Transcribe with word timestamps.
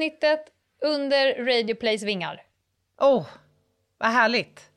Avsnittet 0.00 0.46
under 0.82 1.44
Radio 1.44 1.74
Plays 1.74 2.02
vingar. 2.02 2.42
Åh, 3.00 3.18
oh, 3.18 3.26
vad 3.98 4.08
härligt. 4.08 4.70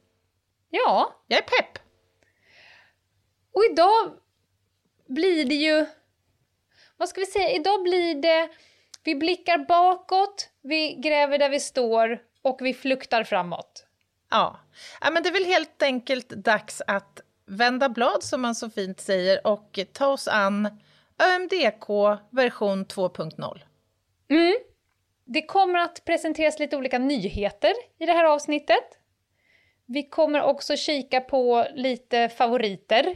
Ja. 0.70 1.24
Jag 1.28 1.38
är 1.38 1.44
pepp. 1.44 1.84
Och 3.54 3.64
idag 3.72 4.14
blir 5.08 5.46
det 5.46 5.56
ju... 5.56 5.86
Vad 6.98 7.10
ska 7.10 7.20
vi 7.20 7.26
säga? 7.26 7.50
Idag 7.50 7.84
blir 7.84 8.22
det... 8.22 8.50
Vi 9.04 9.16
blickar 9.16 9.58
bakåt, 9.58 10.50
vi 10.62 10.94
gräver 10.94 11.38
där 11.38 11.50
vi 11.50 11.60
står 11.60 12.22
och 12.42 12.60
vi 12.62 12.74
fluktar 12.74 13.24
framåt. 13.24 13.86
Ja. 14.30 14.60
ja, 15.02 15.12
men 15.12 15.24
det 15.24 15.30
är 15.30 15.34
väl 15.34 15.46
helt 15.46 15.82
enkelt 15.82 16.30
dags 16.30 16.82
att 16.88 17.22
vända 17.46 17.90
blad 17.90 18.24
som 18.24 18.42
man 18.42 18.56
så 18.56 18.70
fint 18.70 19.00
säger 19.00 19.48
och 19.48 19.80
ta 19.94 20.08
oss 20.08 20.28
an 20.28 20.80
ÖMDK 21.20 21.90
version 22.30 22.86
2.0. 22.86 23.62
Mm. 24.30 24.73
Det 25.34 25.42
kommer 25.42 25.80
att 25.80 26.06
presenteras 26.06 26.60
lite 26.60 26.78
olika 26.78 26.98
nyheter 26.98 27.74
i 28.00 28.06
det 28.06 28.14
här 28.14 28.24
avsnittet. 28.26 28.84
Vi 29.86 30.10
kommer 30.10 30.42
också 30.42 30.76
kika 30.76 31.22
på 31.22 31.68
lite 31.74 32.30
favoriter 32.30 33.16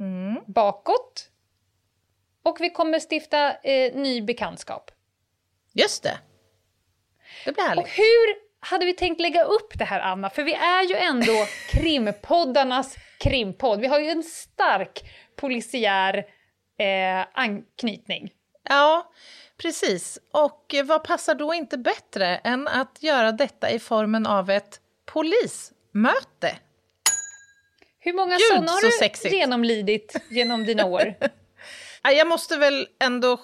mm. 0.00 0.36
bakåt. 0.46 1.30
Och 2.42 2.56
vi 2.60 2.70
kommer 2.70 3.00
stifta 3.10 3.54
eh, 3.54 3.94
ny 3.94 4.22
bekantskap. 4.22 4.90
Just 5.72 6.02
det. 6.02 6.18
Det 7.44 7.52
blir 7.52 7.64
härligt. 7.64 7.84
Och 7.84 7.90
hur 7.90 8.34
hade 8.60 8.86
vi 8.86 8.92
tänkt 8.94 9.20
lägga 9.20 9.44
upp 9.44 9.78
det 9.78 9.84
här, 9.84 10.00
Anna? 10.00 10.30
För 10.30 10.42
vi 10.42 10.54
är 10.54 10.82
ju 10.82 10.96
ändå 10.96 11.46
krimpoddarnas 11.70 12.96
krimpodd. 13.20 13.80
Vi 13.80 13.86
har 13.86 14.00
ju 14.00 14.10
en 14.10 14.22
stark 14.22 15.10
polisiär 15.36 16.26
eh, 16.78 17.26
anknytning. 17.32 18.30
Ja, 18.68 19.12
precis. 19.56 20.18
Och 20.30 20.74
vad 20.84 21.04
passar 21.04 21.34
då 21.34 21.54
inte 21.54 21.78
bättre 21.78 22.36
än 22.36 22.68
att 22.68 23.02
göra 23.02 23.32
detta 23.32 23.70
i 23.70 23.78
formen 23.78 24.26
av 24.26 24.50
ett 24.50 24.80
polismöte? 25.06 26.58
Hur 27.98 28.12
många 28.12 28.38
sådana 28.38 28.72
har 28.72 28.82
du 28.82 28.90
sexigt. 28.90 29.34
genomlidit 29.34 30.16
genom 30.30 30.64
dina 30.64 30.84
år? 30.86 31.14
Jag 32.02 32.28
måste 32.28 32.56
väl 32.56 32.88
ändå 32.98 33.40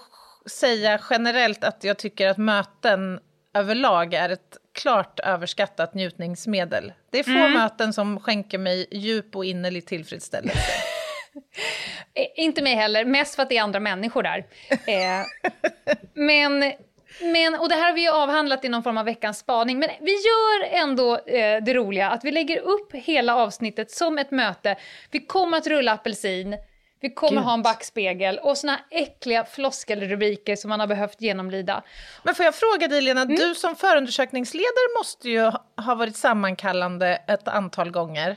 säga 0.46 1.00
generellt 1.10 1.64
att 1.64 1.84
jag 1.84 1.98
tycker 1.98 2.28
att 2.28 2.38
möten 2.38 3.20
överlag 3.54 4.14
är 4.14 4.28
ett 4.28 4.56
klart 4.72 5.20
överskattat 5.20 5.94
njutningsmedel. 5.94 6.92
Det 7.10 7.18
är 7.18 7.24
få 7.24 7.30
mm. 7.30 7.52
möten 7.52 7.92
som 7.92 8.20
skänker 8.20 8.58
mig 8.58 8.86
djup 8.90 9.36
och 9.36 9.44
innerlig 9.44 9.86
tillfredsställelse. 9.86 10.72
Inte 12.36 12.62
mig 12.62 12.74
heller, 12.74 13.04
mest 13.04 13.34
för 13.34 13.42
att 13.42 13.48
det 13.48 13.56
är 13.56 13.62
andra 13.62 13.80
människor 13.80 14.22
där. 14.22 14.46
Eh, 14.70 15.24
men, 16.14 16.72
men, 17.20 17.54
och 17.54 17.68
det 17.68 17.74
här 17.74 17.86
har 17.86 17.92
vi 17.92 18.08
avhandlat 18.08 18.64
i 18.64 18.68
någon 18.68 18.82
form 18.82 18.98
av 18.98 19.04
veckans 19.04 19.38
spaning, 19.38 19.78
men 19.78 19.88
vi 20.00 20.12
gör 20.12 20.82
ändå 20.82 21.16
eh, 21.16 21.62
det 21.62 21.74
roliga 21.74 22.10
att 22.10 22.24
vi 22.24 22.30
lägger 22.30 22.58
upp 22.58 22.94
hela 22.94 23.36
avsnittet 23.36 23.90
som 23.90 24.18
ett 24.18 24.30
möte. 24.30 24.76
Vi 25.10 25.20
kommer 25.20 25.58
att 25.58 25.66
rulla 25.66 25.92
apelsin, 25.92 26.56
vi 27.00 27.10
kommer 27.10 27.40
Gud. 27.40 27.44
ha 27.44 27.54
en 27.54 27.62
backspegel 27.62 28.38
och 28.38 28.58
såna 28.58 28.80
äckliga 28.90 29.44
floskelrubriker 29.44 30.56
som 30.56 30.68
man 30.68 30.80
har 30.80 30.86
behövt 30.86 31.20
genomlida. 31.20 31.82
Men 32.22 32.34
får 32.34 32.44
jag 32.44 32.54
fråga 32.54 32.88
dig 32.88 33.00
Lena, 33.00 33.22
mm. 33.22 33.36
du 33.36 33.54
som 33.54 33.76
förundersökningsledare 33.76 34.98
måste 34.98 35.28
ju 35.28 35.40
ha 35.76 35.94
varit 35.94 36.16
sammankallande 36.16 37.22
ett 37.28 37.48
antal 37.48 37.90
gånger 37.90 38.36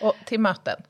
och, 0.00 0.14
till 0.24 0.40
möten? 0.40 0.82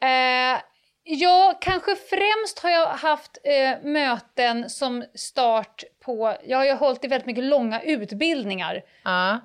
Eh, 0.00 0.60
Ja, 1.06 1.58
kanske 1.60 1.96
främst 1.96 2.58
har 2.58 2.70
jag 2.70 2.86
haft 2.86 3.38
eh, 3.44 3.82
möten 3.82 4.70
som 4.70 5.04
start 5.14 5.84
på... 6.04 6.36
Jag 6.44 6.58
har 6.58 6.64
ju 6.64 6.72
hållit 6.72 7.04
i 7.04 7.08
väldigt 7.08 7.26
mycket 7.26 7.44
långa 7.44 7.82
utbildningar. 7.82 8.74
Uh. 9.06 9.36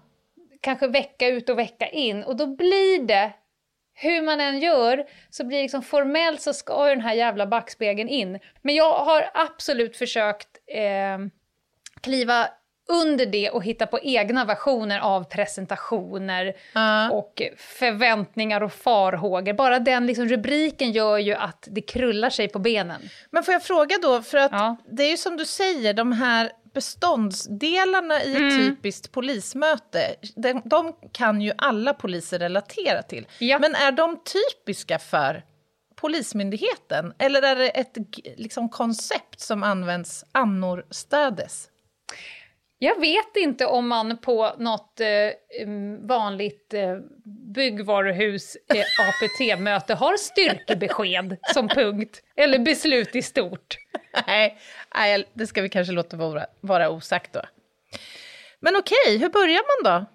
Kanske 0.62 0.88
vecka 0.88 1.28
ut 1.28 1.50
och 1.50 1.60
vecka 1.60 1.88
in. 1.88 2.24
Och 2.24 2.36
då 2.36 2.48
blir 2.48 3.08
det, 3.08 3.34
hur 3.94 4.22
man 4.22 4.40
än 4.40 4.60
gör, 4.60 5.06
så 5.30 5.46
blir 5.46 5.58
det 5.58 5.62
liksom 5.62 5.84
formellt 5.84 6.42
så 6.42 6.54
ska 6.54 6.90
ju 6.90 6.96
den 6.96 7.04
här 7.04 7.14
jävla 7.14 7.48
backspegeln 7.48 8.10
in. 8.10 8.40
Men 8.62 8.76
jag 8.76 8.94
har 8.94 9.30
absolut 9.34 9.98
försökt 9.98 10.58
eh, 10.68 11.18
kliva 12.02 12.50
under 12.90 13.26
det 13.26 13.50
och 13.50 13.64
hitta 13.64 13.88
på 13.88 14.00
egna 14.00 14.46
versioner 14.46 15.00
av 15.00 15.24
presentationer 15.24 16.46
uh. 16.76 17.12
och 17.12 17.42
förväntningar 17.58 18.64
och 18.64 18.74
farhågor. 18.74 19.54
Bara 19.54 19.80
den 19.80 20.08
liksom 20.08 20.28
rubriken 20.28 20.92
gör 20.92 21.18
ju 21.18 21.34
att 21.34 21.68
det 21.72 21.82
krullar 21.82 22.30
sig 22.30 22.48
på 22.48 22.60
benen. 22.60 23.02
Men 23.32 23.44
får 23.44 23.52
jag 23.52 23.64
fråga 23.64 23.98
då, 24.02 24.22
för 24.22 24.38
att 24.38 24.52
ja. 24.52 24.76
det 24.92 25.04
är 25.04 25.12
ju 25.12 25.18
som 25.18 25.38
du 25.38 25.46
säger, 25.46 25.94
de 25.94 26.12
här 26.12 26.52
beståndsdelarna 26.74 28.24
i 28.24 28.32
ett 28.32 28.54
mm. 28.54 28.58
typiskt 28.58 29.12
polismöte, 29.12 30.16
de, 30.36 30.62
de, 30.66 30.96
kan 31.12 31.42
ju 31.42 31.52
alla 31.58 31.94
poliser 31.94 32.40
relatera 32.40 33.02
till. 33.02 33.28
Ja. 33.40 33.60
Men 33.60 33.76
är 33.76 33.92
de 33.92 34.20
typiska 34.24 35.00
för 35.00 35.44
Polismyndigheten? 35.96 37.14
Eller 37.18 37.42
är 37.42 37.56
det 37.56 37.70
ett 37.70 37.98
liksom, 38.38 38.70
koncept 38.70 39.40
som 39.40 39.64
används 39.64 40.26
annorstädes? 40.32 41.70
Jag 42.82 43.00
vet 43.00 43.36
inte 43.36 43.66
om 43.66 43.88
man 43.88 44.18
på 44.18 44.56
något 44.58 45.00
eh, 45.00 45.68
vanligt 46.08 46.74
eh, 46.74 46.98
byggvaruhus 47.56 48.56
eh, 48.56 48.86
APT-möte 49.10 49.94
har 49.94 50.18
styrkebesked 50.18 51.38
som 51.54 51.68
punkt, 51.68 52.22
eller 52.36 52.60
beslut 52.60 53.16
i 53.16 53.22
stort. 53.22 53.78
Nej, 54.28 54.58
nej 54.96 55.30
det 55.34 55.48
ska 55.48 55.62
vi 55.62 55.70
kanske 55.70 55.94
låta 55.94 56.18
vara, 56.18 56.46
vara 56.62 56.90
osagt 56.90 57.34
då. 57.34 57.42
Men 58.60 58.76
okej, 58.76 59.18
hur 59.18 59.30
börjar 59.30 59.84
man 59.84 59.94
då? 59.94 60.06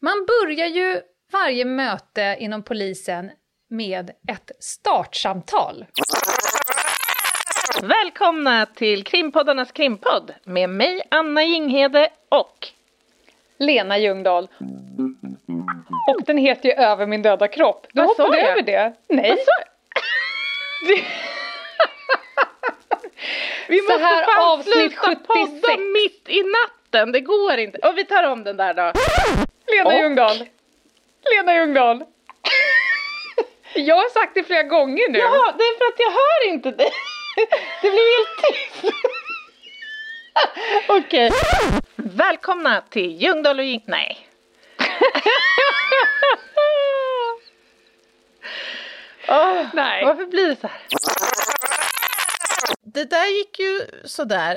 Man 0.00 0.26
börjar 0.26 0.66
ju 0.66 1.00
varje 1.32 1.64
möte 1.64 2.36
inom 2.40 2.62
polisen 2.62 3.30
med 3.70 4.10
ett 4.28 4.50
startsamtal. 4.60 5.86
Välkomna 7.82 8.66
till 8.66 9.04
krimpoddarnas 9.04 9.72
krimpodd 9.72 10.34
med 10.44 10.70
mig 10.70 11.02
Anna 11.08 11.44
Jinghede 11.44 12.08
och 12.28 12.68
Lena 13.58 13.98
Ljungdahl. 13.98 14.48
Och 16.08 16.24
den 16.24 16.38
heter 16.38 16.68
ju 16.68 16.74
Över 16.74 17.06
min 17.06 17.22
döda 17.22 17.48
kropp. 17.48 17.86
Du 17.92 18.00
Vad 18.00 18.08
hoppade 18.08 18.40
över 18.40 18.62
det. 18.62 18.92
Nej. 19.08 19.36
Sa 19.36 19.52
Vi 23.68 23.82
måste 23.82 24.04
här 24.04 24.24
fan 24.24 24.52
avsnitt 24.52 24.74
sluta 24.74 24.96
76. 25.00 25.26
podda 25.26 25.76
mitt 25.76 26.28
i 26.28 26.42
natten, 26.42 27.12
det 27.12 27.20
går 27.20 27.58
inte. 27.58 27.78
Och 27.78 27.98
vi 27.98 28.04
tar 28.04 28.22
om 28.22 28.44
den 28.44 28.56
där 28.56 28.74
då. 28.74 28.92
Lena 29.66 29.88
och... 29.88 29.94
Ljungdahl. 30.00 30.48
Lena 31.34 31.54
Ljungdahl. 31.54 32.04
Jag 33.74 33.96
har 33.96 34.10
sagt 34.10 34.34
det 34.34 34.42
flera 34.44 34.62
gånger 34.62 35.08
nu. 35.08 35.18
Ja, 35.18 35.54
det 35.58 35.64
är 35.64 35.78
för 35.78 35.84
att 35.84 35.98
jag 35.98 36.10
hör 36.10 36.52
inte 36.52 36.70
dig. 36.70 36.90
Det 37.82 37.90
blir 37.90 38.16
helt 38.16 38.38
tyst. 38.42 38.84
Okej. 40.88 41.28
Okay. 41.28 41.80
Välkomna 41.96 42.80
till 42.80 43.22
Ljungdahl 43.22 43.58
och 43.58 43.64
Jing... 43.64 43.84
Nej. 43.86 44.28
oh, 49.28 49.66
Nej. 49.74 50.04
Varför 50.04 50.26
blir 50.26 50.48
det 50.48 50.56
så 50.60 50.66
här? 50.66 50.80
Det 52.82 53.04
där 53.04 53.38
gick 53.38 53.58
ju 53.58 53.80
sådär. 54.04 54.56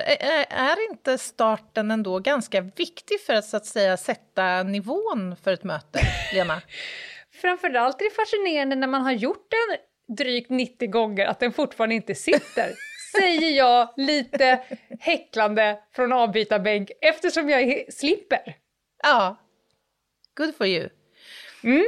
Är 0.49 0.89
inte 0.89 1.17
starten 1.17 1.91
ändå 1.91 2.19
ganska 2.19 2.61
viktig 2.61 3.21
för 3.25 3.33
att 3.33 3.45
så 3.45 3.57
att 3.57 3.65
säga 3.65 3.97
sätta 3.97 4.63
nivån 4.63 5.35
för 5.43 5.51
ett 5.51 5.63
möte, 5.63 5.99
Lena? 6.33 6.61
Framförallt 7.41 8.01
är 8.01 8.05
det 8.05 8.15
fascinerande 8.15 8.75
när 8.75 8.87
man 8.87 9.01
har 9.01 9.11
gjort 9.11 9.51
den 9.51 9.77
drygt 10.07 10.49
90 10.49 10.89
gånger 10.89 11.25
att 11.25 11.39
den 11.39 11.51
fortfarande 11.51 11.95
inte 11.95 12.15
sitter. 12.15 12.73
Säger 13.17 13.51
jag 13.51 13.93
lite 13.97 14.59
häcklande 14.99 15.79
från 15.95 16.13
avbytarbänk 16.13 16.91
eftersom 17.01 17.49
jag 17.49 17.93
slipper. 17.93 18.55
Ja, 19.03 19.35
good 20.37 20.55
for 20.55 20.67
you. 20.67 20.89
Mm. 21.63 21.85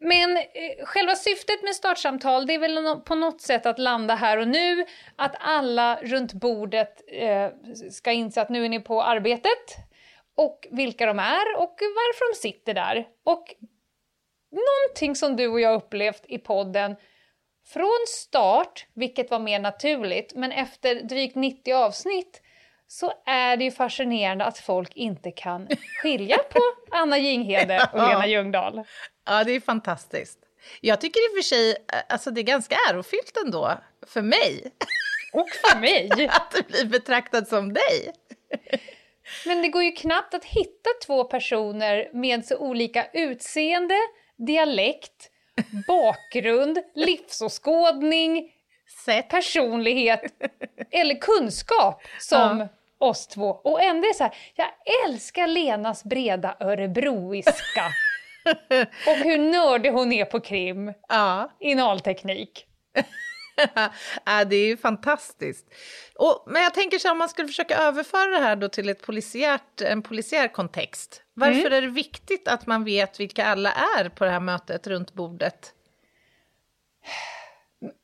Men 0.00 0.36
eh, 0.36 0.84
själva 0.84 1.14
syftet 1.14 1.62
med 1.62 1.74
startsamtal 1.74 2.46
det 2.46 2.54
är 2.54 2.58
väl 2.58 3.00
på 3.00 3.14
något 3.14 3.40
sätt 3.40 3.66
att 3.66 3.78
landa 3.78 4.14
här 4.14 4.38
och 4.38 4.48
nu, 4.48 4.84
att 5.16 5.34
alla 5.38 5.98
runt 6.02 6.32
bordet 6.32 7.02
eh, 7.06 7.50
ska 7.90 8.12
inse 8.12 8.42
att 8.42 8.48
nu 8.48 8.64
är 8.64 8.68
ni 8.68 8.80
på 8.80 9.02
arbetet 9.02 9.76
och 10.36 10.68
vilka 10.70 11.06
de 11.06 11.18
är 11.18 11.56
och 11.56 11.78
varför 11.80 12.32
de 12.32 12.38
sitter 12.38 12.74
där. 12.74 13.06
Och 13.24 13.54
någonting 14.50 15.16
som 15.16 15.36
du 15.36 15.48
och 15.48 15.60
jag 15.60 15.74
upplevt 15.74 16.24
i 16.28 16.38
podden 16.38 16.96
från 17.72 18.04
start, 18.08 18.86
vilket 18.94 19.30
var 19.30 19.38
mer 19.38 19.58
naturligt, 19.58 20.34
men 20.34 20.52
efter 20.52 20.94
drygt 20.94 21.36
90 21.36 21.74
avsnitt 21.74 22.42
så 22.86 23.12
är 23.26 23.56
det 23.56 23.64
ju 23.64 23.70
fascinerande 23.70 24.44
att 24.44 24.58
folk 24.58 24.96
inte 24.96 25.30
kan 25.30 25.68
skilja 26.02 26.38
på 26.50 26.60
Anna 26.90 27.18
Jinghede 27.18 27.88
och 27.92 27.98
Lena 27.98 28.26
Ljungdahl. 28.26 28.84
Ja, 29.26 29.44
det 29.44 29.52
är 29.52 29.60
fantastiskt. 29.60 30.38
Jag 30.80 31.00
tycker 31.00 31.20
i 31.20 31.28
och 31.32 31.36
för 31.36 31.42
sig 31.42 31.76
alltså 32.08 32.30
det 32.30 32.40
är 32.40 32.42
ganska 32.42 32.76
ärofyllt 32.90 33.36
ändå, 33.44 33.78
för 34.06 34.22
mig. 34.22 34.72
Och 35.32 35.48
för 35.48 35.80
mig. 35.80 36.10
att 36.30 36.50
du 36.50 36.62
blir 36.62 36.84
betraktad 36.84 37.48
som 37.48 37.72
dig. 37.72 38.12
Men 39.46 39.62
det 39.62 39.68
går 39.68 39.82
ju 39.82 39.92
knappt 39.92 40.34
att 40.34 40.44
hitta 40.44 40.90
två 41.06 41.24
personer 41.24 42.10
med 42.12 42.44
så 42.44 42.58
olika 42.58 43.06
utseende, 43.12 43.94
dialekt, 44.36 45.30
bakgrund, 45.86 46.78
livsåskådning, 46.94 48.50
Sätt. 49.04 49.28
personlighet 49.28 50.22
eller 50.90 51.14
kunskap 51.14 52.02
som 52.18 52.60
ja. 52.60 52.68
oss 52.98 53.26
två. 53.26 53.48
Och 53.48 53.82
ändå 53.82 54.06
är 54.06 54.08
det 54.08 54.14
så 54.14 54.24
här, 54.24 54.34
jag 54.54 54.68
älskar 55.06 55.46
Lenas 55.46 56.04
breda 56.04 56.56
örebroiska. 56.60 57.92
och 59.06 59.16
hur 59.16 59.38
nördig 59.38 59.90
hon 59.90 60.12
är 60.12 60.24
på 60.24 60.40
krim. 60.40 60.92
Ja. 61.08 61.50
Inalteknik. 61.60 62.64
ja, 64.24 64.44
det 64.44 64.56
är 64.56 64.66
ju 64.66 64.76
fantastiskt. 64.76 65.66
Och, 66.14 66.44
men 66.46 66.62
jag 66.62 66.74
tänker 66.74 66.98
så 66.98 67.08
här, 67.08 67.12
om 67.12 67.18
man 67.18 67.28
skulle 67.28 67.48
försöka 67.48 67.76
överföra 67.76 68.30
det 68.30 68.44
här 68.44 68.56
då 68.56 68.68
till 68.68 68.88
ett 68.88 69.02
polisiärt, 69.02 69.80
en 69.80 70.02
polisiär 70.02 70.48
kontext. 70.48 71.22
Varför 71.34 71.60
mm. 71.60 71.72
är 71.72 71.82
det 71.82 71.88
viktigt 71.88 72.48
att 72.48 72.66
man 72.66 72.84
vet 72.84 73.20
vilka 73.20 73.44
alla 73.44 73.72
är 73.72 74.08
på 74.08 74.24
det 74.24 74.30
här 74.30 74.40
mötet 74.40 74.86
runt 74.86 75.14
bordet? 75.14 75.74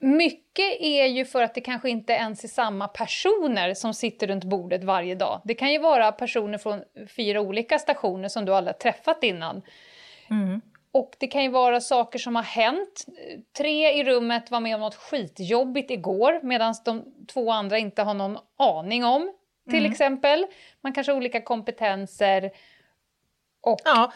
Mycket 0.00 0.80
är 0.80 1.06
ju 1.06 1.24
för 1.24 1.42
att 1.42 1.54
det 1.54 1.60
kanske 1.60 1.90
inte 1.90 2.12
ens 2.12 2.44
är 2.44 2.48
samma 2.48 2.88
personer 2.88 3.74
som 3.74 3.94
sitter 3.94 4.26
runt 4.26 4.44
bordet 4.44 4.84
varje 4.84 5.14
dag. 5.14 5.40
Det 5.44 5.54
kan 5.54 5.72
ju 5.72 5.78
vara 5.78 6.12
personer 6.12 6.58
från 6.58 6.82
fyra 7.16 7.40
olika 7.40 7.78
stationer 7.78 8.28
som 8.28 8.44
du 8.44 8.54
aldrig 8.54 8.74
har 8.74 8.78
träffat 8.78 9.22
innan. 9.22 9.62
Mm. 10.30 10.60
Och 10.94 11.16
det 11.18 11.26
kan 11.26 11.42
ju 11.42 11.48
vara 11.48 11.80
saker 11.80 12.18
som 12.18 12.36
har 12.36 12.42
hänt. 12.42 13.06
Tre 13.56 14.00
i 14.00 14.04
rummet 14.04 14.50
var 14.50 14.60
med 14.60 14.74
om 14.74 14.80
något 14.80 14.94
skitjobbigt 14.94 15.90
igår 15.90 16.40
medan 16.42 16.74
de 16.84 17.04
två 17.32 17.50
andra 17.50 17.78
inte 17.78 18.02
har 18.02 18.14
någon 18.14 18.38
aning 18.58 19.04
om. 19.04 19.32
Till 19.70 19.78
mm. 19.78 19.92
exempel. 19.92 20.46
Man 20.80 20.92
kanske 20.92 21.12
har 21.12 21.16
olika 21.16 21.40
kompetenser. 21.40 22.50
Och 23.62 23.80
ja. 23.84 24.12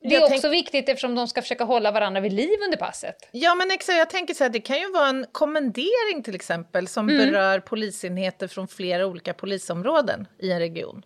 Det 0.00 0.14
är 0.14 0.22
också 0.22 0.40
tänk... 0.40 0.54
viktigt 0.54 0.88
eftersom 0.88 1.14
de 1.14 1.28
ska 1.28 1.42
försöka 1.42 1.64
hålla 1.64 1.92
varandra 1.92 2.20
vid 2.20 2.32
liv 2.32 2.58
under 2.64 2.76
passet. 2.78 3.28
Ja 3.32 3.54
men 3.54 3.70
exakt, 3.70 3.98
jag 3.98 4.10
tänker 4.10 4.34
så 4.34 4.44
här, 4.44 4.50
det 4.50 4.60
kan 4.60 4.78
ju 4.78 4.92
vara 4.92 5.08
en 5.08 5.26
kommendering 5.32 6.22
till 6.24 6.34
exempel 6.34 6.88
som 6.88 7.08
mm. 7.08 7.18
berör 7.18 7.60
polisenheter 7.60 8.48
från 8.48 8.68
flera 8.68 9.06
olika 9.06 9.34
polisområden 9.34 10.28
i 10.38 10.52
en 10.52 10.58
region. 10.58 11.02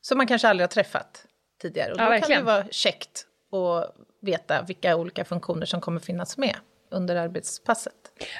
Som 0.00 0.18
man 0.18 0.26
kanske 0.26 0.48
aldrig 0.48 0.62
har 0.62 0.68
träffat 0.68 1.24
tidigare. 1.62 1.92
Och 1.92 2.00
ja, 2.00 2.04
då 2.04 2.10
verkligen. 2.10 2.38
kan 2.38 2.46
det 2.46 2.52
vara 2.52 2.68
käckt 2.70 3.27
att 3.52 3.94
veta 4.20 4.62
vilka 4.62 4.96
olika 4.96 5.24
funktioner 5.24 5.66
som 5.66 5.80
kommer 5.80 6.00
finnas 6.00 6.38
med 6.38 6.56
under 6.90 7.16
arbetspasset. 7.16 7.94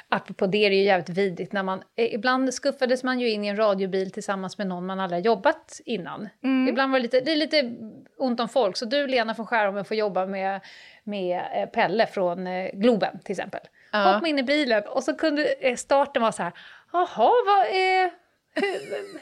Apropå 0.08 0.46
det 0.46 0.66
är 0.66 0.70
det 0.70 0.76
ju 0.76 0.82
jävligt 0.82 1.08
vidigt 1.08 1.52
när 1.52 1.62
man, 1.62 1.82
eh, 1.96 2.14
ibland 2.14 2.55
skuffades 2.55 3.05
man 3.05 3.20
ju 3.20 3.31
in 3.31 3.44
i 3.44 3.49
en 3.49 3.56
radiobil 3.56 4.10
tillsammans 4.10 4.58
med 4.58 4.66
någon 4.66 4.87
man 4.87 5.00
aldrig 5.00 5.26
jobbat 5.26 5.81
innan. 5.84 6.28
Mm. 6.44 6.69
Ibland 6.69 6.93
var 6.93 6.99
det 6.99 7.02
lite, 7.02 7.20
det 7.20 7.32
är 7.32 7.37
lite 7.37 7.75
ont 8.19 8.40
om 8.40 8.49
folk, 8.49 8.76
så 8.76 8.84
du 8.84 9.06
Lena 9.06 9.34
från 9.34 9.46
Skärholmen 9.46 9.84
får 9.84 9.96
jobba 9.96 10.26
med, 10.26 10.60
med 11.05 11.43
eh, 11.54 11.66
Pelle 11.69 12.06
från 12.06 12.46
eh, 12.46 12.70
Globen 12.72 13.19
till 13.25 13.32
exempel. 13.32 13.61
Ja. 13.93 14.12
Hoppa 14.12 14.28
in 14.28 14.38
i 14.38 14.43
bilen 14.43 14.82
och 14.87 15.04
så 15.04 15.14
kunde 15.14 15.76
starten 15.76 16.22
vara 16.22 16.32
så 16.32 16.43
här, 16.43 16.52
jaha, 16.93 17.32
vad 17.46 17.66
är... 17.66 18.11
Hur, 18.54 19.20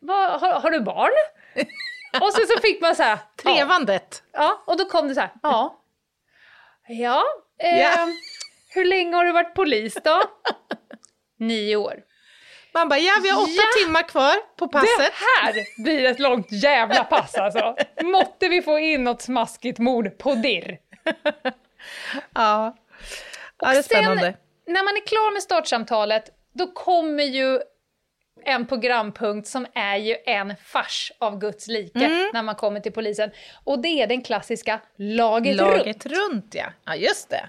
vad, 0.06 0.40
har, 0.40 0.60
har 0.60 0.70
du 0.70 0.80
barn? 0.80 1.10
Och 2.20 2.32
sen 2.32 2.46
så 2.46 2.60
fick 2.60 2.80
man 2.80 2.96
så 2.96 3.02
här... 3.02 3.18
Trevandet. 3.42 4.22
Ja, 4.32 4.40
ja 4.40 4.62
och 4.66 4.78
då 4.78 4.84
kom 4.84 5.08
det 5.08 5.14
så 5.14 5.20
här, 5.20 5.30
ja. 5.42 5.80
Ja, 6.88 7.24
eh, 7.58 7.78
yeah. 7.78 8.08
hur 8.74 8.84
länge 8.84 9.16
har 9.16 9.24
du 9.24 9.32
varit 9.32 9.54
polis 9.54 9.94
då? 10.04 10.22
Nio 11.38 11.76
år. 11.76 11.94
Man 12.74 12.88
bara, 12.88 12.98
ja 12.98 13.12
vi 13.22 13.28
har 13.28 13.42
åtta 13.42 13.50
ja. 13.50 13.84
timmar 13.84 14.02
kvar 14.02 14.34
på 14.56 14.68
passet. 14.68 14.88
Det 14.98 15.12
här 15.12 15.82
blir 15.84 16.04
ett 16.04 16.18
långt 16.18 16.52
jävla 16.52 17.04
pass 17.04 17.34
alltså. 17.34 17.76
Måtte 18.02 18.48
vi 18.48 18.62
få 18.62 18.78
in 18.78 19.04
något 19.04 19.22
smaskigt 19.22 19.78
mord 19.78 20.18
på 20.18 20.34
dirr. 20.34 20.78
ja. 22.34 22.76
ja, 23.58 23.68
det 23.70 23.76
är 23.76 23.82
spännande. 23.82 24.22
Sen, 24.22 24.34
när 24.74 24.84
man 24.84 24.96
är 24.96 25.06
klar 25.06 25.32
med 25.32 25.42
startsamtalet, 25.42 26.30
då 26.52 26.66
kommer 26.66 27.24
ju 27.24 27.60
en 28.46 28.66
programpunkt 28.66 29.48
som 29.48 29.66
är 29.74 29.96
ju 29.96 30.16
en 30.26 30.54
fars 30.64 31.12
av 31.18 31.38
Guds 31.38 31.68
like 31.68 32.04
mm. 32.04 32.30
när 32.32 32.42
man 32.42 32.54
kommer 32.54 32.80
till 32.80 32.92
polisen. 32.92 33.30
Och 33.64 33.78
det 33.78 34.02
är 34.02 34.06
den 34.06 34.22
klassiska 34.22 34.80
Laget, 34.96 35.56
Laget 35.56 36.06
runt. 36.06 36.32
runt. 36.32 36.54
ja. 36.54 36.66
ja, 36.84 36.96
just 36.96 37.30
det. 37.30 37.48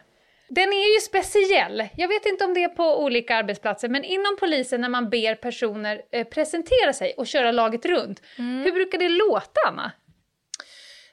Den 0.49 0.73
är 0.73 0.93
ju 0.95 1.01
speciell. 1.01 1.87
Jag 1.97 2.07
vet 2.07 2.25
inte 2.25 2.45
om 2.45 2.53
det 2.53 2.63
är 2.63 2.69
på 2.69 3.03
olika 3.03 3.35
arbetsplatser, 3.35 3.89
men 3.89 4.03
inom 4.03 4.37
polisen 4.39 4.81
när 4.81 4.89
man 4.89 5.09
ber 5.09 5.35
personer 5.35 6.01
eh, 6.11 6.27
presentera 6.27 6.93
sig 6.93 7.13
och 7.17 7.27
köra 7.27 7.51
laget 7.51 7.85
runt. 7.85 8.21
Mm. 8.37 8.63
Hur 8.63 8.71
brukar 8.71 8.97
det 8.97 9.09
låta, 9.09 9.59
Anna? 9.67 9.91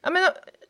Ja, 0.03 0.11
men, 0.11 0.23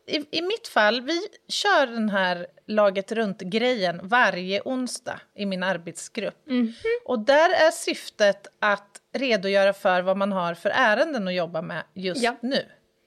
i, 0.06 0.38
I 0.38 0.42
mitt 0.42 0.68
fall, 0.68 1.00
vi 1.00 1.20
kör 1.48 1.86
den 1.86 2.10
här 2.10 2.46
laget 2.66 3.12
runt-grejen 3.12 4.00
varje 4.02 4.62
onsdag 4.64 5.20
i 5.34 5.46
min 5.46 5.62
arbetsgrupp. 5.62 6.48
Mm. 6.48 6.72
Och 7.04 7.18
där 7.18 7.50
är 7.50 7.70
syftet 7.70 8.46
att 8.58 9.01
redogöra 9.12 9.72
för 9.72 10.02
vad 10.02 10.16
man 10.16 10.32
har 10.32 10.54
för 10.54 10.70
ärenden 10.70 11.28
att 11.28 11.34
jobba 11.34 11.62
med 11.62 11.82
just 11.94 12.22
ja. 12.22 12.36
nu. 12.42 12.66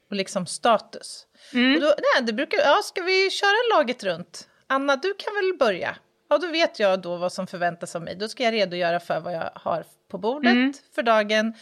Och 0.10 0.16
liksom 0.16 0.46
status. 0.46 1.28
Mm. 1.54 1.76
Och 1.76 1.82
då, 1.82 1.88
nej, 1.88 2.26
det 2.26 2.34
brukar, 2.34 2.58
ja, 2.58 2.82
ska 2.84 3.02
vi 3.02 3.30
köra 3.30 3.78
laget 3.78 4.04
runt? 4.04 4.50
Anna, 4.68 4.96
du 4.96 5.14
kan 5.14 5.34
väl 5.36 5.58
börja? 5.60 5.96
Ja, 6.30 6.38
då 6.38 6.48
vet 6.48 6.80
jag 6.80 7.02
då 7.02 7.18
vad 7.18 7.34
som 7.34 7.48
förväntas 7.48 7.96
av 7.96 8.02
mig. 8.02 8.16
Då 8.16 8.28
ska 8.28 8.44
jag 8.44 8.54
redogöra 8.54 9.00
för 9.00 9.20
vad 9.20 9.34
jag 9.34 9.50
har 9.56 9.86
på 10.08 10.18
bordet 10.18 10.52
mm. 10.52 10.74
för 10.96 11.04
dagen. 11.04 11.54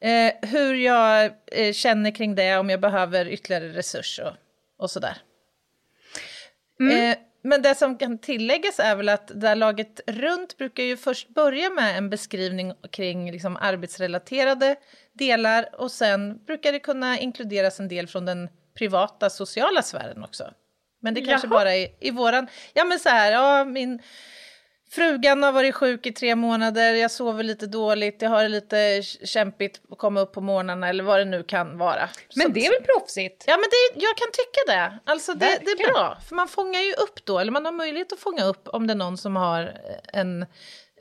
Eh, 0.00 0.48
hur 0.50 0.74
jag 0.74 1.32
eh, 1.46 1.72
känner 1.72 2.10
kring 2.10 2.34
det, 2.34 2.56
om 2.56 2.70
jag 2.70 2.80
behöver 2.80 3.28
ytterligare 3.28 3.68
resurser 3.68 4.24
och, 4.24 4.84
och 4.84 4.90
sådär. 4.90 5.16
Mm. 6.80 7.10
Eh, 7.10 7.16
men 7.42 7.62
det 7.62 7.74
som 7.74 7.98
kan 7.98 8.18
tilläggas 8.18 8.78
är 8.78 8.96
väl 8.96 9.08
att 9.08 9.28
det 9.28 9.34
där 9.34 9.56
laget 9.56 10.00
runt 10.06 10.56
brukar 10.58 10.82
ju 10.82 10.96
först 10.96 11.28
börja 11.28 11.70
med 11.70 11.98
en 11.98 12.10
beskrivning 12.10 12.72
kring 12.90 13.32
liksom 13.32 13.56
arbetsrelaterade 13.56 14.76
delar 15.12 15.80
och 15.80 15.90
sen 15.90 16.44
brukar 16.44 16.72
det 16.72 16.78
kunna 16.78 17.18
inkluderas 17.18 17.80
en 17.80 17.88
del 17.88 18.06
från 18.06 18.24
den 18.26 18.48
privata 18.74 19.30
sociala 19.30 19.82
sfären 19.82 20.24
också. 20.24 20.52
Men 21.00 21.14
det 21.14 21.20
kanske 21.20 21.46
Jaha. 21.46 21.58
bara 21.58 21.74
är 21.74 21.88
i 22.00 22.10
våran, 22.10 22.46
ja 22.74 22.84
men 22.84 22.98
så 22.98 23.08
här, 23.08 23.32
ja 23.32 23.64
min 23.64 24.02
Frugan 24.94 25.42
har 25.42 25.52
varit 25.52 25.74
sjuk 25.74 26.06
i 26.06 26.12
tre 26.12 26.34
månader, 26.36 26.94
jag 26.94 27.10
sover 27.10 27.42
lite 27.42 27.66
dåligt, 27.66 28.22
jag 28.22 28.30
har 28.30 28.42
det 28.42 28.48
lite 28.48 29.02
kämpigt 29.24 29.80
att 29.90 29.98
komma 29.98 30.20
upp 30.20 30.32
på 30.32 30.40
morgnarna 30.40 30.88
eller 30.88 31.04
vad 31.04 31.18
det 31.18 31.24
nu 31.24 31.42
kan 31.42 31.78
vara. 31.78 32.08
Men 32.36 32.46
Så, 32.46 32.52
det 32.52 32.66
är 32.66 32.70
väl 32.70 32.86
proffsigt? 32.86 33.44
Ja, 33.46 33.56
men 33.56 33.68
det, 33.70 34.00
jag 34.00 34.16
kan 34.16 34.28
tycka 34.32 34.60
det. 34.66 34.98
Alltså 35.12 35.34
det, 35.34 35.58
det, 35.64 35.70
är 35.70 35.92
bra, 35.92 36.18
för 36.28 36.34
man 36.34 36.48
fångar 36.48 36.80
ju 36.80 36.92
upp 36.92 37.24
då, 37.24 37.38
eller 37.38 37.52
man 37.52 37.64
har 37.64 37.72
möjlighet 37.72 38.12
att 38.12 38.18
fånga 38.18 38.44
upp 38.44 38.68
om 38.68 38.86
det 38.86 38.92
är 38.92 38.96
någon 38.96 39.18
som 39.18 39.36
har 39.36 39.72
en, 40.12 40.46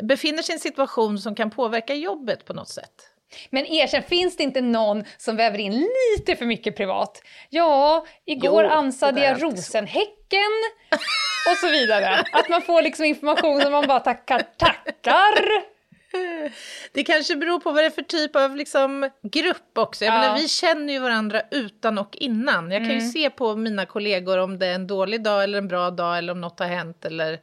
befinner 0.02 0.44
sig 0.44 0.54
i 0.54 0.56
en 0.56 0.60
situation 0.60 1.20
som 1.20 1.36
kan 1.36 1.52
påverka 1.52 1.94
jobbet 1.96 2.46
på 2.46 2.54
något 2.54 2.70
sätt. 2.70 3.11
Men 3.50 3.66
erkänn, 3.66 4.04
finns 4.04 4.38
det 4.38 4.44
inte 4.44 4.62
någon 4.62 5.04
som 5.18 5.36
väver 5.36 5.60
in 5.60 5.90
lite 6.18 6.36
för 6.36 6.46
mycket 6.46 6.78
privat? 6.78 7.22
Ja, 7.50 8.06
igår 8.26 8.64
jo, 8.64 8.70
ansade 8.70 9.24
jag 9.24 9.44
rosenhäcken 9.44 10.52
och 11.52 11.58
så 11.58 11.70
vidare. 11.70 12.24
Att 12.32 12.50
man 12.50 12.62
får 12.62 12.82
liksom 12.82 13.06
information 13.06 13.62
som 13.62 13.72
man 13.72 13.88
bara 13.88 14.00
tackar, 14.00 14.44
tackar. 14.58 15.72
Det 16.94 17.04
kanske 17.04 17.36
beror 17.36 17.60
på 17.60 17.72
vad 17.72 17.84
det 17.84 17.86
är 17.86 17.90
för 17.90 18.02
typ 18.02 18.36
av 18.36 18.56
liksom 18.56 19.10
grupp 19.24 19.78
också. 19.78 20.06
Jag 20.06 20.16
ja. 20.16 20.20
menar, 20.20 20.38
vi 20.38 20.48
känner 20.48 20.94
ju 20.94 21.00
varandra 21.00 21.42
utan 21.52 21.98
och 21.98 22.18
innan. 22.18 22.72
Jag 22.72 22.82
kan 22.82 22.92
mm. 22.92 23.06
ju 23.06 23.12
se 23.12 23.30
på 23.30 23.56
mina 23.56 23.86
kollegor 23.86 24.38
om 24.38 24.60
det 24.60 24.66
är 24.66 24.76
en 24.76 24.88
dålig 24.88 25.24
dag 25.24 25.44
eller 25.44 25.58
en 25.58 25.68
bra 25.68 25.92
dag 25.92 26.18
eller 26.18 26.34
om 26.34 26.42
något 26.42 26.60
har 26.60 26.68
hänt 26.68 27.06
eller 27.06 27.40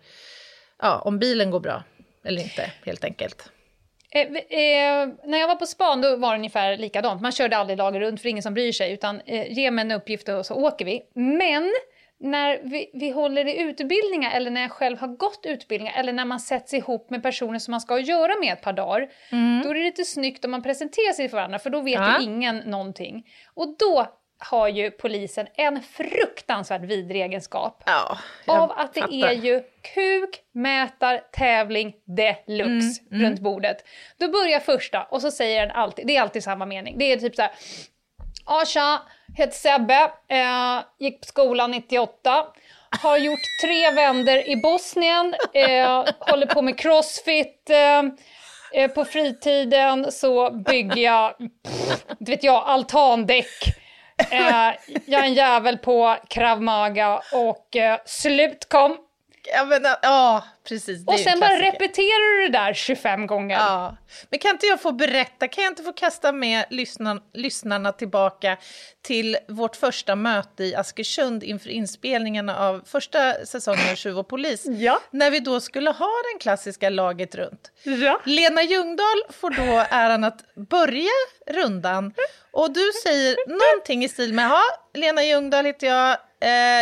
ja, 0.83 0.99
om 0.99 1.19
bilen 1.19 1.51
går 1.51 1.61
bra 1.61 1.83
eller 2.25 2.43
inte 2.43 2.73
helt 2.85 3.05
enkelt. 3.05 3.51
Eh, 4.11 4.21
eh, 4.21 5.09
när 5.25 5.39
jag 5.39 5.49
var 5.49 5.57
på 5.57 5.67
span 5.67 6.01
då 6.01 6.17
var 6.17 6.31
det 6.31 6.39
ungefär 6.39 6.77
likadant. 6.77 7.23
Man 7.23 7.33
körde 7.33 7.57
aldrig 7.57 7.79
lager 7.79 8.01
runt 8.01 8.21
för 8.21 8.29
ingen 8.29 8.43
som 8.43 8.55
bryr 8.55 8.73
sig 8.73 8.93
utan 8.93 9.21
eh, 9.21 9.53
ge 9.53 9.71
mig 9.71 9.83
en 9.83 9.91
uppgift 9.91 10.29
och 10.29 10.47
så 10.47 10.55
åker 10.55 10.85
vi. 10.85 11.03
Men 11.15 11.71
när 12.21 12.61
vi, 12.63 12.91
vi 12.95 13.11
håller 13.11 13.49
i 13.49 13.61
utbildningar 13.61 14.31
eller 14.31 14.51
när 14.51 14.61
jag 14.61 14.71
själv 14.71 14.99
har 14.99 15.09
gått 15.09 15.41
utbildningar 15.47 15.95
eller 15.99 16.13
när 16.13 16.25
man 16.25 16.41
sätts 16.41 16.75
ihop 16.75 17.11
med 17.11 17.23
personer 17.23 17.59
som 17.59 17.71
man 17.71 17.81
ska 17.81 17.99
göra 17.99 18.41
med 18.41 18.53
ett 18.53 18.63
par 18.63 18.73
dagar, 18.73 19.09
mm. 19.33 19.63
då 19.63 19.71
är 19.71 19.75
det 19.75 19.81
lite 19.81 20.05
snyggt 20.05 20.45
om 20.45 20.51
man 20.51 20.63
presenterar 20.63 21.13
sig 21.13 21.29
för 21.29 21.37
varandra 21.37 21.59
för 21.59 21.71
då 21.71 21.81
vet 21.81 21.95
ja. 21.95 22.19
ju 22.19 22.25
ingen 22.25 22.57
någonting. 22.57 23.27
Och 23.55 23.77
då 23.79 24.18
har 24.39 24.69
ju 24.69 24.91
polisen 24.91 25.47
en 25.55 25.83
fruktansvärt 25.83 26.83
vidrig 26.83 27.23
egenskap. 27.23 27.83
Ja, 27.87 28.19
av 28.47 28.71
att 28.71 28.95
det 28.95 29.01
fattar. 29.01 29.29
är 29.29 29.33
ju 29.33 29.63
kuk, 29.95 30.41
mätar, 30.53 31.21
tävling 31.33 31.95
deluxe 32.05 33.01
mm, 33.01 33.13
mm. 33.13 33.27
runt 33.27 33.41
bordet. 33.41 33.85
Då 34.19 34.29
börjar 34.29 34.61
första 34.61 35.03
och 35.03 35.23
så 35.23 35.31
säger 35.31 35.67
den 35.67 35.77
alltid, 35.77 36.07
det 36.07 36.17
är 36.17 36.23
alltid 36.23 36.45
samma 36.45 36.67
mening, 36.67 36.99
det 36.99 37.13
är 37.13 37.17
typ 37.17 37.37
så 37.37 37.43
här. 37.43 37.51
Ja 38.47 38.65
tja, 38.67 39.03
heter 39.37 39.55
Sebbe, 39.55 40.11
eh, 40.29 40.81
gick 40.99 41.21
på 41.21 41.27
skolan 41.27 41.71
98. 41.71 42.47
Har 43.03 43.17
gjort 43.17 43.41
tre 43.65 43.91
vänder 43.91 44.49
i 44.49 44.57
Bosnien, 44.57 45.35
eh, 45.53 46.05
håller 46.19 46.47
på 46.47 46.63
med 46.63 46.79
crossfit. 46.79 47.71
Eh, 47.71 48.03
eh 48.83 48.91
på 48.91 49.05
fritiden 49.05 50.13
så 50.13 50.51
bygger 50.51 51.03
jag, 51.03 51.39
pff, 51.39 52.05
vet 52.19 52.45
jag, 52.45 52.63
altandäck. 52.67 53.79
Eh, 54.31 54.75
jag 55.07 55.21
är 55.21 55.27
en 55.27 55.35
jävel 55.35 55.79
på 55.79 56.17
kravmaga 56.29 57.21
och 57.33 57.77
eh, 57.77 57.99
slut 58.07 58.69
kom. 58.69 58.97
Ja, 59.45 59.65
men, 59.65 59.87
ja 60.03 60.45
precis. 60.69 61.07
och 61.07 61.19
sen 61.19 61.41
bara 61.41 61.59
repeterar 61.61 62.37
du 62.41 62.49
det 62.49 62.59
där 62.59 62.75
25 62.75 63.27
gånger. 63.27 63.57
Ja. 63.57 63.97
Men 64.31 64.39
kan 64.39 64.51
inte 64.51 64.67
jag 64.67 64.83
få 64.83 64.93
berätta, 64.93 65.49
kan 65.49 65.65
jag 65.65 65.71
inte 65.71 65.83
få 65.83 65.93
kasta 65.93 66.33
med 66.33 66.65
lyssnarna, 66.71 67.21
lyssnarna 67.35 67.93
tillbaka 67.93 68.57
till 69.03 69.37
vårt 69.49 69.77
första 69.77 70.17
möte 70.17 70.65
i 70.65 70.75
Askersund 70.75 71.45
inför 71.45 71.69
inspelningen 71.69 72.49
av 72.49 72.83
första 72.87 73.33
säsongen 73.47 73.91
av 73.91 73.95
Tjuv 73.95 74.19
och 74.19 74.29
polis. 74.29 74.65
Ja. 74.79 75.01
När 75.11 75.31
vi 75.31 75.41
då 75.41 75.61
skulle 75.61 75.91
ha 75.91 76.11
den 76.33 76.39
klassiska 76.41 76.91
laget 76.91 77.35
runt. 77.35 77.73
Ja. 77.83 78.21
Lena 78.25 78.63
Ljungdahl 78.63 79.23
får 79.31 79.51
då 79.51 79.85
äran 79.91 80.25
att 80.25 80.55
börja 80.55 81.11
rundan 81.47 82.13
och 82.51 82.73
du 82.73 82.93
säger 83.03 83.37
någonting 83.49 84.05
i 84.05 84.09
stil 84.09 84.35
med, 84.35 84.45
ja, 84.45 84.63
Lena 84.95 85.25
Ljungdahl 85.25 85.65
heter 85.65 85.87
jag, 85.87 86.17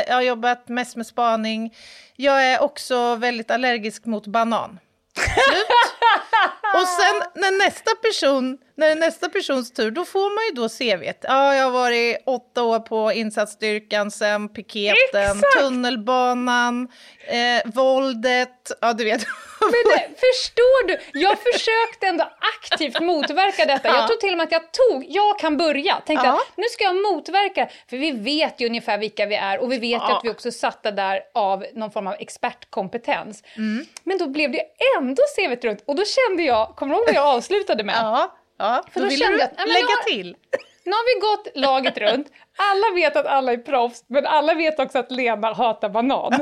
jag 0.06 0.14
har 0.14 0.22
jobbat 0.22 0.68
mest 0.68 0.96
med 0.96 1.06
spaning, 1.06 1.74
jag 2.16 2.46
är 2.46 2.62
också 2.62 3.14
väldigt 3.14 3.50
allergisk 3.50 4.04
mot 4.04 4.26
banan. 4.26 4.78
Slut. 5.14 5.66
Och 6.74 6.88
sen 6.88 7.42
när 7.42 7.64
nästa 7.66 7.90
person, 7.94 8.58
när 8.74 8.86
det 8.86 8.92
är 8.92 8.96
nästa 8.96 9.28
persons 9.28 9.72
tur, 9.72 9.90
då 9.90 10.04
får 10.04 10.34
man 10.34 10.44
ju 10.44 10.62
då 10.62 10.68
CVt. 10.68 11.18
Ja, 11.22 11.54
jag 11.54 11.64
har 11.64 11.70
varit 11.70 12.16
åtta 12.26 12.62
år 12.62 12.78
på 12.78 13.12
insatsstyrkan, 13.12 14.10
sen 14.10 14.48
piketen, 14.48 14.96
Exakt. 15.36 15.58
tunnelbanan, 15.58 16.88
eh, 17.26 17.70
våldet, 17.74 18.72
ja 18.80 18.92
du 18.92 19.04
vet. 19.04 19.26
Men 19.74 19.92
det, 19.92 20.20
förstår 20.26 20.86
du? 20.86 20.98
Jag 21.12 21.38
försökte 21.38 22.06
ändå 22.06 22.24
aktivt 22.60 23.00
motverka 23.00 23.64
detta. 23.64 23.88
Jag 23.88 24.06
tror 24.06 24.16
till 24.16 24.32
och 24.32 24.38
med 24.38 24.44
att 24.44 24.52
jag 24.52 24.72
tog, 24.72 25.04
jag 25.08 25.38
kan 25.38 25.56
börja, 25.56 25.94
tänkte 26.06 26.26
ja. 26.26 26.32
att 26.32 26.56
nu 26.56 26.64
ska 26.70 26.84
jag 26.84 26.96
motverka, 26.96 27.68
för 27.90 27.96
vi 27.96 28.10
vet 28.10 28.60
ju 28.60 28.66
ungefär 28.66 28.98
vilka 28.98 29.26
vi 29.26 29.34
är 29.34 29.58
och 29.58 29.72
vi 29.72 29.78
vet 29.78 30.02
ja. 30.08 30.16
att 30.16 30.24
vi 30.24 30.30
också 30.30 30.50
satta 30.50 30.90
där 30.90 31.20
av 31.34 31.64
någon 31.74 31.90
form 31.90 32.06
av 32.06 32.14
expertkompetens. 32.18 33.42
Mm. 33.56 33.86
Men 34.04 34.18
då 34.18 34.26
blev 34.26 34.52
det 34.52 34.62
ändå 34.98 35.22
CVt 35.36 35.64
runt 35.64 35.82
och 35.86 35.96
då 35.96 36.04
kände 36.04 36.42
jag, 36.42 36.76
kommer 36.76 36.94
du 36.94 36.98
ihåg 36.98 37.06
vad 37.06 37.14
jag 37.14 37.36
avslutade 37.36 37.84
med? 37.84 37.96
Ja, 38.02 38.36
ja. 38.58 38.84
För 38.92 39.00
då, 39.00 39.06
då 39.06 39.16
kände 39.16 39.38
jag 39.38 39.50
att, 39.62 39.68
lägga 39.68 39.96
till. 40.06 40.36
Nu 40.84 40.92
har 40.92 41.14
vi 41.14 41.20
gått 41.20 41.56
laget 41.56 41.98
runt, 41.98 42.26
alla 42.56 42.94
vet 42.94 43.16
att 43.16 43.26
alla 43.26 43.52
är 43.52 43.56
proffs, 43.56 44.04
men 44.06 44.26
alla 44.26 44.54
vet 44.54 44.78
också 44.78 44.98
att 44.98 45.10
Lena 45.10 45.52
hatar 45.52 45.88
banan. 45.88 46.32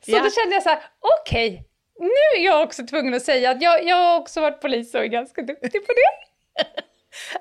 så 0.00 0.10
ja. 0.10 0.22
då 0.24 0.30
kände 0.30 0.54
jag 0.54 0.62
så 0.62 0.68
här, 0.68 0.78
okej, 1.00 1.48
okay, 1.48 1.64
nu 1.98 2.40
är 2.40 2.44
jag 2.44 2.62
också 2.62 2.86
tvungen 2.86 3.14
att 3.14 3.22
säga 3.22 3.50
att 3.50 3.62
jag, 3.62 3.84
jag 3.84 3.96
har 3.96 4.20
också 4.20 4.40
varit 4.40 4.60
polis 4.60 4.94
och 4.94 5.00
är 5.00 5.06
ganska 5.06 5.42
duktig 5.42 5.86
på 5.86 5.92
det. 5.92 6.84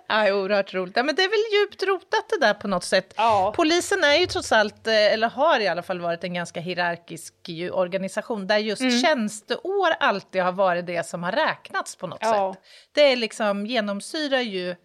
Ja, 0.07 0.33
oerhört 0.33 0.73
roligt. 0.73 0.95
Ja, 0.95 1.03
men 1.03 1.15
det 1.15 1.23
är 1.23 1.29
väl 1.29 1.61
djupt 1.61 1.83
rotat 1.83 2.29
det 2.29 2.39
där 2.39 2.53
på 2.53 2.67
något 2.67 2.83
sätt. 2.83 3.13
Ja. 3.17 3.53
Polisen 3.55 4.03
är 4.03 4.15
ju 4.15 4.25
trots 4.25 4.51
allt, 4.51 4.87
eh, 4.87 5.13
eller 5.13 5.29
har 5.29 5.59
i 5.59 5.67
alla 5.67 5.83
fall 5.83 5.99
varit 5.99 6.23
en 6.23 6.33
ganska 6.33 6.59
hierarkisk 6.59 7.33
organisation 7.71 8.47
där 8.47 8.57
just 8.57 8.81
mm. 8.81 9.01
tjänsteår 9.01 9.89
alltid 9.99 10.41
har 10.41 10.51
varit 10.51 10.85
det 10.85 11.05
som 11.05 11.23
har 11.23 11.31
räknats 11.31 11.95
på 11.95 12.07
något 12.07 12.19
ja. 12.21 12.53
sätt. 12.53 12.63
Det 12.91 13.01
är 13.01 13.15
liksom, 13.15 13.65
genomsyrar 13.65 14.39
ju 14.39 14.75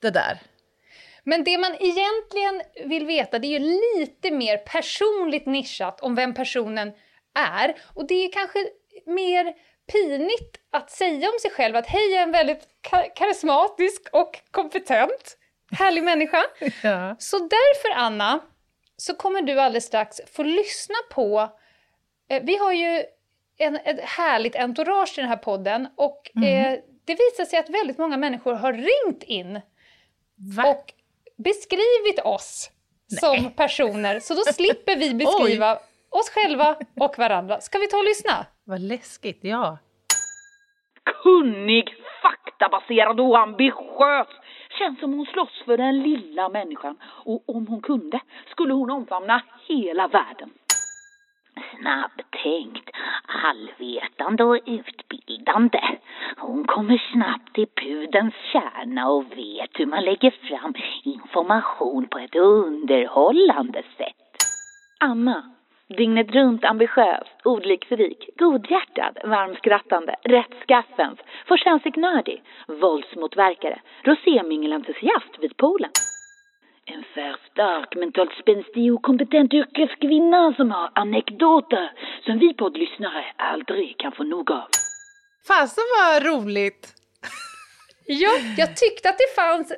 det 0.00 0.10
där. 0.10 0.40
Men 1.24 1.44
det 1.44 1.58
man 1.58 1.76
egentligen 1.80 2.62
vill 2.88 3.06
veta 3.06 3.38
det 3.38 3.46
är 3.46 3.60
ju 3.60 3.80
lite 3.98 4.30
mer 4.30 4.56
personligt 4.56 5.46
nischat 5.46 6.00
om 6.00 6.14
vem 6.14 6.34
personen 6.34 6.92
är. 7.34 7.76
Och 7.94 8.06
det 8.06 8.14
är 8.14 8.32
kanske 8.32 8.58
mer 9.10 9.54
pinigt 9.92 10.56
att 10.70 10.90
säga 10.90 11.28
om 11.28 11.38
sig 11.42 11.50
själv 11.50 11.76
att 11.76 11.86
hej, 11.86 12.10
jag 12.10 12.18
är 12.18 12.22
en 12.22 12.32
väldigt 12.32 12.68
karismatisk 13.14 14.08
och 14.12 14.38
kompetent, 14.50 15.36
härlig 15.72 16.04
människa. 16.04 16.42
Ja. 16.82 17.16
Så 17.18 17.38
därför, 17.38 17.90
Anna, 17.96 18.40
så 18.96 19.14
kommer 19.14 19.42
du 19.42 19.60
alldeles 19.60 19.84
strax 19.84 20.20
få 20.32 20.42
lyssna 20.42 20.96
på... 21.10 21.48
Eh, 22.28 22.42
vi 22.42 22.56
har 22.56 22.72
ju 22.72 23.04
en, 23.58 23.76
ett 23.76 24.00
härligt 24.00 24.56
entourage 24.56 25.18
i 25.18 25.20
den 25.20 25.30
här 25.30 25.36
podden 25.36 25.88
och 25.96 26.30
mm. 26.36 26.72
eh, 26.74 26.78
det 27.04 27.12
visar 27.12 27.44
sig 27.44 27.58
att 27.58 27.70
väldigt 27.70 27.98
många 27.98 28.16
människor 28.16 28.54
har 28.54 28.72
ringt 28.72 29.22
in 29.22 29.60
Va? 30.56 30.70
och 30.70 30.92
beskrivit 31.36 32.18
oss 32.24 32.70
Nej. 33.10 33.20
som 33.20 33.52
personer, 33.52 34.20
så 34.20 34.34
då 34.34 34.42
slipper 34.42 34.96
vi 34.96 35.14
beskriva 35.24 35.78
oss 36.08 36.30
själva 36.30 36.76
och 37.00 37.18
varandra. 37.18 37.60
Ska 37.60 37.78
vi 37.78 37.86
ta 37.86 37.96
och 37.96 38.04
lyssna? 38.04 38.46
Vad 38.70 38.80
läskigt, 38.80 39.40
ja. 39.42 39.78
Kunnig, 41.22 41.94
faktabaserad 42.22 43.20
och 43.20 43.38
ambitiös. 43.38 44.28
Känns 44.78 45.00
som 45.00 45.12
hon 45.12 45.26
slåss 45.26 45.62
för 45.64 45.76
den 45.76 46.02
lilla 46.02 46.48
människan. 46.48 46.96
Och 47.02 47.42
om 47.46 47.66
hon 47.66 47.82
kunde 47.82 48.20
skulle 48.50 48.72
hon 48.72 48.90
omfamna 48.90 49.42
hela 49.68 50.08
världen. 50.08 50.50
Snabbtänkt, 51.76 52.90
allvetande 53.44 54.44
och 54.44 54.58
utbildande. 54.66 55.80
Hon 56.36 56.64
kommer 56.64 57.02
snabbt 57.12 57.54
till 57.54 57.68
pudens 57.82 58.34
kärna 58.52 59.08
och 59.08 59.24
vet 59.36 59.70
hur 59.80 59.86
man 59.86 60.04
lägger 60.04 60.30
fram 60.30 60.74
information 61.04 62.08
på 62.08 62.18
ett 62.18 62.36
underhållande 62.36 63.82
sätt. 63.96 64.36
Anna, 65.00 65.59
Dygnet 65.98 66.30
runt 66.30 66.64
ambitiös, 66.64 67.28
ordliksrik, 67.44 68.28
godhjärtad, 68.38 69.14
varmskrattande, 69.24 70.14
rättskaffens, 70.22 71.18
förtjänstnördig, 71.48 72.42
våldsmotverkare, 72.82 73.80
rosémingelentusiast 74.04 75.32
vid 75.40 75.56
poolen. 75.56 75.90
En 76.86 77.04
färgstark, 77.14 77.94
mentalt 77.96 78.32
spänstig 78.42 78.94
och 78.94 79.02
kompetent 79.02 79.52
yrkeskvinna 79.54 80.54
som 80.56 80.70
har 80.70 80.90
anekdoter 80.94 81.92
som 82.24 82.38
vi 82.38 82.54
poddlyssnare 82.54 83.24
aldrig 83.36 83.98
kan 83.98 84.12
få 84.12 84.22
nog 84.24 84.50
av. 84.50 84.68
Fasen 85.48 85.84
vad 85.98 86.26
roligt! 86.26 86.94
ja, 88.06 88.30
jag 88.56 88.76
tyckte 88.76 89.08
att 89.08 89.18
det 89.18 89.34
fanns 89.42 89.70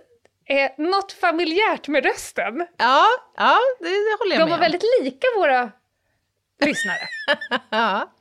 eh, 0.54 0.70
något 0.78 1.12
familjärt 1.12 1.88
med 1.88 2.04
rösten. 2.04 2.66
Ja, 2.78 3.06
ja 3.36 3.56
det, 3.80 3.84
det 3.88 4.16
håller 4.18 4.32
jag 4.32 4.40
De 4.40 4.44
med 4.44 4.48
var 4.50 4.56
om. 4.56 4.60
väldigt 4.60 4.84
lika 5.02 5.26
våra 5.36 5.70
lyssnare. 6.66 7.08
ja. 7.70 8.12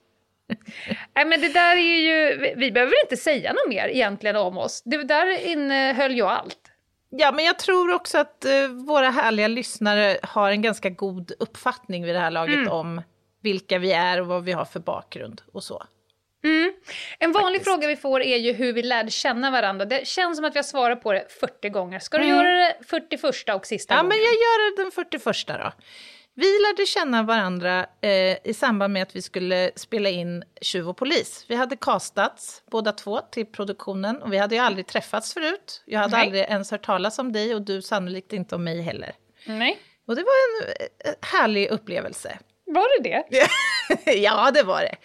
Nej 1.16 1.26
men 1.26 1.42
det 1.42 1.54
där 1.54 1.76
är 1.76 2.00
ju, 2.00 2.38
vi 2.56 2.72
behöver 2.72 3.04
inte 3.04 3.18
säga 3.18 3.54
något 3.54 3.70
mer 3.70 3.88
egentligen 3.88 4.36
om 4.36 4.58
oss. 4.58 4.82
Det 4.86 5.04
där 5.04 5.46
innehöll 5.46 6.16
ju 6.16 6.24
allt. 6.24 6.58
Ja, 7.10 7.32
men 7.32 7.46
jag 7.46 7.60
tror 7.60 7.94
också 7.94 8.18
att 8.18 8.46
uh, 8.48 8.68
våra 8.68 9.10
härliga 9.10 9.48
lyssnare 9.48 10.18
har 10.24 10.52
en 10.52 10.62
ganska 10.62 10.90
god 10.90 11.32
uppfattning 11.40 12.06
vid 12.06 12.16
det 12.16 12.20
här 12.20 12.32
laget 12.32 12.56
mm. 12.56 12.72
om 12.72 13.02
vilka 13.42 13.80
vi 13.80 13.92
är 13.92 14.22
och 14.22 14.28
vad 14.28 14.44
vi 14.44 14.52
har 14.52 14.66
för 14.66 14.80
bakgrund 14.80 15.42
och 15.54 15.64
så. 15.64 15.84
Mm. 16.44 16.74
En 17.20 17.32
vanlig 17.32 17.60
Faktiskt. 17.60 17.64
fråga 17.64 17.88
vi 17.88 17.96
får 17.96 18.22
är 18.22 18.38
ju 18.38 18.54
hur 18.54 18.74
vi 18.74 18.84
lärde 18.84 19.12
känna 19.12 19.52
varandra. 19.52 19.86
Det 19.86 20.08
känns 20.08 20.38
som 20.38 20.46
att 20.46 20.56
vi 20.56 20.58
har 20.58 20.64
svarat 20.64 21.04
på 21.04 21.14
det 21.14 21.26
40 21.40 21.70
gånger. 21.70 22.00
Ska 22.00 22.18
du 22.18 22.24
mm. 22.24 22.38
göra 22.38 22.52
det 22.52 22.76
41 22.86 23.24
och 23.56 23.66
sista 23.66 23.94
ja, 23.94 24.02
gången? 24.02 24.12
Ja, 24.12 24.18
men 24.18 24.24
jag 24.24 24.34
gör 24.34 24.76
det 24.76 24.84
den 24.84 24.92
41 24.92 25.48
då. 25.48 25.72
Vi 26.34 26.60
lärde 26.60 26.86
känna 26.86 27.24
varandra 27.24 27.86
eh, 28.02 28.38
i 28.44 28.54
samband 28.54 28.94
med 28.94 29.04
att 29.04 29.16
vi 29.16 29.22
skulle 29.22 29.72
spela 29.76 30.10
in 30.10 30.44
Tjuv 30.62 30.90
och 30.90 30.98
polis. 30.98 31.46
Vi 31.48 31.56
hade 31.56 31.76
castats 31.76 32.64
båda 32.72 32.92
två 32.92 33.22
till 33.32 33.46
produktionen 33.46 34.22
och 34.22 34.34
vi 34.34 34.38
hade 34.38 34.56
ju 34.56 34.62
aldrig 34.62 34.88
träffats 34.88 35.34
förut. 35.34 35.84
Jag 35.86 36.00
hade 36.00 36.16
Nej. 36.16 36.26
aldrig 36.26 36.44
ens 36.44 36.72
hört 36.72 36.86
talas 36.86 37.20
om 37.20 37.32
dig 37.32 37.56
och 37.56 37.62
du 37.62 37.82
sannolikt 37.82 38.34
inte 38.34 38.56
om 38.56 38.64
mig 38.64 38.82
heller. 38.82 39.12
Nej. 39.46 39.80
Och 40.08 40.16
det 40.16 40.22
var 40.22 40.32
en 40.32 40.74
eh, 41.06 41.14
härlig 41.22 41.70
upplevelse. 41.70 42.40
Var 42.66 43.04
det 43.04 43.10
det? 43.10 43.48
ja, 44.12 44.52
det 44.54 44.64
var 44.64 44.82
det. 44.82 44.96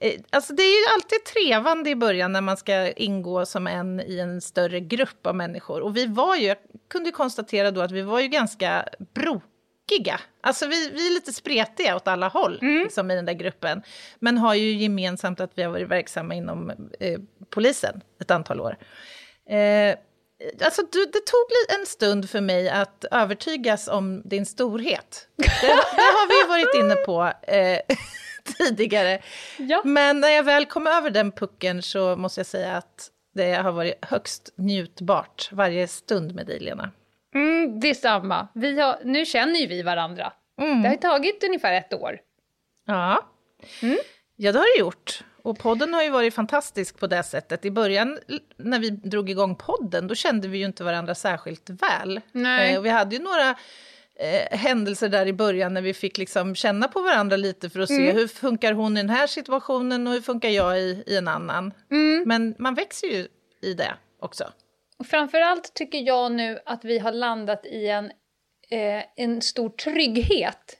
Eh, 0.00 0.20
alltså 0.30 0.52
det 0.52 0.62
är 0.62 0.80
ju 0.80 0.94
alltid 0.94 1.24
trevande 1.24 1.90
i 1.90 1.96
början 1.96 2.32
när 2.32 2.40
man 2.40 2.56
ska 2.56 2.92
ingå 2.92 3.46
som 3.46 3.66
en 3.66 4.00
i 4.00 4.18
en 4.18 4.40
större 4.40 4.80
grupp 4.80 5.26
av 5.26 5.34
människor. 5.34 5.80
Och 5.80 5.96
vi 5.96 6.06
var 6.06 6.36
ju, 6.36 6.46
jag 6.46 6.56
kunde 6.90 7.10
konstatera 7.10 7.70
då 7.70 7.80
att 7.80 7.92
vi 7.92 8.02
var 8.02 8.20
ju 8.20 8.28
ganska 8.28 8.88
bro 9.14 9.40
tokiga. 9.86 10.20
Alltså 10.40 10.66
vi, 10.66 10.90
vi 10.90 11.06
är 11.06 11.14
lite 11.14 11.32
spretiga 11.32 11.96
åt 11.96 12.08
alla 12.08 12.28
håll 12.28 12.58
mm. 12.62 12.82
liksom, 12.82 13.10
i 13.10 13.14
den 13.14 13.24
där 13.24 13.32
gruppen. 13.32 13.82
Men 14.18 14.38
har 14.38 14.54
ju 14.54 14.72
gemensamt 14.72 15.40
att 15.40 15.50
vi 15.54 15.62
har 15.62 15.70
varit 15.70 15.88
verksamma 15.88 16.34
inom 16.34 16.70
eh, 17.00 17.20
polisen 17.50 18.00
ett 18.20 18.30
antal 18.30 18.60
år. 18.60 18.76
Eh, 19.48 19.96
alltså, 20.64 20.82
du, 20.92 21.04
det 21.04 21.26
tog 21.26 21.78
en 21.80 21.86
stund 21.86 22.30
för 22.30 22.40
mig 22.40 22.68
att 22.68 23.04
övertygas 23.10 23.88
om 23.88 24.22
din 24.24 24.46
storhet. 24.46 25.28
Det, 25.36 25.46
det 25.96 26.02
har 26.02 26.28
vi 26.28 26.48
varit 26.48 26.84
inne 26.84 26.94
på 26.94 27.32
eh, 27.52 27.80
tidigare. 28.58 29.22
Ja. 29.56 29.82
Men 29.84 30.20
när 30.20 30.28
jag 30.28 30.42
väl 30.42 30.66
kom 30.66 30.86
över 30.86 31.10
den 31.10 31.32
pucken 31.32 31.82
så 31.82 32.16
måste 32.16 32.40
jag 32.40 32.46
säga 32.46 32.76
att 32.76 33.10
det 33.34 33.52
har 33.52 33.72
varit 33.72 34.04
högst 34.04 34.54
njutbart 34.56 35.48
varje 35.52 35.88
stund 35.88 36.34
med 36.34 36.46
dig, 36.46 36.60
Lena. 36.60 36.90
Mm, 37.36 37.80
detsamma. 37.80 38.48
Vi 38.54 38.80
har, 38.80 38.98
nu 39.04 39.26
känner 39.26 39.60
ju 39.60 39.66
vi 39.66 39.82
varandra. 39.82 40.32
Mm. 40.60 40.82
Det 40.82 40.88
har 40.88 40.96
tagit 40.96 41.44
ungefär 41.44 41.72
ett 41.72 41.94
år. 41.94 42.18
Ja. 42.86 43.28
Mm. 43.82 43.98
ja, 44.36 44.52
det 44.52 44.58
har 44.58 44.76
det 44.76 44.80
gjort. 44.80 45.24
Och 45.42 45.58
podden 45.58 45.94
har 45.94 46.02
ju 46.02 46.10
varit 46.10 46.34
fantastisk 46.34 46.98
på 46.98 47.06
det 47.06 47.22
sättet. 47.22 47.64
I 47.64 47.70
början 47.70 48.18
när 48.56 48.78
vi 48.78 48.90
drog 48.90 49.30
igång 49.30 49.56
podden, 49.56 50.06
då 50.06 50.14
kände 50.14 50.48
vi 50.48 50.58
ju 50.58 50.64
inte 50.64 50.84
varandra 50.84 51.14
särskilt 51.14 51.70
väl. 51.70 52.16
Eh, 52.16 52.78
och 52.78 52.84
vi 52.86 52.88
hade 52.90 53.16
ju 53.16 53.22
några 53.22 53.50
eh, 54.14 54.58
händelser 54.58 55.08
där 55.08 55.26
i 55.26 55.32
början 55.32 55.74
när 55.74 55.82
vi 55.82 55.94
fick 55.94 56.18
liksom 56.18 56.54
känna 56.54 56.88
på 56.88 57.00
varandra 57.00 57.36
lite 57.36 57.70
för 57.70 57.80
att 57.80 57.88
se 57.88 58.02
mm. 58.02 58.16
hur 58.16 58.28
funkar 58.28 58.72
hon 58.72 58.96
i 58.96 59.00
den 59.00 59.10
här 59.10 59.26
situationen 59.26 60.06
och 60.06 60.12
hur 60.12 60.20
funkar 60.20 60.48
jag 60.48 60.78
i, 60.78 61.04
i 61.06 61.16
en 61.16 61.28
annan. 61.28 61.72
Mm. 61.90 62.24
Men 62.26 62.54
man 62.58 62.74
växer 62.74 63.06
ju 63.06 63.28
i 63.62 63.74
det 63.74 63.94
också. 64.20 64.52
Och 64.98 65.06
framförallt 65.06 65.74
tycker 65.74 65.98
jag 65.98 66.32
nu 66.32 66.58
att 66.64 66.84
vi 66.84 66.98
har 66.98 67.12
landat 67.12 67.66
i 67.66 67.88
en, 67.88 68.04
eh, 68.70 69.04
en 69.16 69.42
stor 69.42 69.68
trygghet. 69.68 70.78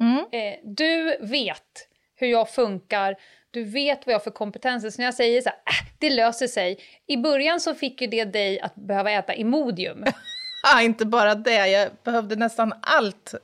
Mm. 0.00 0.18
Eh, 0.32 0.58
du 0.64 1.16
vet 1.20 1.88
hur 2.14 2.26
jag 2.26 2.50
funkar, 2.50 3.16
du 3.50 3.64
vet 3.64 4.06
vad 4.06 4.12
jag 4.12 4.18
har 4.18 4.24
för 4.24 4.30
kompetenser. 4.30 4.90
Så 4.90 5.00
när 5.00 5.06
jag 5.06 5.14
säger 5.14 5.42
så 5.42 5.48
här, 5.48 5.56
äh, 5.56 5.88
det 5.98 6.10
löser 6.10 6.46
sig. 6.46 6.78
I 7.06 7.16
början 7.16 7.60
så 7.60 7.74
fick 7.74 8.00
ju 8.00 8.06
det 8.06 8.24
dig 8.24 8.60
att 8.60 8.74
behöva 8.74 9.10
äta 9.10 9.34
Imodium. 9.34 10.04
Ja, 10.66 10.82
inte 10.82 11.06
bara 11.06 11.34
det, 11.34 11.68
jag 11.68 11.90
behövde 12.04 12.36
nästan 12.36 12.72
allt 12.82 13.34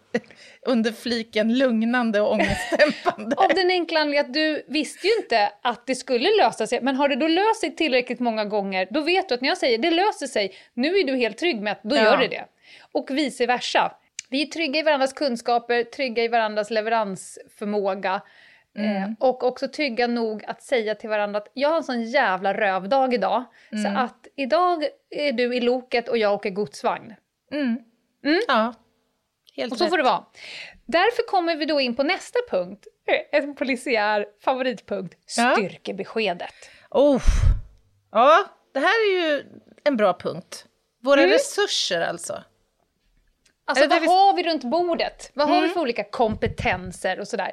under 0.67 0.93
fliken 0.93 1.59
lugnande 1.59 2.21
och 2.21 2.33
ångestdämpande. 2.33 3.37
Av 3.37 3.49
den 3.55 3.71
enkla 3.71 4.01
anledningen 4.01 4.27
att 4.27 4.35
du 4.35 4.65
visste 4.69 5.07
ju 5.07 5.13
inte 5.17 5.53
att 5.63 5.87
det 5.87 5.95
skulle 5.95 6.29
lösa 6.37 6.67
sig. 6.67 6.81
Men 6.83 6.97
har 6.97 7.09
det 7.09 7.17
då 7.17 7.29
löst 7.29 7.61
sig 7.61 7.77
tillräckligt 7.77 8.21
många 8.21 8.45
gånger, 8.45 8.89
då 8.91 9.01
vet 9.01 9.29
du 9.29 9.35
att 9.35 9.41
när 9.41 9.49
jag 9.49 9.59
säger 9.59 9.79
det 9.79 9.91
löser 9.91 10.27
sig, 10.27 10.55
nu 10.75 10.99
är 10.99 11.05
du 11.05 11.17
helt 11.17 11.39
trygg 11.39 11.63
med 11.63 11.73
att 11.73 11.83
då 11.83 11.97
ja. 11.97 12.03
gör 12.03 12.17
det 12.17 12.29
det. 12.29 12.45
Och 12.93 13.11
vice 13.11 13.47
versa. 13.47 13.93
Vi 14.31 14.43
är 14.43 14.47
trygga 14.47 14.81
i 14.81 14.83
varandras 14.83 15.13
kunskaper, 15.13 15.85
trygga 15.85 16.25
i 16.25 16.29
varandras 16.29 16.71
leveransförmåga. 16.71 18.23
Mm. 18.79 18.97
Eh, 18.97 19.11
och 19.19 19.45
också 19.45 19.69
trygga 19.69 20.07
nog 20.07 20.45
att 20.45 20.63
säga 20.63 20.95
till 20.95 21.09
varandra 21.11 21.39
att 21.39 21.49
jag 21.55 21.69
har 21.69 21.77
en 21.77 21.85
sån 21.85 22.03
jävla 22.03 22.55
rövdag 22.55 23.15
idag. 23.15 23.45
Mm. 23.73 23.85
Så 23.85 24.01
att 24.01 24.27
idag 24.37 24.85
är 25.11 25.33
du 25.33 25.57
i 25.57 25.61
loket 25.61 26.09
och 26.09 26.19
jag 26.19 26.35
åker 26.35 26.51
godsvagn. 26.51 27.15
Mm. 27.53 27.79
mm. 28.25 28.41
Ja, 28.49 28.75
helt 29.57 29.73
Och 29.73 29.79
så 29.79 29.85
rätt. 29.85 29.91
får 29.91 29.97
det 29.97 30.05
vara. 30.05 30.25
Därför 30.87 31.23
kommer 31.23 31.57
vi 31.57 31.65
då 31.65 31.81
in 31.81 31.97
på 31.97 32.03
nästa 32.03 32.39
punkt. 32.51 32.87
En 33.33 33.55
polisiär 33.55 34.27
favoritpunkt. 34.45 35.31
Styrkebeskedet. 35.31 36.55
Oh. 36.91 37.23
Ja, 38.13 38.45
det 38.75 38.81
här 38.81 39.11
är 39.11 39.21
ju 39.21 39.45
en 39.85 39.97
bra 39.97 40.19
punkt. 40.19 40.67
Våra 41.03 41.21
mm. 41.21 41.33
resurser 41.33 42.01
alltså. 42.01 42.43
Alltså 43.65 43.89
vad 43.89 44.01
vi... 44.01 44.07
har 44.07 44.37
vi 44.37 44.43
runt 44.43 44.65
bordet? 44.65 45.31
Vad 45.35 45.49
har 45.49 45.57
vi 45.57 45.63
mm. 45.63 45.75
för 45.75 45.81
olika 45.81 46.05
kompetenser 46.05 47.21
och 47.21 47.29
sådär? 47.29 47.53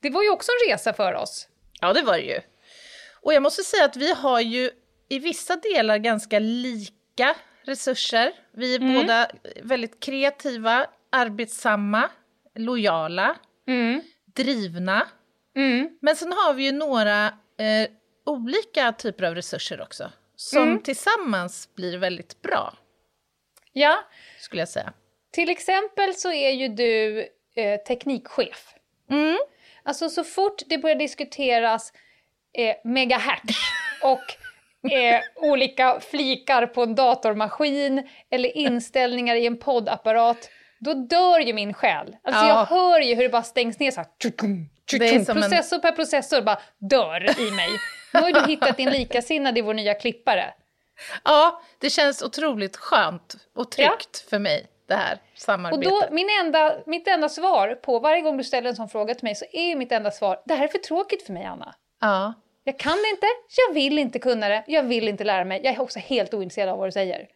Det 0.00 0.10
var 0.10 0.22
ju 0.22 0.30
också 0.30 0.52
en 0.52 0.70
resa 0.70 0.92
för 0.92 1.14
oss. 1.14 1.48
Ja, 1.80 1.92
det 1.92 2.02
var 2.02 2.12
det 2.12 2.22
ju. 2.22 2.40
Och 3.22 3.34
jag 3.34 3.42
måste 3.42 3.62
säga 3.62 3.84
att 3.84 3.96
vi 3.96 4.12
har 4.14 4.40
ju 4.40 4.70
i 5.08 5.18
vissa 5.18 5.56
delar 5.56 5.98
ganska 5.98 6.38
lika 6.38 7.34
resurser. 7.64 8.32
Vi 8.52 8.74
är 8.74 8.80
mm. 8.80 8.94
båda 8.94 9.30
väldigt 9.62 10.00
kreativa, 10.00 10.86
arbetsamma, 11.10 12.10
lojala, 12.54 13.36
mm. 13.66 14.00
drivna. 14.34 15.08
Mm. 15.56 15.98
Men 16.00 16.16
sen 16.16 16.32
har 16.32 16.54
vi 16.54 16.64
ju 16.64 16.72
några 16.72 17.26
eh, 17.58 17.88
olika 18.26 18.92
typer 18.92 19.24
av 19.24 19.34
resurser 19.34 19.80
också, 19.80 20.12
som 20.36 20.62
mm. 20.62 20.82
tillsammans 20.82 21.74
blir 21.74 21.98
väldigt 21.98 22.42
bra. 22.42 22.74
Ja. 23.72 24.04
Skulle 24.40 24.62
jag 24.62 24.68
säga. 24.68 24.92
Till 25.34 25.50
exempel 25.50 26.14
så 26.14 26.32
är 26.32 26.50
ju 26.50 26.68
du 26.68 27.20
eh, 27.56 27.80
teknikchef. 27.80 28.74
Mm. 29.10 29.36
Alltså 29.82 30.08
så 30.08 30.24
fort 30.24 30.62
det 30.66 30.78
börjar 30.78 30.96
diskuteras 30.96 31.92
eh, 32.58 32.76
megahertz 32.84 33.58
och 34.02 34.92
eh, 34.92 35.20
olika 35.36 36.00
flikar 36.00 36.66
på 36.66 36.82
en 36.82 36.94
datormaskin 36.94 38.08
eller 38.30 38.56
inställningar 38.56 39.34
i 39.34 39.46
en 39.46 39.58
poddapparat, 39.58 40.50
då 40.78 40.94
dör 40.94 41.40
ju 41.40 41.52
min 41.52 41.74
själ. 41.74 42.16
Alltså 42.22 42.44
ja. 42.44 42.48
jag 42.48 42.64
hör 42.64 43.00
ju 43.00 43.14
hur 43.14 43.22
det 43.22 43.28
bara 43.28 43.42
stängs 43.42 43.78
ner 43.78 43.90
så 43.90 44.00
här. 44.00 44.08
Tjukum, 44.22 44.68
tjukum, 44.90 45.24
processor 45.24 45.76
en... 45.76 45.82
per 45.82 45.92
processor 45.92 46.42
bara 46.42 46.58
dör 46.78 47.40
i 47.40 47.50
mig. 47.50 47.68
Nu 48.12 48.20
har 48.20 48.32
du 48.32 48.46
hittat 48.46 48.76
din 48.76 48.90
likasinnad 48.90 49.58
i 49.58 49.60
vår 49.60 49.74
nya 49.74 49.94
klippare. 49.94 50.54
Ja, 51.24 51.62
det 51.78 51.90
känns 51.90 52.22
otroligt 52.22 52.76
skönt 52.76 53.34
och 53.54 53.70
tryggt 53.70 54.24
ja. 54.24 54.30
för 54.30 54.38
mig 54.38 54.66
det 54.86 54.94
här 54.94 55.18
samarbetet. 55.34 55.92
Och 55.92 56.00
då, 56.00 56.14
min 56.14 56.28
enda, 56.40 56.76
mitt 56.86 57.08
enda 57.08 57.28
svar 57.28 57.74
på, 57.74 57.98
varje 57.98 58.22
gång 58.22 58.36
du 58.36 58.44
ställer 58.44 58.68
en 58.68 58.76
sån 58.76 58.88
fråga 58.88 59.14
till 59.14 59.24
mig 59.24 59.34
så 59.34 59.44
är 59.52 59.76
mitt 59.76 59.92
enda 59.92 60.10
svar, 60.10 60.42
det 60.44 60.54
här 60.54 60.64
är 60.64 60.68
för 60.68 60.78
tråkigt 60.78 61.22
för 61.22 61.32
mig 61.32 61.44
Anna. 61.44 61.74
Ja. 62.00 62.34
Jag 62.64 62.78
kan 62.78 62.96
det 62.96 63.10
inte, 63.10 63.26
jag 63.66 63.74
vill 63.74 63.98
inte 63.98 64.18
kunna 64.18 64.48
det, 64.48 64.64
jag 64.66 64.82
vill 64.82 65.08
inte 65.08 65.24
lära 65.24 65.44
mig, 65.44 65.60
jag 65.64 65.74
är 65.74 65.80
också 65.80 65.98
helt 65.98 66.34
ointresserad 66.34 66.68
av 66.68 66.78
vad 66.78 66.88
du 66.88 66.92
säger. 66.92 67.28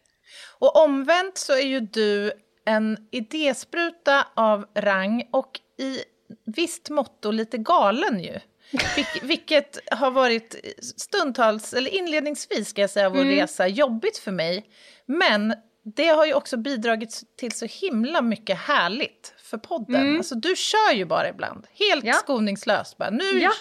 Och 0.59 0.83
omvänt 0.83 1.37
så 1.37 1.53
är 1.53 1.65
ju 1.65 1.79
du 1.79 2.31
en 2.65 3.07
idéspruta 3.11 4.27
av 4.35 4.65
rang 4.75 5.23
och 5.31 5.59
i 5.77 6.03
visst 6.45 6.89
motto 6.89 7.31
lite 7.31 7.57
galen 7.57 8.19
ju. 8.19 8.39
Vil 8.95 9.05
vilket 9.21 9.79
har 9.91 10.11
varit 10.11 10.55
stundtals, 10.97 11.73
eller 11.73 11.91
inledningsvis 11.91 12.69
ska 12.69 12.81
jag 12.81 12.89
säga, 12.89 13.09
vår 13.09 13.21
mm. 13.21 13.35
resa 13.35 13.67
jobbigt 13.67 14.17
för 14.17 14.31
mig. 14.31 14.69
Men 15.05 15.53
det 15.95 16.07
har 16.07 16.25
ju 16.25 16.33
också 16.33 16.57
bidragit 16.57 17.21
till 17.37 17.51
så 17.51 17.65
himla 17.65 18.21
mycket 18.21 18.57
härligt 18.57 19.33
för 19.37 19.57
podden. 19.57 20.01
Mm. 20.01 20.17
Alltså 20.17 20.35
du 20.35 20.55
kör 20.55 20.93
ju 20.93 21.05
bara 21.05 21.29
ibland, 21.29 21.67
helt 21.79 22.05
ja. 22.05 22.13
skoningslöst 22.13 22.97
bara. 22.97 23.09
Nu 23.09 23.39
ja. 23.39 23.51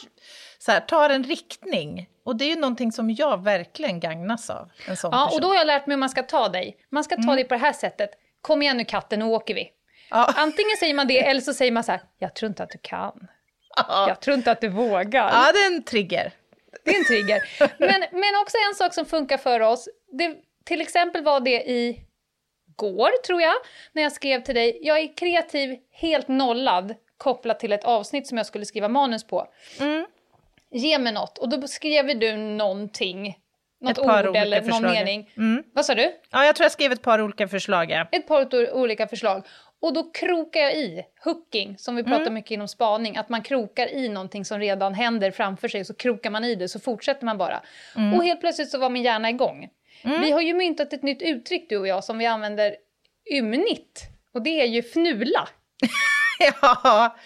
så 0.58 0.72
här, 0.72 0.80
tar 0.80 1.10
en 1.10 1.24
riktning. 1.24 2.08
Och 2.24 2.36
det 2.36 2.44
är 2.44 2.48
ju 2.48 2.60
någonting 2.60 2.92
som 2.92 3.10
jag 3.10 3.44
verkligen 3.44 4.00
gagnas 4.00 4.50
av. 4.50 4.70
En 4.88 4.96
sån 4.96 5.10
ja, 5.12 5.24
person. 5.24 5.36
och 5.36 5.40
då 5.40 5.48
har 5.48 5.54
jag 5.54 5.66
lärt 5.66 5.86
mig 5.86 5.94
hur 5.94 6.00
man 6.00 6.10
ska 6.10 6.22
ta 6.22 6.48
dig. 6.48 6.76
Man 6.90 7.04
ska 7.04 7.16
ta 7.16 7.22
mm. 7.22 7.36
dig 7.36 7.44
på 7.44 7.54
det 7.54 7.60
här 7.60 7.72
sättet. 7.72 8.10
Kom 8.40 8.62
igen 8.62 8.76
nu 8.76 8.84
katten, 8.84 9.18
nu 9.18 9.24
åker 9.24 9.54
vi. 9.54 9.68
Ja. 10.10 10.34
Antingen 10.36 10.76
säger 10.78 10.94
man 10.94 11.06
det 11.06 11.26
eller 11.26 11.40
så 11.40 11.54
säger 11.54 11.72
man 11.72 11.84
så 11.84 11.92
här, 11.92 12.00
jag 12.18 12.34
tror 12.34 12.48
inte 12.48 12.62
att 12.62 12.70
du 12.70 12.78
kan. 12.82 13.28
Ja. 13.76 14.08
Jag 14.08 14.20
tror 14.20 14.36
inte 14.36 14.50
att 14.50 14.60
du 14.60 14.68
vågar. 14.68 15.30
Ja, 15.32 15.52
det 15.52 15.58
är 15.58 15.66
en 15.66 15.82
trigger. 15.82 16.32
Det 16.84 16.90
är 16.90 16.98
en 16.98 17.04
trigger. 17.04 17.42
Men, 17.78 18.04
men 18.12 18.36
också 18.42 18.56
en 18.68 18.74
sak 18.74 18.94
som 18.94 19.06
funkar 19.06 19.38
för 19.38 19.60
oss, 19.60 19.88
det, 20.12 20.36
till 20.64 20.80
exempel 20.80 21.24
var 21.24 21.40
det 21.40 21.70
i 21.70 22.04
går, 22.78 23.22
tror 23.26 23.40
jag, 23.42 23.54
när 23.92 24.02
jag 24.02 24.12
skrev 24.12 24.40
till 24.40 24.54
dig. 24.54 24.78
Jag 24.82 24.98
är 24.98 25.16
kreativ, 25.16 25.76
helt 25.92 26.28
nollad, 26.28 26.94
kopplat 27.16 27.60
till 27.60 27.72
ett 27.72 27.84
avsnitt 27.84 28.26
som 28.26 28.36
jag 28.36 28.46
skulle 28.46 28.64
skriva 28.64 28.88
manus 28.88 29.26
på. 29.26 29.48
Mm. 29.80 30.06
Ge 30.70 30.98
mig 30.98 31.12
något. 31.12 31.38
Och 31.38 31.48
då 31.48 31.68
skrev 31.68 32.18
du 32.18 32.36
någonting. 32.36 33.38
Något 33.80 33.98
ord 33.98 34.36
eller 34.36 34.60
någon 34.60 34.70
förslag. 34.70 34.92
mening. 34.92 35.30
Mm. 35.36 35.64
Vad 35.72 35.84
sa 35.84 35.94
du? 35.94 36.12
Ja, 36.30 36.44
jag 36.44 36.56
tror 36.56 36.64
jag 36.64 36.72
skrev 36.72 36.92
ett 36.92 37.02
par 37.02 37.20
olika 37.20 37.48
förslag. 37.48 37.90
Ja. 37.90 38.06
Ett 38.12 38.26
par 38.26 38.74
olika 38.74 39.08
förslag. 39.08 39.46
Och 39.80 39.92
då 39.92 40.10
krokar 40.10 40.60
jag 40.60 40.76
i, 40.76 41.02
hooking, 41.24 41.78
som 41.78 41.96
vi 41.96 42.02
pratar 42.04 42.20
mm. 42.20 42.34
mycket 42.34 42.50
inom 42.50 42.68
spaning, 42.68 43.16
att 43.16 43.28
man 43.28 43.42
krokar 43.42 43.86
i 43.86 44.08
någonting 44.08 44.44
som 44.44 44.60
redan 44.60 44.94
händer 44.94 45.30
framför 45.30 45.68
sig, 45.68 45.84
så 45.84 45.94
krokar 45.94 46.30
man 46.30 46.44
i 46.44 46.54
det, 46.54 46.68
så 46.68 46.80
fortsätter 46.80 47.24
man 47.24 47.38
bara. 47.38 47.62
Mm. 47.96 48.14
Och 48.14 48.24
helt 48.24 48.40
plötsligt 48.40 48.70
så 48.70 48.78
var 48.78 48.90
min 48.90 49.02
hjärna 49.02 49.30
igång. 49.30 49.68
Mm. 50.02 50.20
Vi 50.20 50.30
har 50.30 50.40
ju 50.40 50.54
myntat 50.54 50.92
ett 50.92 51.02
nytt 51.02 51.22
uttryck 51.22 51.68
du 51.68 51.76
och 51.76 51.88
jag 51.88 52.04
som 52.04 52.18
vi 52.18 52.26
använder 52.26 52.76
ymnigt. 53.32 54.02
Och 54.34 54.42
det 54.42 54.60
är 54.60 54.66
ju 54.66 54.82
fnula. 54.82 55.48
ja, 56.60 57.16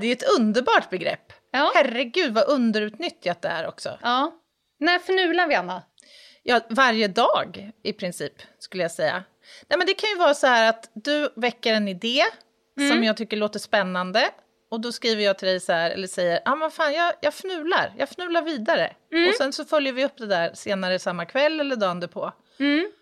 det 0.00 0.06
är 0.06 0.12
ett 0.12 0.38
underbart 0.38 0.90
begrepp. 0.90 1.32
Ja. 1.50 1.72
Herregud 1.74 2.34
vad 2.34 2.48
underutnyttjat 2.48 3.42
det 3.42 3.48
är 3.48 3.66
också. 3.66 3.98
Ja. 4.02 4.32
När 4.80 4.98
fnular 4.98 5.48
vi, 5.48 5.54
Anna? 5.54 5.82
Ja, 6.42 6.60
varje 6.70 7.08
dag 7.08 7.70
i 7.82 7.92
princip, 7.92 8.32
skulle 8.58 8.82
jag 8.82 8.92
säga. 8.92 9.24
Nej, 9.68 9.78
men 9.78 9.86
det 9.86 9.94
kan 9.94 10.10
ju 10.10 10.16
vara 10.16 10.34
så 10.34 10.46
här 10.46 10.68
att 10.68 10.90
du 10.94 11.32
väcker 11.36 11.74
en 11.74 11.88
idé 11.88 12.22
mm. 12.78 12.90
som 12.90 13.04
jag 13.04 13.16
tycker 13.16 13.36
låter 13.36 13.58
spännande 13.58 14.30
och 14.68 14.80
då 14.80 14.92
skriver 14.92 15.22
jag 15.22 15.38
till 15.38 15.48
dig 15.48 15.60
så 15.60 15.72
här, 15.72 15.90
eller 15.90 16.06
säger, 16.06 16.40
ja 16.44 16.52
ah, 16.52 16.56
men 16.56 16.70
fan 16.70 16.92
jag, 16.92 17.14
jag 17.20 17.34
fnular, 17.34 17.92
jag 17.98 18.08
fnular 18.08 18.42
vidare. 18.42 18.94
Mm. 19.12 19.28
Och 19.28 19.34
sen 19.34 19.52
så 19.52 19.64
följer 19.64 19.92
vi 19.92 20.04
upp 20.04 20.16
det 20.16 20.26
där 20.26 20.50
senare 20.54 20.98
samma 20.98 21.24
kväll 21.24 21.60
eller 21.60 21.76
dagen 21.76 22.08
på. 22.08 22.32
Mm. 22.60 22.92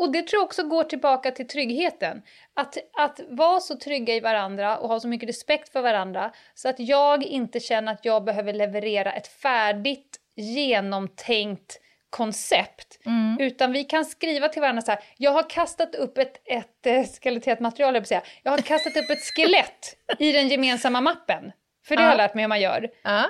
Och 0.00 0.12
det 0.12 0.22
tror 0.22 0.40
jag 0.40 0.44
också 0.44 0.62
går 0.62 0.84
tillbaka 0.84 1.30
till 1.30 1.48
tryggheten. 1.48 2.22
Att, 2.54 2.76
att 2.98 3.20
vara 3.28 3.60
så 3.60 3.76
trygga 3.76 4.14
i 4.14 4.20
varandra 4.20 4.78
och 4.78 4.88
ha 4.88 5.00
så 5.00 5.08
mycket 5.08 5.28
respekt 5.28 5.72
för 5.72 5.82
varandra 5.82 6.32
så 6.54 6.68
att 6.68 6.78
jag 6.78 7.24
inte 7.24 7.60
känner 7.60 7.92
att 7.92 8.04
jag 8.04 8.24
behöver 8.24 8.52
leverera 8.52 9.12
ett 9.12 9.26
färdigt, 9.26 10.20
genomtänkt 10.36 11.80
koncept. 12.10 12.98
Mm. 13.06 13.36
Utan 13.40 13.72
vi 13.72 13.84
kan 13.84 14.04
skriva 14.04 14.48
till 14.48 14.60
varandra 14.60 14.82
så 14.82 14.90
här, 14.90 15.00
jag 15.16 15.30
har 15.30 15.50
kastat 15.50 15.94
upp 15.94 16.18
ett, 16.18 16.42
ett 16.44 16.86
äh, 16.86 17.04
skeletterat 17.22 17.60
material, 17.60 17.94
jag, 17.94 18.06
säga. 18.06 18.22
jag 18.42 18.50
har 18.50 18.58
kastat 18.58 18.96
upp 18.96 19.10
ett 19.10 19.22
skelett 19.36 19.96
i 20.18 20.32
den 20.32 20.48
gemensamma 20.48 21.00
mappen. 21.00 21.52
För 21.86 21.96
det 21.96 22.02
uh. 22.02 22.04
har 22.04 22.12
jag 22.12 22.16
lärt 22.16 22.34
mig 22.34 22.42
hur 22.42 22.48
man 22.48 22.60
gör. 22.60 22.84
Uh. 23.06 23.26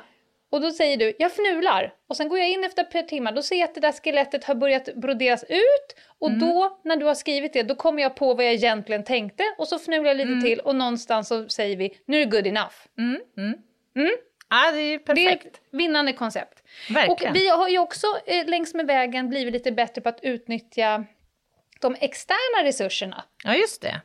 Och 0.51 0.61
då 0.61 0.71
säger 0.71 0.97
du, 0.97 1.15
jag 1.19 1.33
fnular. 1.33 1.95
Och 2.09 2.17
sen 2.17 2.29
går 2.29 2.39
jag 2.39 2.49
in 2.49 2.65
efter 2.65 2.83
ett 2.83 2.91
par 2.93 3.03
timmar, 3.03 3.33
då 3.33 3.43
ser 3.43 3.57
jag 3.57 3.69
att 3.69 3.75
det 3.75 3.81
där 3.81 3.93
skelettet 3.93 4.45
har 4.45 4.55
börjat 4.55 4.95
broderas 4.95 5.45
ut. 5.49 5.97
Och 6.19 6.29
mm. 6.29 6.41
då, 6.41 6.81
när 6.85 6.97
du 6.97 7.07
har 7.07 7.15
skrivit 7.15 7.53
det, 7.53 7.63
då 7.63 7.75
kommer 7.75 8.03
jag 8.03 8.17
på 8.17 8.35
vad 8.35 8.45
jag 8.45 8.53
egentligen 8.53 9.05
tänkte. 9.05 9.45
Och 9.59 9.69
så 9.69 9.79
fnular 9.79 10.05
jag 10.05 10.17
lite 10.17 10.29
mm. 10.29 10.45
till 10.45 10.61
och 10.61 10.77
någonstans 10.77 11.29
så 11.29 11.49
säger 11.49 11.77
vi, 11.77 11.99
nu 12.07 12.21
är 12.21 12.27
det 12.27 12.31
good 12.31 12.47
enough. 12.47 12.75
Ja, 14.51 14.71
det 14.73 14.81
är 14.81 14.99
perfekt. 14.99 15.43
Det 15.43 15.49
är 15.49 15.51
ett 15.51 15.61
vinnande 15.71 16.13
koncept. 16.13 16.63
Verkligen. 16.91 17.33
Och 17.33 17.37
vi 17.37 17.49
har 17.49 17.69
ju 17.69 17.79
också 17.79 18.07
eh, 18.27 18.47
längs 18.47 18.75
med 18.75 18.87
vägen 18.87 19.29
blivit 19.29 19.53
lite 19.53 19.73
bättre 19.73 20.01
på 20.01 20.09
att 20.09 20.21
utnyttja 20.23 21.05
de 21.81 21.97
externa 22.01 22.65
resurserna. 22.65 23.25
Ja, 23.45 23.55
just 23.55 23.83
det. 23.83 24.01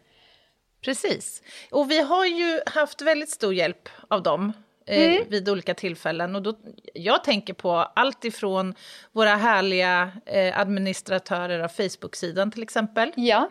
Precis. 0.83 1.43
Och 1.71 1.91
vi 1.91 2.01
har 2.01 2.25
ju 2.25 2.59
haft 2.65 3.01
väldigt 3.01 3.29
stor 3.29 3.53
hjälp 3.53 3.89
av 4.07 4.23
dem 4.23 4.53
eh, 4.87 5.13
mm. 5.13 5.29
vid 5.29 5.49
olika 5.49 5.73
tillfällen. 5.73 6.35
Och 6.35 6.41
då, 6.41 6.57
jag 6.93 7.23
tänker 7.23 7.53
på 7.53 7.71
allt 7.71 8.25
ifrån 8.25 8.75
våra 9.11 9.35
härliga 9.35 10.11
eh, 10.25 10.59
administratörer 10.59 11.59
av 11.59 11.67
Facebook-sidan 11.67 12.51
till 12.51 12.63
exempel. 12.63 13.11
Ja. 13.15 13.49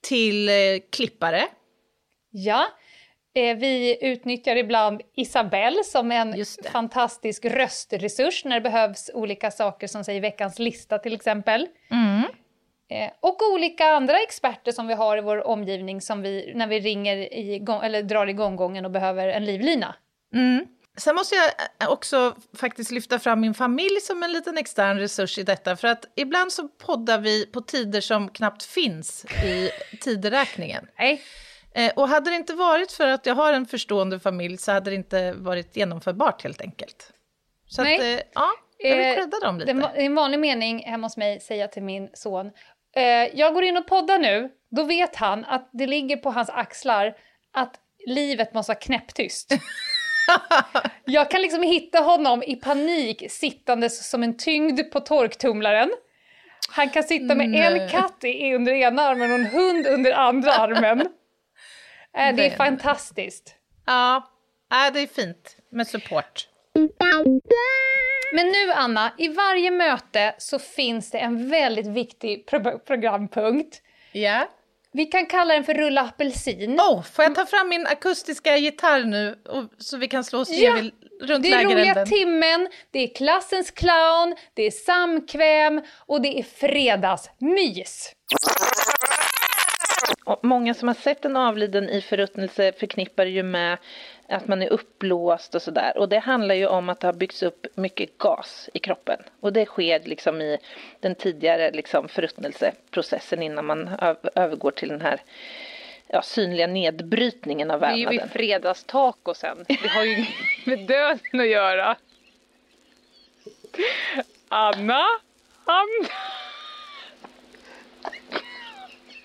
Till 0.00 0.48
eh, 0.48 0.54
klippare. 0.92 1.48
Ja. 2.30 2.66
Eh, 3.36 3.56
vi 3.56 3.98
utnyttjar 4.00 4.56
ibland 4.56 5.02
Isabelle 5.14 5.84
som 5.84 6.12
en 6.12 6.44
fantastisk 6.72 7.44
röstresurs 7.44 8.44
när 8.44 8.54
det 8.54 8.60
behövs 8.60 9.10
olika 9.14 9.50
saker 9.50 9.86
som 9.86 10.04
säger 10.04 10.20
veckans 10.20 10.58
lista 10.58 10.98
till 10.98 11.14
exempel. 11.14 11.66
Mm. 11.90 12.22
Eh, 12.90 13.10
och 13.20 13.52
olika 13.52 13.84
andra 13.84 14.18
experter 14.18 14.72
som 14.72 14.86
vi 14.86 14.94
har 14.94 15.18
i 15.18 15.20
vår 15.20 15.46
omgivning 15.46 16.00
som 16.00 16.22
vi, 16.22 16.52
när 16.54 16.66
vi 16.66 16.80
ringer 16.80 17.16
i, 17.16 17.64
eller 17.82 18.02
drar 18.02 18.26
igång 18.26 18.56
gången 18.56 18.84
och 18.84 18.90
behöver 18.90 19.28
en 19.28 19.44
livlina. 19.44 19.94
Mm. 20.34 20.66
Sen 20.96 21.14
måste 21.14 21.34
jag 21.34 21.50
eh, 21.82 21.92
också 21.92 22.36
faktiskt 22.58 22.90
lyfta 22.90 23.18
fram 23.18 23.40
min 23.40 23.54
familj 23.54 24.00
som 24.00 24.22
en 24.22 24.32
liten 24.32 24.58
extern 24.58 24.98
resurs 24.98 25.38
i 25.38 25.42
detta. 25.42 25.76
För 25.76 25.88
att 25.88 26.04
ibland 26.14 26.52
så 26.52 26.68
poddar 26.68 27.18
vi 27.18 27.46
på 27.46 27.60
tider 27.60 28.00
som 28.00 28.28
knappt 28.28 28.62
finns 28.62 29.24
i 29.44 29.70
tideräkningen. 30.00 30.86
Nej. 30.98 31.22
Eh, 31.76 31.92
och 31.96 32.08
hade 32.08 32.30
det 32.30 32.36
inte 32.36 32.54
varit 32.54 32.92
för 32.92 33.06
att 33.06 33.26
jag 33.26 33.34
har 33.34 33.52
en 33.52 33.66
förstående 33.66 34.20
familj 34.20 34.58
så 34.58 34.72
hade 34.72 34.90
det 34.90 34.96
inte 34.96 35.32
varit 35.32 35.76
genomförbart 35.76 36.42
helt 36.42 36.60
enkelt. 36.60 37.12
Så 37.68 37.82
Nej. 37.82 37.94
att, 37.96 38.20
eh, 38.20 38.26
ja, 38.34 38.50
jag 38.78 38.96
vill 38.96 39.14
credda 39.14 39.38
dem 39.38 39.58
lite. 39.58 39.72
Det 39.72 40.02
är 40.02 40.06
en 40.06 40.14
vanlig 40.14 40.38
mening 40.38 40.82
hemma 40.82 41.06
hos 41.06 41.16
mig 41.16 41.40
säga 41.40 41.68
till 41.68 41.82
min 41.82 42.08
son, 42.14 42.50
jag 43.32 43.54
går 43.54 43.64
in 43.64 43.76
och 43.76 43.86
poddar 43.86 44.18
nu, 44.18 44.50
då 44.70 44.82
vet 44.84 45.16
han 45.16 45.44
att 45.44 45.70
det 45.72 45.86
ligger 45.86 46.16
på 46.16 46.30
hans 46.30 46.50
axlar 46.50 47.14
att 47.52 47.80
livet 48.06 48.54
måste 48.54 48.70
vara 48.70 48.78
knäpptyst. 48.78 49.52
jag 51.04 51.30
kan 51.30 51.42
liksom 51.42 51.62
hitta 51.62 51.98
honom 51.98 52.42
i 52.42 52.56
panik 52.56 53.30
sittandes 53.30 54.10
som 54.10 54.22
en 54.22 54.36
tyngd 54.36 54.80
på 54.92 55.00
torktumlaren. 55.00 55.90
Han 56.68 56.90
kan 56.90 57.02
sitta 57.02 57.34
med 57.34 57.48
Nej. 57.48 57.80
en 57.80 57.88
katt 57.88 58.24
i, 58.24 58.54
under 58.54 58.72
ena 58.72 59.02
armen 59.02 59.32
och 59.32 59.38
en 59.38 59.46
hund 59.46 59.86
under 59.86 60.12
andra 60.12 60.52
armen. 60.52 61.08
Äh, 62.16 62.34
det 62.36 62.46
är 62.46 62.56
fantastiskt. 62.56 63.54
Ja, 63.86 64.30
äh, 64.72 64.92
det 64.92 65.00
är 65.00 65.06
fint 65.06 65.56
med 65.70 65.86
support. 65.86 66.48
Men 68.32 68.46
nu 68.46 68.72
Anna, 68.74 69.12
i 69.18 69.28
varje 69.28 69.70
möte 69.70 70.34
så 70.38 70.58
finns 70.58 71.10
det 71.10 71.18
en 71.18 71.50
väldigt 71.50 71.86
viktig 71.86 72.46
pro 72.46 72.78
programpunkt. 72.78 73.82
Ja. 74.12 74.48
Vi 74.92 75.06
kan 75.06 75.26
kalla 75.26 75.54
den 75.54 75.64
för 75.64 75.74
rulla 75.74 76.00
apelsin. 76.00 76.80
Oh, 76.80 77.02
får 77.02 77.24
jag 77.24 77.34
ta 77.34 77.46
fram 77.46 77.68
min 77.68 77.86
akustiska 77.86 78.56
gitarr 78.56 79.04
nu 79.04 79.38
och, 79.48 79.64
så 79.78 79.96
vi 79.96 80.08
kan 80.08 80.24
slå 80.24 80.40
oss 80.40 80.50
ja, 80.50 80.72
runt 81.22 81.42
Det 81.42 81.52
är 81.52 81.64
roliga 81.64 82.06
timmen, 82.06 82.68
det 82.90 82.98
är 82.98 83.14
klassens 83.14 83.70
clown, 83.70 84.36
det 84.54 84.62
är 84.62 84.70
samkväm 84.70 85.82
och 86.06 86.22
det 86.22 86.38
är 86.38 86.42
fredagsmys. 86.42 88.12
Många 90.42 90.74
som 90.74 90.88
har 90.88 90.94
sett 90.94 91.24
en 91.24 91.36
avliden 91.36 91.88
i 91.88 92.00
förruttnelse 92.00 92.72
förknippar 92.72 93.26
ju 93.26 93.42
med 93.42 93.78
att 94.28 94.48
man 94.48 94.62
är 94.62 94.68
uppblåst 94.68 95.54
och 95.54 95.62
sådär. 95.62 95.98
Och 95.98 96.08
det 96.08 96.18
handlar 96.18 96.54
ju 96.54 96.66
om 96.66 96.88
att 96.88 97.00
det 97.00 97.06
har 97.06 97.12
byggts 97.12 97.42
upp 97.42 97.66
mycket 97.74 98.18
gas 98.18 98.70
i 98.74 98.78
kroppen. 98.78 99.18
Och 99.40 99.52
det 99.52 99.66
sker 99.66 100.00
liksom 100.00 100.40
i 100.40 100.58
den 101.00 101.14
tidigare 101.14 101.70
liksom 101.70 102.08
förruttnelseprocessen 102.08 103.42
innan 103.42 103.66
man 103.66 103.90
övergår 104.34 104.70
till 104.70 104.88
den 104.88 105.00
här 105.00 105.20
ja, 106.08 106.22
synliga 106.22 106.66
nedbrytningen 106.66 107.70
av 107.70 107.80
vävnaden. 107.80 108.04
Det 108.04 108.08
är 108.08 108.12
ju 108.12 108.20
vid 108.20 108.30
fredagstacosen. 108.30 109.64
Det 109.68 109.88
har 109.88 110.04
ju 110.04 110.24
med 110.64 110.86
döden 110.86 111.40
att 111.40 111.48
göra. 111.48 111.96
Anna? 114.48 115.04
Anna? 115.64 116.08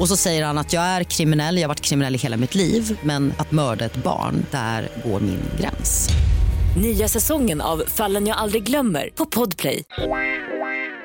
Och 0.00 0.08
så 0.08 0.16
säger 0.16 0.44
han 0.44 0.58
att 0.58 0.72
jag 0.72 0.82
är 0.82 1.04
kriminell, 1.04 1.56
jag 1.56 1.62
har 1.62 1.68
varit 1.68 1.80
kriminell 1.80 2.14
i 2.14 2.18
hela 2.18 2.36
mitt 2.36 2.54
liv 2.54 2.98
men 3.04 3.32
att 3.38 3.52
mörda 3.52 3.84
ett 3.84 3.96
barn, 3.96 4.46
där 4.50 4.88
går 5.04 5.20
min 5.20 5.42
gräns. 5.60 6.08
Nya 6.82 7.08
säsongen 7.08 7.60
av 7.60 7.78
Fallen 7.78 8.26
jag 8.26 8.36
aldrig 8.36 8.62
glömmer 8.62 9.10
på 9.14 9.26
Podplay. 9.26 9.84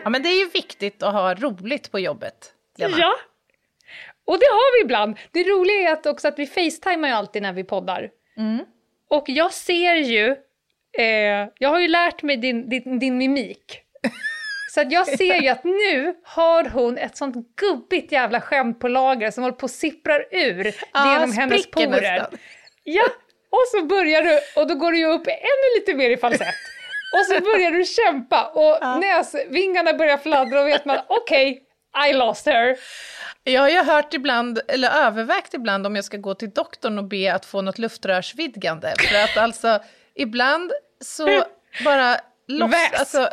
Ja, 0.03 0.09
men 0.09 0.23
det 0.23 0.29
är 0.29 0.39
ju 0.39 0.49
viktigt 0.49 1.03
att 1.03 1.13
ha 1.13 1.33
roligt 1.33 1.91
på 1.91 1.99
jobbet, 1.99 2.53
Lena. 2.77 2.97
Ja, 2.97 3.13
och 4.25 4.39
det 4.39 4.45
har 4.45 4.79
vi 4.79 4.85
ibland. 4.85 5.17
Det 5.31 5.43
roliga 5.43 5.89
är 5.89 5.93
att 5.93 6.05
också 6.05 6.27
att 6.27 6.39
vi 6.39 6.47
facetimar 6.47 7.07
ju 7.07 7.13
alltid 7.13 7.41
när 7.41 7.53
vi 7.53 7.63
poddar. 7.63 8.09
Mm. 8.37 8.65
Och 9.09 9.23
jag 9.27 9.53
ser 9.53 9.95
ju, 9.95 10.35
eh, 10.97 11.49
jag 11.59 11.69
har 11.69 11.79
ju 11.79 11.87
lärt 11.87 12.23
mig 12.23 12.37
din, 12.37 12.69
din, 12.69 12.99
din 12.99 13.17
mimik. 13.17 13.79
Så 14.75 14.81
att 14.81 14.91
jag 14.91 15.07
ser 15.07 15.41
ju 15.41 15.49
att 15.49 15.63
nu 15.63 16.15
har 16.23 16.63
hon 16.63 16.97
ett 16.97 17.17
sånt 17.17 17.35
gubbigt 17.55 18.11
jävla 18.11 18.41
skämt 18.41 18.79
på 18.79 18.87
lager 18.87 19.31
som 19.31 19.43
håller 19.43 19.55
på 19.55 19.65
att 19.65 19.71
sipprar 19.71 20.25
ur 20.31 20.75
ah, 20.91 21.13
genom 21.13 21.31
hennes 21.31 21.71
porer. 21.71 21.89
Nästan. 21.89 22.39
Ja, 22.83 23.03
och 23.49 23.63
så 23.71 23.85
börjar 23.85 24.21
du, 24.21 24.39
och 24.61 24.67
då 24.67 24.75
går 24.75 24.91
du 24.91 24.97
ju 24.97 25.05
upp 25.05 25.27
ännu 25.27 25.79
lite 25.79 25.93
mer 25.93 26.09
i 26.09 26.17
falsett. 26.17 26.55
Och 27.13 27.25
så 27.25 27.41
börjar 27.41 27.71
du 27.71 27.85
kämpa 27.85 28.47
och 28.47 28.77
ja. 28.81 28.97
näsvingarna 28.97 29.93
börjar 29.93 30.17
fladdra 30.17 30.61
och 30.61 30.67
vet 30.67 30.85
man 30.85 30.99
okej, 31.07 31.61
okay, 31.93 32.09
I 32.09 32.13
lost 32.13 32.45
her. 32.45 32.77
Jag 33.43 33.61
har 33.61 33.69
ju 33.69 33.83
hört 33.83 34.13
ibland, 34.13 34.59
eller 34.67 34.89
övervägt 34.89 35.53
ibland 35.53 35.87
om 35.87 35.95
jag 35.95 36.05
ska 36.05 36.17
gå 36.17 36.33
till 36.33 36.49
doktorn 36.49 36.97
och 36.97 37.03
be 37.03 37.33
att 37.33 37.45
få 37.45 37.61
något 37.61 37.77
luftrörsvidgande. 37.77 38.93
För 38.99 39.23
att 39.23 39.37
alltså, 39.37 39.79
ibland 40.15 40.71
så 41.01 41.43
bara 41.85 42.17
loss, 42.47 42.75
alltså, 42.99 43.29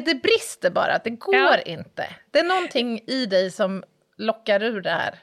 det 0.00 0.22
brister 0.22 0.70
bara, 0.70 0.98
det 0.98 1.10
går 1.10 1.34
ja. 1.34 1.58
inte. 1.58 2.06
Det 2.30 2.38
är 2.38 2.44
någonting 2.44 3.00
i 3.06 3.26
dig 3.26 3.50
som 3.50 3.82
lockar 4.18 4.62
ur 4.62 4.80
det 4.80 4.90
här. 4.90 5.14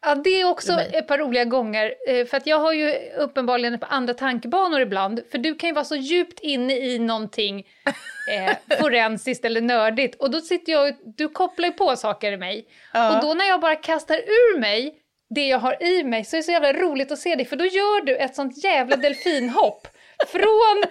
Ja, 0.00 0.14
det 0.14 0.40
är 0.40 0.44
också 0.44 0.72
ett 0.72 1.08
par 1.08 1.18
roliga 1.18 1.44
gånger. 1.44 1.94
Eh, 2.08 2.26
för 2.26 2.36
att 2.36 2.46
jag 2.46 2.58
har 2.58 2.72
ju 2.72 2.94
uppenbarligen 3.16 3.78
par 3.78 3.88
andra 3.90 4.14
tankebanor 4.14 4.80
ibland. 4.80 5.20
För 5.30 5.38
du 5.38 5.54
kan 5.54 5.68
ju 5.68 5.74
vara 5.74 5.84
så 5.84 5.96
djupt 5.96 6.40
inne 6.40 6.76
i 6.76 6.98
någonting 6.98 7.58
eh, 8.32 8.78
forensiskt 8.80 9.44
eller 9.44 9.60
nördigt. 9.60 10.14
Och 10.14 10.30
då 10.30 10.40
sitter 10.40 10.72
jag 10.72 10.96
du 11.16 11.28
kopplar 11.28 11.68
ju 11.68 11.72
på 11.72 11.96
saker 11.96 12.32
i 12.32 12.36
mig. 12.36 12.66
Ja. 12.92 13.16
Och 13.16 13.22
då 13.22 13.34
när 13.34 13.44
jag 13.44 13.60
bara 13.60 13.76
kastar 13.76 14.16
ur 14.16 14.58
mig 14.58 14.94
det 15.34 15.48
jag 15.48 15.58
har 15.58 15.82
i 15.82 16.04
mig 16.04 16.24
så 16.24 16.36
är 16.36 16.38
det 16.38 16.42
så 16.42 16.52
jävla 16.52 16.72
roligt 16.72 17.12
att 17.12 17.18
se 17.18 17.34
dig. 17.34 17.44
För 17.44 17.56
då 17.56 17.64
gör 17.64 18.04
du 18.04 18.16
ett 18.16 18.34
sånt 18.34 18.64
jävla 18.64 18.96
delfinhopp 18.96 19.88
från 20.26 20.84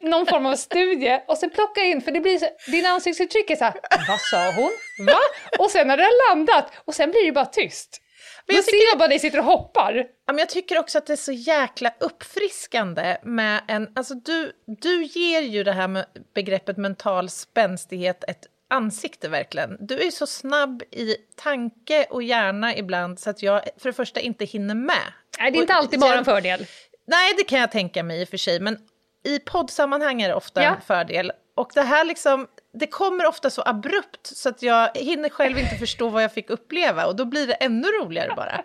någon 0.00 0.26
form 0.26 0.46
av 0.46 0.56
studie 0.56 1.20
och 1.28 1.38
sen 1.38 1.50
plocka 1.50 1.80
in, 1.80 2.00
för 2.00 2.12
det 2.12 2.20
blir 2.20 2.38
så, 2.38 2.46
din 2.70 2.86
ansiktsuttryck 2.86 3.50
är 3.50 3.56
så 3.56 3.64
här, 3.64 3.74
vad 4.08 4.20
sa 4.20 4.52
hon? 4.52 4.70
Va? 5.06 5.18
Och 5.58 5.70
sen 5.70 5.90
har 5.90 5.96
det 5.96 6.08
landat 6.28 6.72
och 6.84 6.94
sen 6.94 7.10
blir 7.10 7.26
det 7.26 7.32
bara 7.32 7.46
tyst. 7.46 7.98
Men 8.46 8.56
jag 8.56 8.64
ser 8.64 8.90
jag 8.90 8.98
bara 8.98 9.08
dig 9.08 9.18
sitter 9.18 9.38
och 9.38 9.44
hoppar. 9.44 9.94
Ja, 10.26 10.32
men 10.32 10.38
jag 10.38 10.48
tycker 10.48 10.78
också 10.78 10.98
att 10.98 11.06
det 11.06 11.12
är 11.12 11.16
så 11.16 11.32
jäkla 11.32 11.94
uppfriskande 12.00 13.16
med 13.22 13.60
en... 13.68 13.92
Alltså 13.94 14.14
du, 14.14 14.52
du 14.66 15.04
ger 15.04 15.40
ju 15.40 15.64
det 15.64 15.72
här 15.72 15.88
med 15.88 16.06
begreppet 16.34 16.76
mental 16.76 17.28
spänstighet 17.28 18.24
ett 18.28 18.46
ansikte 18.70 19.28
verkligen. 19.28 19.76
Du 19.80 20.02
är 20.06 20.10
så 20.10 20.26
snabb 20.26 20.82
i 20.90 21.16
tanke 21.36 22.06
och 22.10 22.22
hjärna 22.22 22.76
ibland 22.76 23.20
så 23.20 23.30
att 23.30 23.42
jag 23.42 23.62
för 23.78 23.88
det 23.88 23.92
första 23.92 24.20
inte 24.20 24.44
hinner 24.44 24.74
med. 24.74 25.12
Nej, 25.38 25.50
det 25.50 25.58
är 25.58 25.60
inte 25.60 25.74
alltid 25.74 26.00
bara 26.00 26.18
en 26.18 26.24
fördel. 26.24 26.66
Nej, 27.06 27.34
det 27.36 27.44
kan 27.44 27.58
jag 27.58 27.72
tänka 27.72 28.02
mig 28.02 28.20
i 28.20 28.24
och 28.24 28.28
för 28.28 28.36
sig, 28.36 28.60
men 28.60 28.78
i 29.24 29.38
poddsammanhang 29.38 30.22
är 30.22 30.28
det 30.28 30.34
ofta 30.34 30.62
ja. 30.62 30.74
en 30.74 30.80
fördel. 30.80 31.32
Och 31.54 31.70
det 31.74 31.82
här 31.82 32.04
liksom, 32.04 32.48
det 32.72 32.86
kommer 32.86 33.26
ofta 33.26 33.50
så 33.50 33.62
abrupt 33.66 34.26
så 34.26 34.48
att 34.48 34.62
jag 34.62 34.90
hinner 34.94 35.28
själv 35.28 35.58
inte 35.58 35.76
förstå 35.76 36.08
vad 36.08 36.22
jag 36.22 36.32
fick 36.32 36.50
uppleva 36.50 37.06
och 37.06 37.16
då 37.16 37.24
blir 37.24 37.46
det 37.46 37.54
ännu 37.54 37.88
roligare 37.88 38.32
bara. 38.36 38.64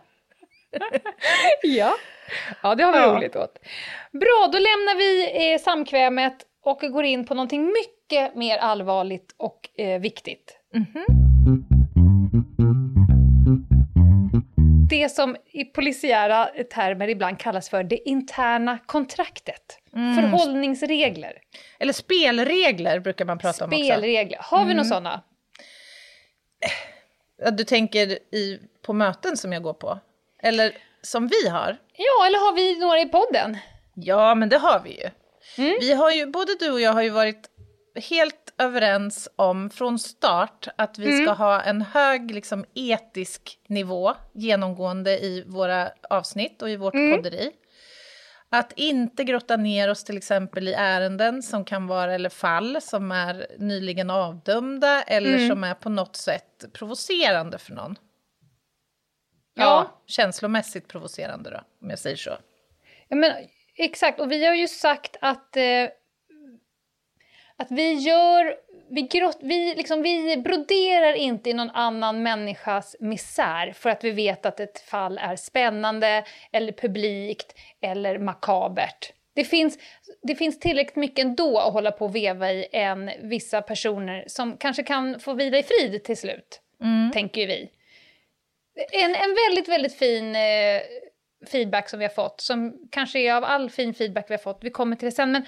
ja. 1.64 1.96
ja, 2.64 2.76
det 2.76 2.84
har 2.84 2.94
vi 2.94 3.00
ja. 3.00 3.16
roligt 3.16 3.36
åt. 3.36 3.60
Bra, 4.12 4.50
då 4.52 4.60
lämnar 4.60 4.98
vi 4.98 5.32
eh, 5.54 5.60
samkvämet 5.60 6.36
och 6.64 6.80
går 6.80 7.04
in 7.04 7.26
på 7.26 7.34
någonting 7.34 7.66
mycket 7.66 8.36
mer 8.36 8.58
allvarligt 8.58 9.36
och 9.38 9.70
eh, 9.78 10.02
viktigt. 10.02 10.58
Mm 10.74 10.86
-hmm. 10.86 11.77
Det 14.90 15.10
som 15.10 15.36
i 15.52 15.66
polisiära 15.66 16.50
termer 16.74 17.08
ibland 17.08 17.40
kallas 17.40 17.70
för 17.70 17.84
det 17.84 18.10
interna 18.10 18.78
kontraktet. 18.86 19.80
Mm. 19.96 20.16
Förhållningsregler. 20.16 21.34
Eller 21.80 21.94
spelregler 21.94 23.00
brukar 23.00 23.26
man 23.26 23.38
prata 23.38 23.54
spelregler. 23.54 23.86
om 23.86 23.92
också. 23.92 24.02
Spelregler. 24.02 24.40
Har 24.42 24.58
vi 24.58 24.64
mm. 24.64 24.78
några 24.78 24.90
sådana? 24.90 25.22
Du 27.52 27.64
tänker 27.64 28.08
i, 28.36 28.60
på 28.82 28.94
möten 28.94 29.38
som 29.38 29.54
jag 29.54 29.64
går 29.64 29.74
på? 29.74 30.00
Eller 30.44 30.78
som 31.02 31.28
vi 31.28 31.50
har? 31.50 31.78
Ja, 31.94 32.28
eller 32.28 32.40
har 32.40 32.56
vi 32.56 32.80
några 32.80 33.00
i 33.00 33.06
podden? 33.06 33.58
Ja, 33.94 34.36
men 34.36 34.50
det 34.50 34.58
har 34.58 34.82
vi 34.84 34.90
ju. 34.90 35.10
Mm. 35.58 35.78
Vi 35.80 35.94
har 35.94 36.12
ju, 36.12 36.26
både 36.26 36.56
du 36.60 36.72
och 36.72 36.82
jag 36.82 36.94
har 36.94 37.02
ju 37.02 37.10
varit 37.10 37.50
helt 37.98 38.54
överens 38.58 39.30
om 39.36 39.70
från 39.70 40.00
start 40.00 40.68
att 40.76 41.00
vi 41.00 41.14
mm. 41.14 41.26
ska 41.26 41.34
ha 41.34 41.62
en 41.62 41.82
hög 41.82 42.32
liksom, 42.32 42.66
etisk 42.74 43.60
nivå 43.68 44.14
genomgående 44.34 45.20
i 45.20 45.44
våra 45.48 45.92
avsnitt 46.10 46.62
och 46.62 46.70
i 46.70 46.76
vårt 46.76 46.94
mm. 46.94 47.16
podderi. 47.16 47.52
Att 48.50 48.74
inte 48.76 49.24
grotta 49.24 49.58
ner 49.58 49.90
oss 49.90 50.04
till 50.04 50.18
exempel 50.18 50.68
i 50.68 50.74
ärenden 50.74 51.44
som 51.44 51.66
kan 51.66 51.88
vara, 51.88 52.14
eller 52.14 52.30
fall 52.30 52.78
som 52.82 53.12
är 53.12 53.48
nyligen 53.60 54.10
avdömda 54.10 55.04
eller 55.04 55.34
mm. 55.36 55.50
som 55.50 55.64
är 55.64 55.74
på 55.74 55.90
något 55.90 56.16
sätt 56.16 56.66
provocerande 56.74 57.58
för 57.58 57.74
någon. 57.74 57.96
Ja, 59.54 59.64
ja, 59.64 60.04
känslomässigt 60.06 60.88
provocerande 60.88 61.50
då, 61.50 61.62
om 61.82 61.90
jag 61.90 62.00
säger 62.00 62.16
så. 62.16 62.38
Ja, 63.08 63.16
men, 63.16 63.34
exakt, 63.76 64.20
och 64.20 64.32
vi 64.32 64.46
har 64.46 64.56
ju 64.56 64.68
sagt 64.68 65.18
att, 65.22 65.58
eh, 65.58 65.64
att 67.58 67.72
vi 67.72 67.94
gör 67.94 68.56
vi, 68.90 69.02
grott, 69.02 69.38
vi, 69.42 69.76
liksom, 69.76 70.02
vi 70.02 70.38
broderar 70.38 71.14
inte 71.14 71.50
i 71.50 71.54
någon 71.54 71.70
annan 71.70 72.24
människas 72.24 72.96
misär 73.00 73.74
för 73.74 73.90
att 73.90 74.04
vi 74.04 74.12
vet 74.12 74.46
att 74.46 74.60
ett 74.60 74.80
fall 74.80 75.18
är 75.18 75.36
spännande, 75.36 76.24
eller 76.52 76.72
publikt 76.72 77.56
eller 77.82 78.20
makabert. 78.20 79.14
Det 79.36 79.44
finns, 79.44 79.78
det 80.24 80.36
finns 80.36 80.60
tillräckligt 80.60 80.96
mycket 80.96 81.26
ändå 81.26 81.60
att 81.60 81.74
hålla 81.74 81.92
på 81.92 82.06
och 82.06 82.16
veva 82.16 82.52
i 82.52 82.68
än 82.72 83.12
vissa 83.22 83.62
personer 83.62 84.24
som 84.28 84.58
kanske 84.58 84.84
kan 84.84 85.20
få 85.20 85.34
vila 85.34 85.58
i 85.58 85.64
frid 85.64 86.04
till 86.04 86.18
slut, 86.18 86.62
mm. 86.82 87.12
tänker 87.12 87.48
vi. 87.48 87.70
En, 88.92 89.16
en 89.16 89.36
väldigt, 89.46 89.68
väldigt 89.68 89.96
fin 89.96 90.36
eh, 90.36 90.82
feedback 91.52 91.90
som 91.90 92.00
vi 92.00 92.06
har 92.06 92.14
fått, 92.14 92.42
som 92.42 92.88
kanske 92.92 93.20
är 93.20 93.34
av 93.34 93.44
all 93.44 93.70
fin 93.70 93.94
feedback 93.94 94.30
vi 94.30 94.34
har 94.34 94.40
fått, 94.40 94.60
vi 94.62 94.70
kommer 94.70 94.96
till 94.96 95.06
det 95.06 95.12
sen, 95.12 95.32
men 95.32 95.46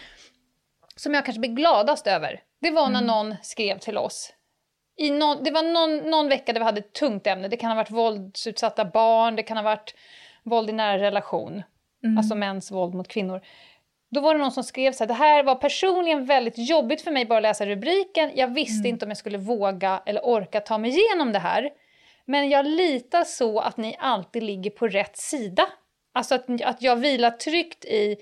som 0.99 1.13
jag 1.13 1.25
kanske 1.25 1.39
blir 1.39 1.51
gladast 1.51 2.07
över, 2.07 2.41
det 2.61 2.71
var 2.71 2.89
när 2.89 3.01
mm. 3.01 3.05
någon 3.05 3.35
skrev 3.41 3.79
till 3.79 3.97
oss. 3.97 4.33
I 4.97 5.11
någon, 5.11 5.43
det 5.43 5.51
var 5.51 5.63
någon, 5.63 6.11
någon 6.11 6.29
vecka 6.29 6.53
där 6.53 6.59
vi 6.59 6.65
hade 6.65 6.79
ett 6.79 6.93
tungt 6.93 7.27
ämne. 7.27 7.47
Det 7.47 7.57
kan 7.57 7.69
ha 7.69 7.75
varit 7.75 7.91
våldsutsatta 7.91 8.85
barn, 8.85 9.35
det 9.35 9.43
kan 9.43 9.57
ha 9.57 9.63
varit 9.63 9.95
våld 10.43 10.69
i 10.69 10.73
nära 10.73 10.97
relation. 10.97 11.63
Mm. 12.03 12.17
Alltså 12.17 12.35
mäns 12.35 12.71
våld 12.71 12.93
mot 12.93 13.07
kvinnor. 13.07 13.41
Då 14.11 14.21
var 14.21 14.33
det 14.33 14.39
någon 14.39 14.51
som 14.51 14.63
skrev 14.63 14.91
så 14.91 15.03
här, 15.03 15.07
det 15.07 15.13
här 15.13 15.43
var 15.43 15.55
personligen 15.55 16.25
väldigt 16.25 16.69
jobbigt 16.69 17.01
för 17.01 17.11
mig 17.11 17.25
bara 17.25 17.37
att 17.37 17.43
läsa 17.43 17.65
rubriken. 17.65 18.31
Jag 18.35 18.53
visste 18.53 18.81
mm. 18.81 18.89
inte 18.89 19.05
om 19.05 19.09
jag 19.09 19.17
skulle 19.17 19.37
våga 19.37 20.01
eller 20.05 20.25
orka 20.25 20.59
ta 20.59 20.77
mig 20.77 20.91
igenom 20.91 21.31
det 21.31 21.39
här. 21.39 21.69
Men 22.25 22.49
jag 22.49 22.65
litar 22.65 23.23
så 23.23 23.59
att 23.59 23.77
ni 23.77 23.95
alltid 23.99 24.43
ligger 24.43 24.71
på 24.71 24.87
rätt 24.87 25.17
sida. 25.17 25.69
Alltså 26.13 26.35
att, 26.35 26.61
att 26.63 26.81
jag 26.81 26.95
vilar 26.95 27.31
tryggt 27.31 27.85
i 27.85 28.17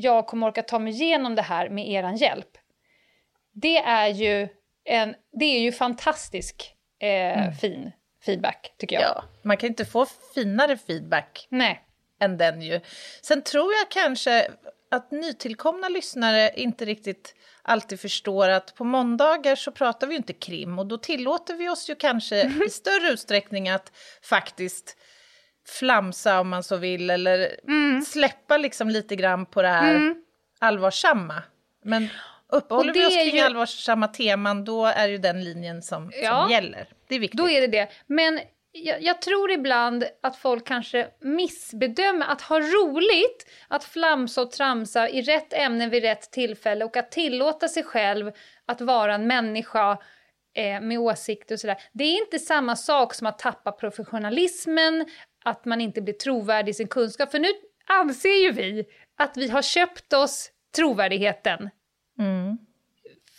jag 0.00 0.26
kommer 0.26 0.46
orka 0.46 0.62
ta 0.62 0.78
mig 0.78 0.92
igenom 0.92 1.34
det 1.34 1.42
här 1.42 1.68
med 1.68 1.88
er 1.88 2.12
hjälp 2.12 2.58
det 3.60 3.78
är 3.78 4.08
ju, 4.08 4.48
en, 4.84 5.14
det 5.32 5.44
är 5.44 5.60
ju 5.60 5.72
fantastisk 5.72 6.74
eh, 7.00 7.38
mm. 7.38 7.52
fin 7.52 7.92
feedback, 8.24 8.74
tycker 8.78 8.96
jag. 8.96 9.04
Ja, 9.04 9.24
man 9.42 9.56
kan 9.56 9.68
inte 9.68 9.84
få 9.84 10.06
finare 10.34 10.76
feedback 10.76 11.46
Nej. 11.50 11.82
än 12.20 12.36
den 12.36 12.62
ju. 12.62 12.80
Sen 13.22 13.42
tror 13.42 13.72
jag 13.74 13.90
kanske 13.90 14.50
att 14.90 15.10
nytillkomna 15.10 15.88
lyssnare 15.88 16.50
inte 16.54 16.84
riktigt 16.84 17.34
alltid 17.62 18.00
förstår 18.00 18.48
att 18.48 18.74
på 18.74 18.84
måndagar 18.84 19.56
så 19.56 19.72
pratar 19.72 20.06
vi 20.06 20.12
ju 20.12 20.16
inte 20.16 20.32
krim 20.32 20.78
och 20.78 20.86
då 20.86 20.98
tillåter 20.98 21.54
vi 21.54 21.68
oss 21.68 21.90
ju 21.90 21.94
kanske 21.94 22.42
mm. 22.42 22.62
i 22.66 22.70
större 22.70 23.08
utsträckning 23.12 23.68
att 23.68 23.92
faktiskt 24.22 24.96
flamsa 25.68 26.40
om 26.40 26.48
man 26.48 26.62
så 26.62 26.76
vill 26.76 27.10
eller 27.10 27.56
mm. 27.68 28.02
släppa 28.02 28.56
liksom 28.56 28.90
lite 28.90 29.16
grann 29.16 29.46
på 29.46 29.62
det 29.62 29.68
här 29.68 29.94
mm. 29.94 30.14
allvarsamma. 30.58 31.42
Men 31.84 32.08
Uppehåller 32.52 32.92
vi 32.94 33.06
oss 33.06 33.14
kring 33.14 33.36
ju... 33.36 33.40
allvarsamma 33.40 34.08
teman, 34.08 34.64
då 34.64 34.86
är 34.86 35.08
ju 35.08 35.18
den 35.18 35.44
linjen 35.44 35.82
som, 35.82 36.12
ja, 36.22 36.42
som 36.42 36.50
gäller. 36.50 36.88
Det 37.08 37.14
är 37.14 37.20
viktigt. 37.20 37.38
Då 37.38 37.50
är 37.50 37.60
det 37.60 37.66
det. 37.66 37.88
Men 38.06 38.40
jag, 38.72 39.02
jag, 39.02 39.22
tror 39.22 39.50
ibland 39.50 40.04
att 40.22 40.36
folk 40.36 40.66
kanske 40.66 41.08
missbedömer 41.20 42.26
att 42.26 42.40
ha 42.40 42.60
roligt, 42.60 43.46
att 43.68 43.84
flamsa 43.84 44.42
och 44.42 44.50
tramsa 44.50 45.08
i 45.08 45.22
rätt 45.22 45.52
ämne 45.52 45.88
vid 45.88 46.02
rätt 46.02 46.30
tillfälle 46.30 46.84
och 46.84 46.96
att 46.96 47.10
tillåta 47.10 47.68
sig 47.68 47.82
själv 47.82 48.32
att 48.66 48.80
vara 48.80 49.14
en 49.14 49.26
människa 49.26 49.98
eh, 50.54 50.80
med 50.80 50.98
åsikter 50.98 51.54
och 51.54 51.60
sådär. 51.60 51.78
Det 51.92 52.04
är 52.04 52.18
inte 52.18 52.38
samma 52.38 52.76
sak 52.76 53.14
som 53.14 53.26
att 53.26 53.38
tappa 53.38 53.72
professionalismen, 53.72 55.06
att 55.48 55.64
man 55.64 55.80
inte 55.80 56.00
blir 56.02 56.14
trovärdig 56.14 56.70
i 56.70 56.74
sin 56.74 56.88
kunskap. 56.88 57.30
För 57.30 57.38
nu 57.38 57.48
anser 57.86 58.42
ju 58.42 58.52
vi 58.52 58.84
att 59.16 59.36
vi 59.36 59.48
har 59.48 59.62
köpt 59.62 60.12
oss 60.12 60.50
trovärdigheten 60.76 61.70
Mm. 62.18 62.58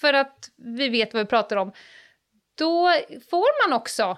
För 0.02 0.14
att 0.14 0.50
vi 0.58 0.90
vet 0.90 1.14
vad 1.14 1.24
vi 1.24 1.28
pratar 1.28 1.56
om. 1.56 1.72
Då 2.56 2.92
får 3.30 3.68
man 3.68 3.78
också 3.78 4.18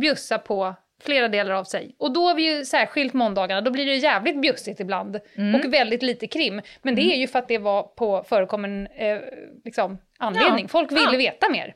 bjussa 0.00 0.38
på 0.38 0.74
flera 1.02 1.28
delar 1.28 1.54
av 1.54 1.64
sig. 1.64 1.94
Och 1.98 2.12
då 2.12 2.26
har 2.26 2.34
vi 2.34 2.56
ju 2.56 2.64
särskilt 2.64 3.12
måndagarna, 3.12 3.60
då 3.60 3.70
blir 3.70 3.86
det 3.86 3.96
jävligt 3.96 4.40
bjussigt 4.40 4.80
ibland. 4.80 5.20
Mm. 5.34 5.54
Och 5.54 5.74
väldigt 5.74 6.02
lite 6.02 6.26
krim. 6.26 6.62
Men 6.82 6.94
det 6.94 7.02
mm. 7.02 7.14
är 7.14 7.16
ju 7.16 7.26
för 7.26 7.38
att 7.38 7.48
det 7.48 7.58
var 7.58 7.82
på 7.82 8.24
förekommen 8.28 8.86
eh, 8.86 9.20
liksom, 9.64 9.98
anledning. 10.18 10.64
Ja. 10.64 10.68
Folk 10.68 10.92
ville 10.92 11.12
ja. 11.12 11.18
veta 11.18 11.50
mer. 11.50 11.74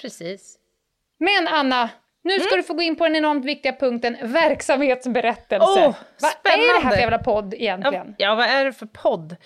Precis. 0.00 0.58
Men 1.18 1.48
Anna, 1.48 1.90
nu 2.28 2.40
ska 2.40 2.48
mm. 2.48 2.56
du 2.56 2.62
få 2.62 2.74
gå 2.74 2.82
in 2.82 2.96
på 2.96 3.04
den 3.04 3.16
enormt 3.16 3.44
viktiga 3.44 3.72
punkten 3.72 4.16
verksamhetsberättelse. 4.22 5.86
Oh, 5.86 5.94
vad 6.20 6.52
är 6.52 6.74
det 6.74 6.84
här 6.84 6.90
för 6.90 7.00
jävla 7.00 7.18
podd 7.18 7.54
egentligen? 7.54 8.14
Ja, 8.18 8.26
ja, 8.26 8.34
vad 8.34 8.46
är 8.46 8.64
det 8.64 8.72
för 8.72 8.86
podd? 8.86 9.36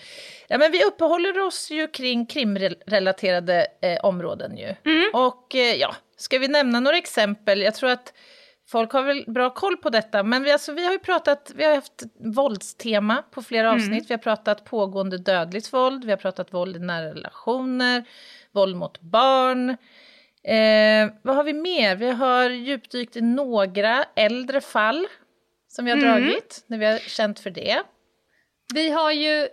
Ja, 0.47 0.57
men 0.57 0.71
vi 0.71 0.83
uppehåller 0.83 1.39
oss 1.39 1.71
ju 1.71 1.87
kring 1.87 2.25
krimrelaterade 2.25 3.67
eh, 3.81 4.05
områden 4.05 4.57
ju. 4.57 4.75
Mm. 4.85 5.09
Och 5.13 5.55
eh, 5.55 5.75
ja, 5.75 5.95
ska 6.17 6.39
vi 6.39 6.47
nämna 6.47 6.79
några 6.79 6.97
exempel? 6.97 7.61
Jag 7.61 7.75
tror 7.75 7.89
att 7.89 8.13
folk 8.67 8.91
har 8.91 9.03
väl 9.03 9.23
bra 9.27 9.49
koll 9.49 9.77
på 9.77 9.89
detta, 9.89 10.23
men 10.23 10.43
vi, 10.43 10.51
alltså, 10.51 10.73
vi 10.73 10.85
har 10.85 10.91
ju 10.91 10.99
pratat, 10.99 11.51
vi 11.55 11.65
har 11.65 11.75
haft 11.75 12.03
våldstema 12.19 13.23
på 13.31 13.41
flera 13.41 13.69
mm. 13.69 13.75
avsnitt. 13.75 14.09
Vi 14.09 14.13
har 14.13 14.19
pratat 14.19 14.65
pågående 14.65 15.17
dödligt 15.17 15.73
våld, 15.73 16.05
vi 16.05 16.11
har 16.11 16.17
pratat 16.17 16.53
våld 16.53 16.75
i 16.75 16.79
nära 16.79 17.09
relationer, 17.09 18.03
våld 18.51 18.75
mot 18.75 19.01
barn, 19.01 19.77
Eh, 20.47 21.11
vad 21.21 21.35
har 21.35 21.43
vi 21.43 21.53
mer? 21.53 21.95
Vi 21.95 22.11
har 22.11 22.49
djupdykt 22.49 23.15
i 23.15 23.21
några 23.21 24.05
äldre 24.15 24.61
fall 24.61 25.07
som 25.67 25.85
vi 25.85 25.91
har 25.91 25.97
mm. 25.97 26.09
dragit, 26.09 26.63
när 26.67 26.77
vi 26.77 26.85
har 26.85 26.97
känt 26.97 27.39
för 27.39 27.49
det. 27.49 27.81
Vi 28.73 28.89
har 28.89 29.11
ju, 29.11 29.47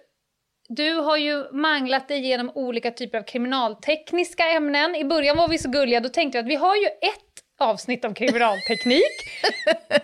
du 0.68 0.94
har 0.94 1.16
ju 1.16 1.52
manglat 1.52 2.08
dig 2.08 2.18
igenom 2.18 2.50
olika 2.54 2.90
typer 2.90 3.18
av 3.18 3.22
kriminaltekniska 3.22 4.44
ämnen. 4.44 4.94
I 4.94 5.04
början 5.04 5.36
var 5.36 5.48
vi 5.48 5.58
så 5.58 5.70
gulliga, 5.70 6.00
då 6.00 6.08
tänkte 6.08 6.38
vi 6.38 6.42
att 6.42 6.50
vi 6.50 6.54
har 6.54 6.76
ju 6.76 6.86
ett 6.86 7.30
avsnitt 7.58 8.04
om 8.04 8.14
kriminalteknik. 8.14 9.02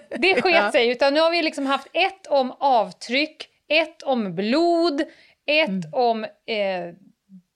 det 0.19 0.43
sket 0.43 0.55
ja. 0.55 0.73
sig, 0.73 0.89
utan 0.89 1.15
nu 1.15 1.21
har 1.21 1.31
vi 1.31 1.43
liksom 1.43 1.67
haft 1.67 1.89
ett 1.93 2.27
om 2.27 2.53
avtryck, 2.59 3.49
ett 3.69 4.03
om 4.03 4.35
blod, 4.35 5.01
ett 5.47 5.69
mm. 5.69 5.91
om 5.93 6.25
eh, 6.25 6.95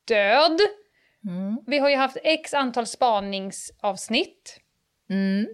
död, 0.08 0.60
Mm. 1.26 1.58
Vi 1.66 1.78
har 1.78 1.90
ju 1.90 1.96
haft 1.96 2.16
x 2.22 2.54
antal 2.54 2.86
spaningsavsnitt. 2.86 4.60
Mm. 5.10 5.46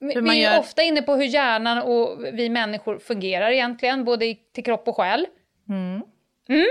vi 0.00 0.44
är 0.44 0.58
ofta 0.58 0.82
inne 0.82 1.02
på 1.02 1.14
hur 1.14 1.24
hjärnan 1.24 1.82
och 1.82 2.24
vi 2.32 2.48
människor 2.48 2.98
fungerar 2.98 3.50
egentligen, 3.50 4.04
både 4.04 4.36
till 4.54 4.64
kropp 4.64 4.88
och 4.88 4.96
själ. 4.96 5.26
Mm. 5.68 6.02
Mm. 6.48 6.66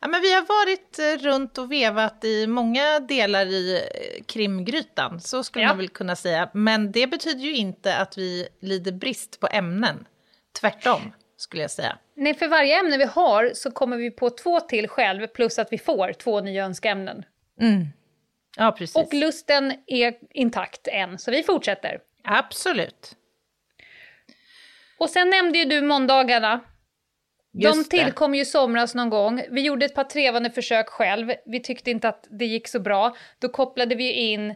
Ja, 0.00 0.08
men 0.08 0.20
vi 0.20 0.34
har 0.34 0.42
varit 0.42 0.98
eh, 0.98 1.28
runt 1.28 1.58
och 1.58 1.72
vevat 1.72 2.24
i 2.24 2.46
många 2.46 3.00
delar 3.00 3.46
i 3.46 3.74
eh, 3.74 4.24
krimgrytan, 4.24 5.20
så 5.20 5.44
skulle 5.44 5.62
ja. 5.62 5.68
man 5.68 5.78
väl 5.78 5.88
kunna 5.88 6.16
säga. 6.16 6.50
Men 6.54 6.92
det 6.92 7.06
betyder 7.06 7.40
ju 7.40 7.56
inte 7.56 7.96
att 7.96 8.18
vi 8.18 8.48
lider 8.60 8.92
brist 8.92 9.40
på 9.40 9.48
ämnen. 9.52 10.06
Tvärtom, 10.60 11.12
skulle 11.36 11.62
jag 11.62 11.70
säga. 11.70 11.98
Nej, 12.16 12.34
för 12.34 12.48
varje 12.48 12.80
ämne 12.80 12.98
vi 12.98 13.04
har 13.04 13.50
så 13.54 13.70
kommer 13.70 13.96
vi 13.96 14.10
på 14.10 14.30
två 14.30 14.60
till 14.60 14.88
själv, 14.88 15.26
plus 15.26 15.58
att 15.58 15.68
vi 15.70 15.78
får 15.78 16.12
två 16.12 16.40
nya 16.40 16.64
önskeämnen. 16.64 17.24
Mm. 17.60 17.86
Ja, 18.56 18.72
precis. 18.72 18.96
Och 18.96 19.14
lusten 19.14 19.74
är 19.86 20.14
intakt 20.30 20.88
än, 20.88 21.18
så 21.18 21.30
vi 21.30 21.42
fortsätter. 21.42 22.00
Absolut. 22.24 23.16
Och 24.98 25.10
sen 25.10 25.30
nämnde 25.30 25.58
ju 25.58 25.64
du 25.64 25.80
måndagarna. 25.82 26.60
De 27.52 27.84
tillkom 27.84 28.34
ju 28.34 28.40
i 28.40 28.44
somras 28.44 28.94
någon 28.94 29.10
gång. 29.10 29.42
Vi 29.50 29.60
gjorde 29.60 29.86
ett 29.86 29.94
par 29.94 30.04
trevande 30.04 30.50
försök 30.50 30.88
själv. 30.88 31.32
Vi 31.46 31.60
tyckte 31.60 31.90
inte 31.90 32.08
att 32.08 32.26
det 32.30 32.46
gick 32.46 32.68
så 32.68 32.80
bra. 32.80 33.16
Då 33.38 33.48
kopplade 33.48 33.94
vi 33.94 34.12
in 34.12 34.54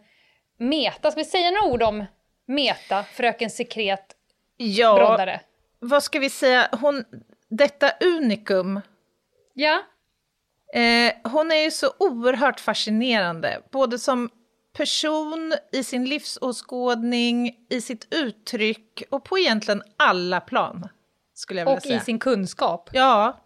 Meta. 0.58 1.10
Ska 1.10 1.20
vi 1.20 1.24
säga 1.24 1.50
några 1.50 1.72
ord 1.72 1.82
om 1.82 2.04
Meta, 2.46 3.04
Fröken 3.04 3.50
Sekret 3.50 4.16
ja, 4.56 4.94
broddare? 4.94 5.40
vad 5.78 6.02
ska 6.02 6.18
vi 6.18 6.30
säga? 6.30 6.68
Hon, 6.80 7.04
detta 7.48 7.90
unikum. 8.00 8.80
Ja. 9.54 9.82
Eh, 10.72 11.12
hon 11.32 11.52
är 11.52 11.64
ju 11.64 11.70
så 11.70 11.92
oerhört 11.98 12.60
fascinerande, 12.60 13.62
både 13.70 13.98
som 13.98 14.30
person, 14.76 15.54
i 15.72 15.84
sin 15.84 16.04
livsåskådning, 16.04 17.56
i 17.70 17.80
sitt 17.80 18.14
uttryck 18.14 19.02
och 19.10 19.24
på 19.24 19.38
egentligen 19.38 19.82
alla 19.96 20.40
plan. 20.40 20.88
Skulle 21.34 21.60
jag 21.60 21.66
vilja 21.66 21.76
och 21.76 21.82
säga. 21.82 21.96
i 21.96 22.00
sin 22.00 22.18
kunskap. 22.18 22.90
Ja, 22.92 23.40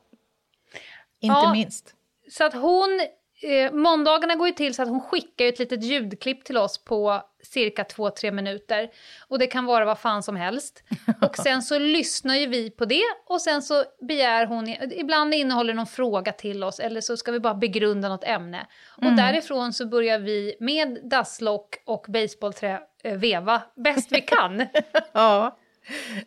inte 1.21 1.41
ja, 1.45 1.53
minst. 1.53 1.95
Så 2.31 2.45
att 2.45 2.55
hon, 2.55 3.01
eh, 3.43 3.73
måndagarna 3.73 4.35
går 4.35 4.47
ju 4.47 4.55
till 4.55 4.75
så 4.75 4.83
att 4.83 4.89
hon 4.89 5.01
skickar 5.01 5.45
ett 5.45 5.59
litet 5.59 5.85
ljudklipp 5.85 6.45
till 6.45 6.57
oss 6.57 6.85
på 6.85 7.23
cirka 7.45 7.83
2-3 7.83 8.31
minuter. 8.31 8.91
Och 9.29 9.39
det 9.39 9.47
kan 9.47 9.65
vara 9.65 9.85
vad 9.85 9.99
fan 9.99 10.23
som 10.23 10.37
helst. 10.37 10.83
Och 11.21 11.37
sen 11.37 11.63
så 11.63 11.79
lyssnar 11.79 12.37
ju 12.37 12.47
vi 12.47 12.71
på 12.71 12.85
det 12.85 13.05
och 13.27 13.41
sen 13.41 13.63
så 13.63 13.85
begär 14.09 14.47
hon, 14.47 14.69
ibland 14.93 15.35
innehåller 15.35 15.75
någon 15.75 15.87
fråga 15.87 16.33
till 16.33 16.65
oss 16.65 16.81
eller 16.81 17.01
så 17.01 17.17
ska 17.17 17.33
vi 17.33 17.41
bara 17.41 17.55
begrunda 17.55 18.09
något 18.09 18.25
ämne. 18.25 18.67
Och 18.97 19.03
mm. 19.03 19.17
därifrån 19.17 19.73
så 19.73 19.87
börjar 19.87 20.19
vi 20.19 20.57
med 20.61 20.99
dasslock 21.03 21.77
och 21.85 22.07
baseballträ 22.09 22.81
eh, 23.05 23.17
veva 23.17 23.63
bäst 23.77 24.13
vi 24.13 24.21
kan. 24.21 24.67
ja. 25.13 25.59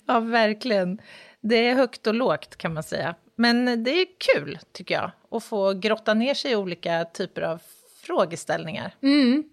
ja, 0.05 0.19
verkligen. 0.19 1.01
Det 1.41 1.69
är 1.69 1.75
högt 1.75 2.07
och 2.07 2.13
lågt 2.13 2.55
kan 2.55 2.73
man 2.73 2.83
säga. 2.83 3.15
Men 3.35 3.83
det 3.83 3.91
är 3.91 4.05
kul, 4.33 4.59
tycker 4.71 4.95
jag, 4.95 5.11
att 5.31 5.43
få 5.43 5.73
grotta 5.73 6.13
ner 6.13 6.33
sig 6.33 6.51
i 6.51 6.55
olika 6.55 7.05
typer 7.05 7.41
av 7.41 7.61
frågeställningar. 8.01 8.95
Mm. 9.01 9.43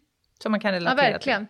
Som 0.42 0.52
man 0.52 0.60
kan 0.60 0.72
relatera 0.72 1.06
ja, 1.06 1.12
verkligen. 1.12 1.46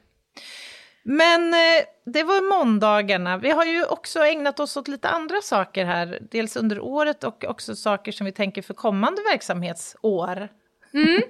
Men 1.02 1.54
eh, 1.54 1.84
det 2.04 2.22
var 2.22 2.58
måndagarna. 2.58 3.38
Vi 3.38 3.50
har 3.50 3.64
ju 3.64 3.84
också 3.84 4.20
ägnat 4.20 4.60
oss 4.60 4.76
åt 4.76 4.88
lite 4.88 5.08
andra 5.08 5.40
saker 5.40 5.84
här, 5.84 6.18
dels 6.30 6.56
under 6.56 6.80
året 6.80 7.24
och 7.24 7.44
också 7.48 7.76
saker 7.76 8.12
som 8.12 8.24
vi 8.24 8.32
tänker 8.32 8.62
för 8.62 8.74
kommande 8.74 9.22
verksamhetsår. 9.22 10.48
Mm. 10.94 11.22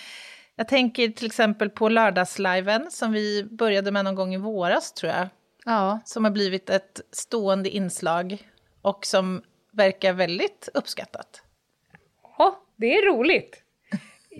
jag 0.56 0.68
tänker 0.68 1.08
till 1.08 1.26
exempel 1.26 1.70
på 1.70 1.88
lördagsliven 1.88 2.90
som 2.90 3.12
vi 3.12 3.44
började 3.44 3.90
med 3.90 4.04
någon 4.04 4.14
gång 4.14 4.34
i 4.34 4.38
våras 4.38 4.92
tror 4.92 5.12
jag. 5.12 5.28
Ja. 5.64 6.00
Som 6.04 6.24
har 6.24 6.30
blivit 6.30 6.70
ett 6.70 7.00
stående 7.12 7.68
inslag 7.68 8.48
och 8.82 9.06
som 9.06 9.42
verkar 9.72 10.12
väldigt 10.12 10.68
uppskattat. 10.74 11.42
Ja, 12.38 12.62
det 12.76 12.96
är 12.96 13.06
roligt. 13.06 13.62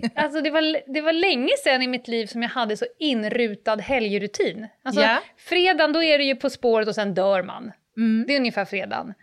Alltså 0.15 0.41
det 0.41 0.49
var, 0.51 0.93
det 0.93 1.01
var 1.01 1.13
länge 1.13 1.51
sedan 1.63 1.81
i 1.81 1.87
mitt 1.87 2.07
liv 2.07 2.25
som 2.25 2.41
jag 2.41 2.49
hade 2.49 2.77
så 2.77 2.85
inrutad 2.99 3.75
helgrutin. 3.75 4.67
Alltså 4.83 5.01
yeah. 5.01 5.19
fredagen 5.37 5.93
då 5.93 6.03
är 6.03 6.17
det 6.17 6.23
ju 6.23 6.35
På 6.35 6.49
spåret 6.49 6.87
och 6.87 6.95
sen 6.95 7.13
dör 7.13 7.43
man. 7.43 7.71
Mm. 7.97 8.25
Det 8.27 8.33
är 8.33 8.39
ungefär 8.39 8.65
fredagen. 8.65 9.13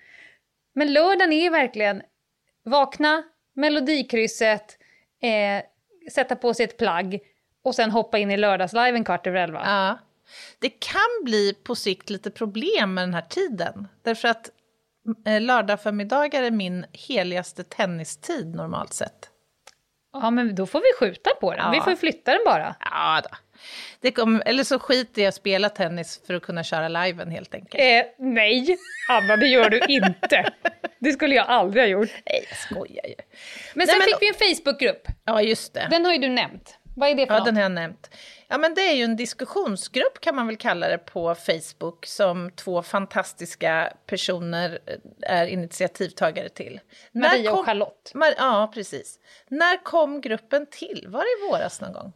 Men 0.75 0.93
lördagen 0.93 1.33
är 1.33 1.51
vakna, 1.51 2.03
vakna, 2.65 3.23
melodikrysset, 3.55 4.79
eh, 5.23 5.65
sätta 6.13 6.37
på 6.37 6.55
sig 6.55 6.65
ett 6.65 6.77
plagg 6.77 7.21
och 7.65 7.75
sen 7.75 7.91
hoppa 7.91 8.19
in 8.19 8.31
i 8.31 8.37
lördagsliven 8.37 9.05
kvart 9.05 9.27
över 9.27 9.41
elva. 9.41 9.63
Ja. 9.65 9.99
Det 10.59 10.69
kan 10.69 11.25
bli 11.25 11.55
på 11.65 11.75
sikt 11.75 12.11
lite 12.11 12.31
problem 12.31 12.95
med 12.95 13.03
den 13.03 13.15
här 13.15 13.27
tiden. 13.29 13.89
Därför 14.03 14.29
att 14.29 14.51
eh, 15.27 15.41
lördag 15.41 15.83
förmiddagar 15.83 16.43
är 16.43 16.51
min 16.51 16.87
heligaste 16.93 17.65
tennistid 17.65 18.55
normalt 18.55 18.93
sett. 18.93 19.31
Ja, 20.23 20.31
men 20.31 20.55
då 20.55 20.67
får 20.67 20.81
vi 20.81 21.07
skjuta 21.07 21.31
på 21.41 21.51
den. 21.51 21.61
Ja. 21.61 21.71
Vi 21.71 21.81
får 21.81 21.97
flytta 21.97 22.33
den 22.33 22.41
bara. 22.45 22.75
Ja, 22.81 23.21
då. 23.25 23.37
Det 24.01 24.13
kom, 24.13 24.43
eller 24.47 24.65
så 24.65 24.79
skiter 24.79 25.23
jag 25.23 25.27
i 25.27 25.29
att 25.29 25.35
spela 25.35 25.69
tennis 25.69 26.21
för 26.27 26.35
att 26.35 26.43
kunna 26.43 26.65
köra 26.65 26.89
liven 26.89 27.31
helt 27.31 27.55
enkelt. 27.55 27.83
Eh, 27.83 28.25
nej, 28.27 28.79
Anna, 29.09 29.37
det 29.37 29.47
gör 29.47 29.71
du 29.71 29.81
inte. 29.89 30.53
Det 30.99 31.13
skulle 31.13 31.35
jag 31.35 31.47
aldrig 31.47 31.83
ha 31.83 31.89
gjort. 31.89 32.11
Nej, 32.27 32.47
jag 32.49 32.59
skojar 32.59 33.07
ju. 33.07 33.15
Men 33.75 33.87
sen 33.87 33.99
nej, 33.99 34.09
men... 34.09 34.19
fick 34.19 34.41
vi 34.41 34.47
en 34.49 34.57
Facebookgrupp. 34.57 35.09
Ja, 35.25 35.43
just 35.43 35.75
det. 35.75 35.87
Den 35.91 36.05
har 36.05 36.13
ju 36.13 36.19
du 36.19 36.29
nämnt. 36.29 36.79
Vad 36.97 37.09
är 37.09 37.15
det 37.15 37.27
för 37.27 37.35
Ja, 37.35 37.39
något? 37.39 37.47
den 37.47 37.57
har 37.57 37.63
jag 37.63 37.73
nämnt. 37.73 38.11
Ja, 38.49 38.59
men 38.59 38.75
det 38.75 38.81
är 38.81 38.95
ju 38.95 39.05
en 39.05 39.17
diskussionsgrupp 39.17 40.21
kan 40.21 40.35
man 40.37 40.47
väl 40.47 40.57
kalla 40.57 40.89
det 40.89 40.99
på 40.99 41.35
Facebook 41.35 42.07
som 42.07 42.51
två 42.51 42.83
fantastiska 42.83 43.93
personer 44.07 44.79
eh, 44.87 45.33
är 45.37 45.47
initiativtagare 45.47 46.49
till. 46.49 46.81
Maria 47.13 47.51
kom... 47.51 47.59
och 47.59 47.67
Charlotte. 47.67 48.11
Mar... 48.15 48.35
Ja, 48.39 48.71
precis. 48.75 49.19
När 49.49 49.85
kom 49.85 50.21
gruppen 50.21 50.67
till? 50.71 51.07
Var 51.09 51.21
det 51.21 51.47
i 51.47 51.51
våras 51.51 51.81
någon 51.81 51.93
gång? 51.93 52.13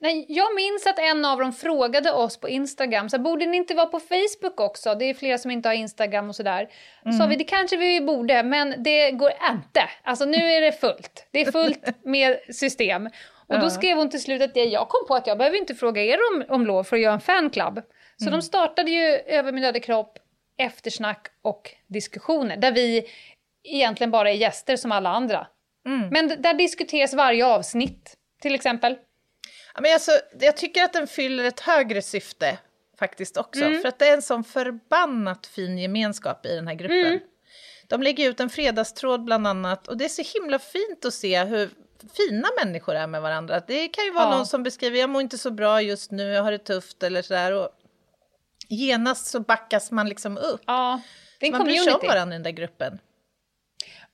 Nej, 0.00 0.26
jag 0.28 0.54
minns 0.54 0.86
att 0.86 0.98
en 0.98 1.24
av 1.24 1.38
dem 1.38 1.52
frågade 1.52 2.12
oss 2.12 2.40
på 2.40 2.48
Instagram, 2.48 3.08
så 3.08 3.18
borde 3.18 3.46
ni 3.46 3.56
inte 3.56 3.74
vara 3.74 3.86
på 3.86 4.00
Facebook 4.00 4.60
också? 4.60 4.94
Det 4.94 5.04
är 5.04 5.14
flera 5.14 5.38
som 5.38 5.50
inte 5.50 5.68
har 5.68 5.74
Instagram 5.74 6.28
och 6.28 6.36
sådär. 6.36 6.68
Mm. 7.04 7.18
sa 7.18 7.26
vi, 7.26 7.36
det 7.36 7.44
kanske 7.44 7.76
vi 7.76 8.00
borde, 8.00 8.42
men 8.42 8.82
det 8.82 9.10
går 9.10 9.30
inte. 9.50 9.80
Alltså 10.02 10.24
nu 10.24 10.36
är 10.36 10.60
det 10.60 10.72
fullt. 10.72 11.26
Det 11.30 11.40
är 11.40 11.52
fullt 11.52 11.86
med 12.04 12.38
system. 12.54 13.10
Och 13.48 13.60
då 13.60 13.70
skrev 13.70 13.96
hon 13.96 14.10
till 14.10 14.22
slut 14.22 14.42
att 14.42 14.56
jag 14.56 14.88
kom 14.88 15.06
på 15.08 15.14
att 15.14 15.26
jag 15.26 15.38
behöver 15.38 15.56
inte 15.58 15.74
fråga 15.74 16.02
er 16.02 16.18
om, 16.32 16.44
om 16.48 16.66
lov 16.66 16.84
för 16.84 16.96
att 16.96 17.02
göra 17.02 17.14
en 17.14 17.20
fanclub. 17.20 17.82
Så 18.16 18.24
mm. 18.24 18.32
de 18.32 18.42
startade 18.42 18.90
ju 18.90 19.04
Över 19.26 19.52
min 19.52 19.62
döda 19.62 19.80
kropp, 19.80 20.18
eftersnack 20.58 21.26
och 21.42 21.70
diskussioner, 21.86 22.56
där 22.56 22.72
vi 22.72 23.06
egentligen 23.64 24.10
bara 24.10 24.30
är 24.30 24.34
gäster 24.34 24.76
som 24.76 24.92
alla 24.92 25.10
andra. 25.10 25.46
Mm. 25.86 26.08
Men 26.08 26.42
där 26.42 26.54
diskuteras 26.54 27.14
varje 27.14 27.46
avsnitt, 27.46 28.16
till 28.42 28.54
exempel. 28.54 28.96
Ja, 29.74 29.80
men 29.80 29.92
alltså, 29.92 30.12
jag 30.40 30.56
tycker 30.56 30.84
att 30.84 30.92
den 30.92 31.06
fyller 31.06 31.44
ett 31.44 31.60
högre 31.60 32.02
syfte 32.02 32.58
faktiskt 32.98 33.36
också. 33.36 33.64
Mm. 33.64 33.80
För 33.80 33.88
att 33.88 33.98
det 33.98 34.08
är 34.08 34.14
en 34.14 34.22
sån 34.22 34.44
förbannat 34.44 35.46
fin 35.46 35.78
gemenskap 35.78 36.46
i 36.46 36.54
den 36.54 36.68
här 36.68 36.74
gruppen. 36.74 37.06
Mm. 37.06 37.20
De 37.86 38.02
lägger 38.02 38.30
ut 38.30 38.40
en 38.40 38.50
fredagstråd 38.50 39.24
bland 39.24 39.46
annat 39.46 39.88
och 39.88 39.96
det 39.96 40.04
är 40.04 40.08
så 40.08 40.38
himla 40.38 40.58
fint 40.58 41.04
att 41.04 41.14
se 41.14 41.44
hur 41.44 41.70
fina 42.12 42.48
människor 42.64 42.94
är 42.94 43.06
med 43.06 43.22
varandra. 43.22 43.60
Det 43.66 43.88
kan 43.88 44.04
ju 44.04 44.10
vara 44.10 44.24
ja. 44.24 44.36
någon 44.36 44.46
som 44.46 44.62
beskriver, 44.62 44.98
jag 44.98 45.10
mår 45.10 45.22
inte 45.22 45.38
så 45.38 45.50
bra 45.50 45.82
just 45.82 46.10
nu, 46.10 46.22
jag 46.22 46.42
har 46.42 46.52
det 46.52 46.58
tufft 46.58 47.02
eller 47.02 47.22
sådär. 47.22 47.52
Och 47.52 47.68
genast 48.68 49.26
så 49.26 49.40
backas 49.40 49.90
man 49.90 50.08
liksom 50.08 50.38
upp. 50.38 50.62
Ja, 50.66 51.00
man 51.52 51.64
bryr 51.64 51.78
sig 51.78 51.92
om 51.92 52.00
varandra 52.06 52.34
i 52.34 52.38
den 52.38 52.42
där 52.42 52.50
gruppen. 52.50 52.98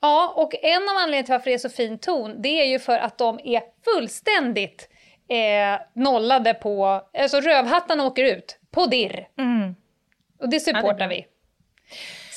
Ja, 0.01 0.33
och 0.37 0.55
en 0.63 0.83
av 0.83 0.97
anledningarna 0.97 1.25
till 1.25 1.33
varför 1.33 1.51
det 1.51 1.55
är 1.55 1.59
så 1.59 1.69
fin 1.69 1.99
ton, 1.99 2.43
det 2.43 2.49
är 2.49 2.65
ju 2.65 2.79
för 2.79 2.99
att 2.99 3.19
de 3.19 3.41
är 3.45 3.63
fullständigt 3.85 4.89
eh, 5.29 5.81
nollade 5.93 6.55
på, 6.55 7.03
alltså 7.19 7.41
rövhattarna 7.41 8.07
åker 8.07 8.25
ut 8.25 8.59
på 8.71 8.87
dirr. 8.87 9.29
Mm. 9.39 9.75
Och 10.41 10.49
det 10.49 10.61
supportar 10.61 10.89
ja, 10.89 10.95
det 10.95 11.09
vi. 11.09 11.27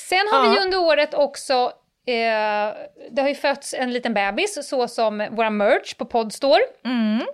Sen 0.08 0.28
har 0.32 0.44
ja. 0.44 0.50
vi 0.50 0.60
under 0.60 0.78
året 0.78 1.14
också 1.14 1.72
Eh, 2.08 2.74
det 3.10 3.22
har 3.22 3.28
ju 3.28 3.34
fötts 3.34 3.74
en 3.74 3.92
liten 3.92 4.14
bebis, 4.14 4.68
så 4.68 4.88
som 4.88 5.28
våra 5.30 5.50
merch 5.50 5.94
på 5.94 6.04
Podstore. 6.04 6.62
Mm. 6.84 7.26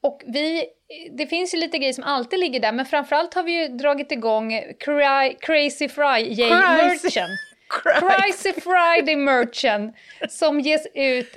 Och 0.00 0.22
vi, 0.26 0.64
det 1.10 1.26
finns 1.26 1.54
ju 1.54 1.58
lite 1.58 1.78
grejer 1.78 1.92
som 1.92 2.04
alltid 2.04 2.38
ligger 2.38 2.60
där, 2.60 2.72
men 2.72 2.86
framförallt 2.86 3.34
har 3.34 3.42
vi 3.42 3.52
ju 3.52 3.68
dragit 3.68 4.12
igång 4.12 4.50
cry, 4.78 5.36
Crazy 5.40 5.88
Friday-merchen. 5.88 7.28
Crazy 7.68 8.52
Friday-merchen 8.52 9.92
som 10.28 10.60
ges 10.60 10.86
ut 10.94 11.36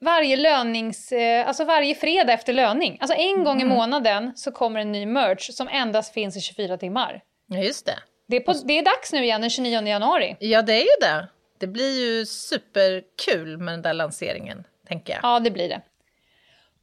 varje 0.00 0.36
lönings, 0.36 1.12
eh, 1.12 1.48
alltså 1.48 1.64
varje 1.64 1.94
fredag 1.94 2.32
efter 2.32 2.52
löning. 2.52 2.98
Alltså 3.00 3.16
en 3.16 3.44
gång 3.44 3.62
mm. 3.62 3.72
i 3.72 3.74
månaden 3.74 4.32
så 4.36 4.52
kommer 4.52 4.80
en 4.80 4.92
ny 4.92 5.06
merch 5.06 5.50
som 5.50 5.68
endast 5.68 6.14
finns 6.14 6.36
i 6.36 6.40
24 6.40 6.76
timmar. 6.78 7.20
Ja, 7.46 7.58
just 7.58 7.86
det. 7.86 7.98
Det 8.28 8.36
är, 8.36 8.40
på, 8.40 8.52
det 8.52 8.78
är 8.78 8.82
dags 8.82 9.12
nu 9.12 9.24
igen 9.24 9.40
den 9.40 9.50
29 9.50 9.86
januari. 9.86 10.36
Ja, 10.40 10.62
det 10.62 10.72
är 10.72 10.82
ju 10.82 11.00
det. 11.00 11.28
Det 11.60 11.66
blir 11.66 12.00
ju 12.00 12.26
superkul 12.26 13.58
med 13.58 13.74
den 13.74 13.82
där 13.82 13.94
lanseringen, 13.94 14.64
tänker 14.88 15.12
jag. 15.12 15.20
Ja, 15.22 15.40
det 15.40 15.50
blir 15.50 15.68
det. 15.68 15.80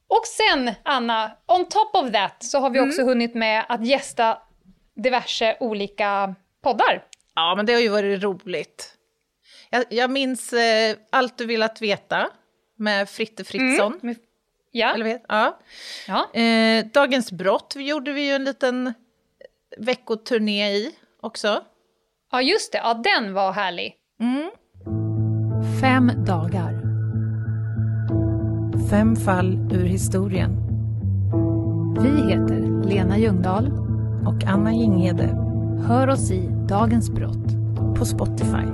Och 0.07 0.25
sen, 0.25 0.71
Anna, 0.83 1.31
on 1.45 1.65
top 1.69 1.95
of 1.95 2.11
that 2.11 2.43
så 2.43 2.59
har 2.59 2.69
vi 2.69 2.77
mm. 2.77 2.89
också 2.89 3.03
hunnit 3.03 3.35
med 3.35 3.65
att 3.69 3.85
gästa 3.85 4.37
diverse 4.95 5.57
olika 5.59 6.35
poddar. 6.61 7.03
Ja, 7.35 7.55
men 7.55 7.65
det 7.65 7.73
har 7.73 7.79
ju 7.79 7.89
varit 7.89 8.23
roligt. 8.23 8.97
Jag, 9.69 9.85
jag 9.89 10.09
minns 10.09 10.53
eh, 10.53 10.95
Allt 11.09 11.37
du 11.37 11.45
velat 11.45 11.81
veta 11.81 12.29
med 12.75 13.09
Fritte 13.09 13.43
Fritzson. 13.43 13.99
Mm. 14.03 14.15
Ja. 14.71 14.93
Eller 14.93 15.05
vet, 15.05 15.25
ja. 15.27 15.59
ja. 16.07 16.33
Eh, 16.41 16.85
Dagens 16.85 17.31
brott 17.31 17.73
gjorde 17.75 18.11
vi 18.11 18.27
ju 18.27 18.31
en 18.31 18.43
liten 18.43 18.93
veckoturné 19.77 20.71
i 20.71 20.95
också. 21.21 21.63
Ja, 22.31 22.41
just 22.41 22.71
det. 22.71 22.77
Ja, 22.77 22.93
den 22.93 23.33
var 23.33 23.51
härlig. 23.51 23.95
Mm. 24.19 24.51
Fem 25.81 26.11
dagar. 26.25 26.81
Fem 28.89 29.15
fall 29.15 29.53
ur 29.71 29.85
historien. 29.85 30.51
Vi 32.01 32.31
heter 32.31 32.87
Lena 32.89 33.17
Ljungdahl 33.17 33.65
och 34.27 34.43
Anna 34.47 34.73
Jinghede. 34.73 35.27
Hör 35.87 36.07
oss 36.07 36.31
i 36.31 36.49
Dagens 36.69 37.09
brott 37.09 37.47
på 37.97 38.05
Spotify. 38.05 38.67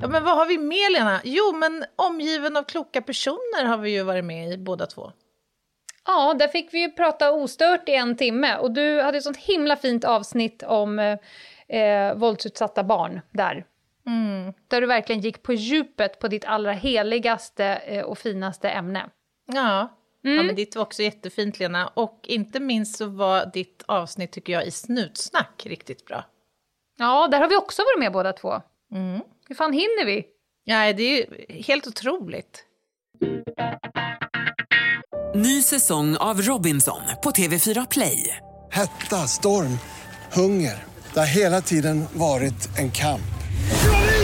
Ja, 0.00 0.08
men 0.08 0.24
vad 0.24 0.36
har 0.36 0.46
vi 0.46 0.58
med, 0.58 0.92
Lena? 0.92 1.20
Jo, 1.24 1.56
men 1.56 1.84
omgiven 1.96 2.56
av 2.56 2.62
kloka 2.62 3.02
personer 3.02 3.64
har 3.64 3.78
vi 3.78 3.90
ju 3.90 4.02
varit 4.02 4.24
med 4.24 4.52
i 4.52 4.58
båda 4.58 4.86
två. 4.86 5.12
Ja, 6.06 6.34
där 6.38 6.48
fick 6.48 6.74
vi 6.74 6.80
ju 6.80 6.90
prata 6.90 7.32
ostört 7.32 7.88
i 7.88 7.94
en 7.94 8.16
timme 8.16 8.56
och 8.56 8.70
du 8.70 9.00
hade 9.00 9.18
ett 9.18 9.24
sånt 9.24 9.36
himla 9.36 9.76
fint 9.76 10.04
avsnitt 10.04 10.62
om 10.62 10.98
eh, 10.98 11.78
eh, 11.80 12.14
våldsutsatta 12.14 12.84
barn 12.84 13.20
där. 13.30 13.64
Mm. 14.08 14.52
Där 14.68 14.80
du 14.80 14.86
verkligen 14.86 15.20
gick 15.20 15.42
på 15.42 15.52
djupet 15.52 16.18
på 16.18 16.28
ditt 16.28 16.44
allra 16.44 16.72
heligaste 16.72 17.64
eh, 17.64 18.04
och 18.04 18.18
finaste 18.18 18.70
ämne. 18.70 19.10
Ja. 19.52 19.94
Mm. 20.24 20.36
ja, 20.36 20.42
men 20.42 20.54
ditt 20.54 20.76
var 20.76 20.82
också 20.82 21.02
jättefint 21.02 21.58
Lena. 21.58 21.86
Och 21.86 22.20
inte 22.22 22.60
minst 22.60 22.96
så 22.96 23.06
var 23.06 23.46
ditt 23.52 23.82
avsnitt 23.86 24.32
tycker 24.32 24.52
jag 24.52 24.66
i 24.66 24.70
Snutsnack 24.70 25.66
riktigt 25.66 26.06
bra. 26.06 26.24
Ja, 26.98 27.28
där 27.30 27.40
har 27.40 27.48
vi 27.48 27.56
också 27.56 27.82
varit 27.82 28.00
med 28.00 28.12
båda 28.12 28.32
två. 28.32 28.62
Mm. 28.92 29.20
Hur 29.48 29.54
fan 29.54 29.72
hinner 29.72 30.06
vi? 30.06 30.26
Ja, 30.64 30.92
det 30.92 31.02
är 31.02 31.16
ju 31.16 31.26
helt 31.62 31.86
otroligt. 31.86 32.64
Ny 35.34 35.62
säsong 35.62 36.16
av 36.16 36.40
Robinson 36.40 37.00
på 37.22 37.30
TV4 37.30 37.86
Play. 37.90 38.36
Hetta, 38.70 39.16
storm, 39.16 39.78
hunger. 40.32 40.84
Det 41.14 41.20
har 41.20 41.26
hela 41.26 41.60
tiden 41.60 42.04
varit 42.12 42.78
en 42.78 42.90
kamp. 42.90 43.37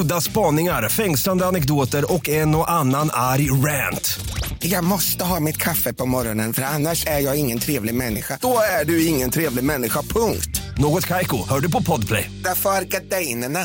Udda 0.00 0.20
spaningar, 0.20 0.88
fängslande 0.88 1.46
anekdoter 1.46 2.14
och 2.14 2.28
en 2.28 2.54
och 2.54 2.70
annan 2.70 3.10
arg 3.12 3.50
rant. 3.50 4.20
Jag 4.58 4.84
måste 4.84 5.24
ha 5.24 5.40
mitt 5.40 5.56
kaffe 5.56 5.94
på 5.94 6.06
morgonen 6.06 6.52
för 6.52 6.62
annars 6.62 7.06
är 7.06 7.18
jag 7.18 7.36
ingen 7.38 7.58
trevlig 7.58 7.94
människa. 7.94 8.38
Då 8.40 8.58
är 8.80 8.84
du 8.84 9.06
ingen 9.06 9.30
trevlig 9.30 9.64
människa, 9.64 10.02
punkt. 10.02 10.62
Något 10.78 11.06
kajko, 11.06 11.36
hör 11.48 11.60
du 11.60 11.70
på 11.70 11.82
podplay. 11.82 12.30
Därför 12.44 12.70
är 12.70 12.82
gardinerna. 12.82 13.60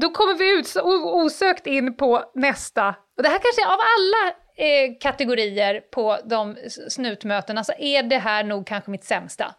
Då 0.00 0.10
kommer 0.10 0.38
vi 0.38 0.58
ut 0.58 0.76
osökt 1.04 1.66
in 1.66 1.96
på 1.96 2.24
nästa. 2.34 2.88
Och 2.88 3.22
det 3.22 3.28
här 3.28 3.38
kanske 3.42 3.66
av 3.66 3.78
alla 3.96 4.32
eh, 4.66 4.98
kategorier 5.00 5.80
på 5.80 6.18
de 6.30 6.56
snutmötena 6.88 7.64
så 7.64 7.72
är 7.78 8.02
det 8.02 8.18
här 8.18 8.44
nog 8.44 8.66
kanske 8.66 8.90
mitt 8.90 9.04
sämsta. 9.04 9.54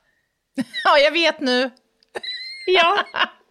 Ja, 0.83 0.97
jag 0.97 1.11
vet 1.11 1.39
nu. 1.39 1.69
Ja. 2.67 2.99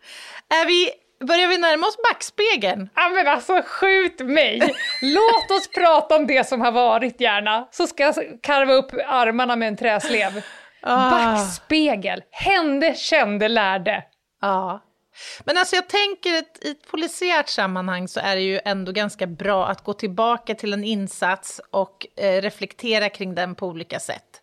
är 0.53 0.67
vi, 0.67 0.91
börjar 1.27 1.49
vi 1.49 1.59
närma 1.59 1.87
oss 1.87 1.97
backspegeln? 2.11 2.89
Ja 2.95 3.09
men 3.09 3.29
alltså 3.29 3.63
skjut 3.67 4.21
mig! 4.21 4.75
Låt 5.03 5.51
oss 5.51 5.69
prata 5.69 6.17
om 6.17 6.27
det 6.27 6.49
som 6.49 6.61
har 6.61 6.73
varit 6.73 7.21
gärna, 7.21 7.69
så 7.71 7.87
ska 7.87 8.03
jag 8.03 8.15
karva 8.43 8.73
upp 8.73 8.93
armarna 9.07 9.57
med 9.57 9.69
en 9.69 9.77
träslev. 9.77 10.43
Ah. 10.83 11.11
Backspegel, 11.11 12.23
hände, 12.31 12.95
kände, 12.95 13.49
lärde. 13.49 14.05
Ja. 14.41 14.81
Men 15.45 15.59
alltså 15.59 15.77
jag 15.77 15.89
tänker 15.89 16.39
att 16.39 16.65
i 16.65 16.71
ett 16.71 16.91
polisiärt 16.91 17.49
sammanhang 17.49 18.09
så 18.09 18.21
är 18.21 18.37
det 18.37 18.43
ju 18.43 18.61
ändå 18.65 18.93
ganska 18.93 19.27
bra 19.27 19.67
att 19.67 19.85
gå 19.85 19.93
tillbaka 19.93 20.55
till 20.55 20.73
en 20.73 20.85
insats 20.85 21.61
och 21.71 22.07
eh, 22.17 22.43
reflektera 22.43 23.09
kring 23.09 23.35
den 23.35 23.55
på 23.55 23.67
olika 23.67 24.01
sätt. 24.01 24.42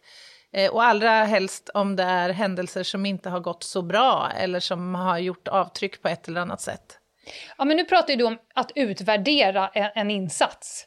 Eh, 0.54 0.72
och 0.72 0.84
allra 0.84 1.10
helst 1.10 1.70
om 1.74 1.96
det 1.96 2.04
är 2.04 2.30
händelser 2.30 2.84
som 2.84 3.06
inte 3.06 3.30
har 3.30 3.40
gått 3.40 3.64
så 3.64 3.82
bra 3.82 4.32
eller 4.38 4.60
som 4.60 4.96
har 4.96 5.18
gjort 5.18 5.48
avtryck 5.48 6.02
på 6.02 6.08
ett 6.08 6.28
eller 6.28 6.42
annat 6.42 6.62
sätt. 6.62 6.98
Ja, 7.58 7.66
men 7.66 7.78
nu 7.78 7.86
pratar 7.86 8.16
du 8.16 8.24
om 8.24 8.38
att 8.54 8.72
utvärdera 8.76 9.68
en, 9.74 9.92
en 9.96 10.12
insats. 10.12 10.86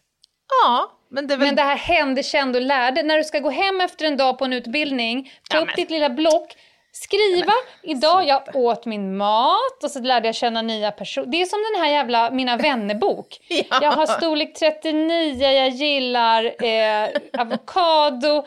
Ja, 0.62 0.92
men 1.10 1.26
det, 1.26 1.36
väl... 1.36 1.46
men 1.46 1.56
det 1.56 1.62
här 1.62 1.76
hände, 1.76 2.22
kände 2.22 2.58
och 2.58 2.64
lärde. 2.64 3.02
När 3.02 3.16
du 3.16 3.24
ska 3.24 3.38
gå 3.38 3.50
hem 3.50 3.80
efter 3.80 4.04
en 4.04 4.16
dag 4.16 4.38
på 4.38 4.44
en 4.44 4.52
utbildning, 4.52 5.32
ta 5.50 5.56
ja, 5.56 5.62
upp 5.62 5.66
men... 5.66 5.76
ditt 5.76 5.90
lilla 5.90 6.10
block, 6.10 6.56
skriva, 6.92 7.52
idag 7.82 8.26
jag 8.26 8.56
åt 8.56 8.86
min 8.86 9.16
mat 9.16 9.84
och 9.84 9.90
så 9.90 10.00
lärde 10.00 10.28
jag 10.28 10.34
känna 10.34 10.62
nya 10.62 10.90
personer. 10.90 11.26
Det 11.26 11.42
är 11.42 11.46
som 11.46 11.58
den 11.72 11.82
här 11.82 11.90
jävla 11.90 12.30
Mina 12.30 12.56
vänner-bok. 12.56 13.38
ja. 13.48 13.78
Jag 13.82 13.92
har 13.92 14.06
storlek 14.06 14.54
39, 14.54 15.50
jag 15.50 15.68
gillar 15.68 16.64
eh, 16.64 17.08
avokado. 17.38 18.46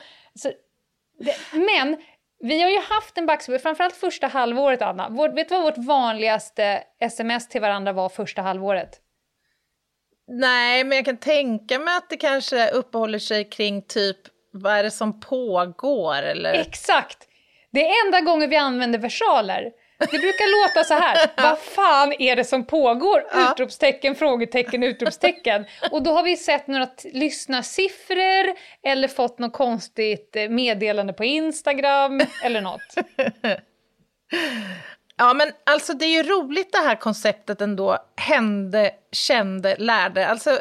Det, 1.19 1.35
men 1.53 1.97
vi 2.39 2.61
har 2.61 2.69
ju 2.69 2.79
haft 2.79 3.17
en 3.17 3.25
backspegel, 3.25 3.61
framförallt 3.61 3.95
första 3.95 4.27
halvåret 4.27 4.81
Anna. 4.81 5.09
Vår, 5.09 5.29
vet 5.29 5.49
du 5.49 5.55
vad 5.55 5.63
vårt 5.63 5.85
vanligaste 5.85 6.83
sms 6.99 7.49
till 7.49 7.61
varandra 7.61 7.93
var 7.93 8.09
första 8.09 8.41
halvåret? 8.41 9.01
Nej, 10.27 10.83
men 10.83 10.95
jag 10.95 11.05
kan 11.05 11.17
tänka 11.17 11.79
mig 11.79 11.97
att 11.97 12.09
det 12.09 12.17
kanske 12.17 12.69
uppehåller 12.69 13.19
sig 13.19 13.49
kring 13.49 13.81
typ 13.81 14.17
vad 14.51 14.73
är 14.73 14.83
det 14.83 14.91
som 14.91 15.19
pågår 15.19 16.21
eller? 16.21 16.53
Exakt! 16.53 17.27
Det 17.71 17.89
är 17.89 18.05
enda 18.05 18.21
gången 18.21 18.49
vi 18.49 18.55
använder 18.55 18.99
versaler. 18.99 19.71
Det 19.97 20.19
brukar 20.19 20.67
låta 20.67 20.83
så 20.83 20.93
här, 20.93 21.29
vad 21.43 21.59
fan 21.59 22.13
är 22.19 22.35
det 22.35 22.43
som 22.43 22.65
pågår? 22.65 23.23
Ja. 23.31 23.51
Utropstecken, 23.51 24.15
frågetecken, 24.15 24.83
utropstecken. 24.83 25.65
Och 25.91 26.03
då 26.03 26.11
har 26.11 26.23
vi 26.23 26.37
sett 26.37 26.67
några 26.67 26.87
lyssnarsiffror 27.13 28.55
eller 28.83 29.07
fått 29.07 29.39
något 29.39 29.53
konstigt 29.53 30.35
eh, 30.35 30.49
meddelande 30.49 31.13
på 31.13 31.23
Instagram 31.23 32.21
eller 32.43 32.61
något. 32.61 32.95
Ja, 35.17 35.33
men 35.33 35.51
alltså 35.63 35.93
det 35.93 36.05
är 36.05 36.23
ju 36.23 36.23
roligt 36.23 36.71
det 36.71 36.77
här 36.77 36.95
konceptet 36.95 37.61
ändå, 37.61 37.97
hände, 38.15 38.91
kände, 39.11 39.75
lärde. 39.75 40.27
Alltså 40.27 40.59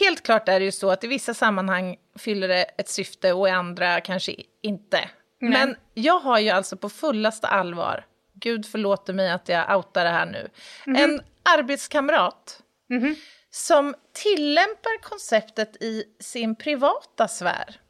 helt 0.00 0.22
klart 0.22 0.48
är 0.48 0.58
det 0.58 0.64
ju 0.64 0.72
så 0.72 0.90
att 0.90 1.04
i 1.04 1.06
vissa 1.06 1.34
sammanhang 1.34 1.96
fyller 2.18 2.48
det 2.48 2.62
ett 2.62 2.88
syfte 2.88 3.32
och 3.32 3.48
i 3.48 3.50
andra 3.50 4.00
kanske 4.00 4.34
inte. 4.62 5.00
Nej. 5.40 5.50
Men 5.50 5.76
jag 5.94 6.18
har 6.18 6.38
ju 6.38 6.50
alltså 6.50 6.76
på 6.76 6.88
fullaste 6.88 7.46
allvar, 7.46 8.04
gud 8.40 8.66
förlåter 8.66 9.12
mig 9.12 9.30
att 9.30 9.48
jag 9.48 9.76
outar 9.76 10.04
det 10.04 10.10
här 10.10 10.26
nu, 10.26 10.48
mm. 10.86 11.10
en 11.10 11.22
arbetskamrat 11.42 12.60
mm. 12.90 13.16
som 13.50 13.94
tillämpar 14.12 15.02
konceptet 15.02 15.76
i 15.82 16.04
sin 16.20 16.56
privata 16.56 17.28
sfär. 17.28 17.80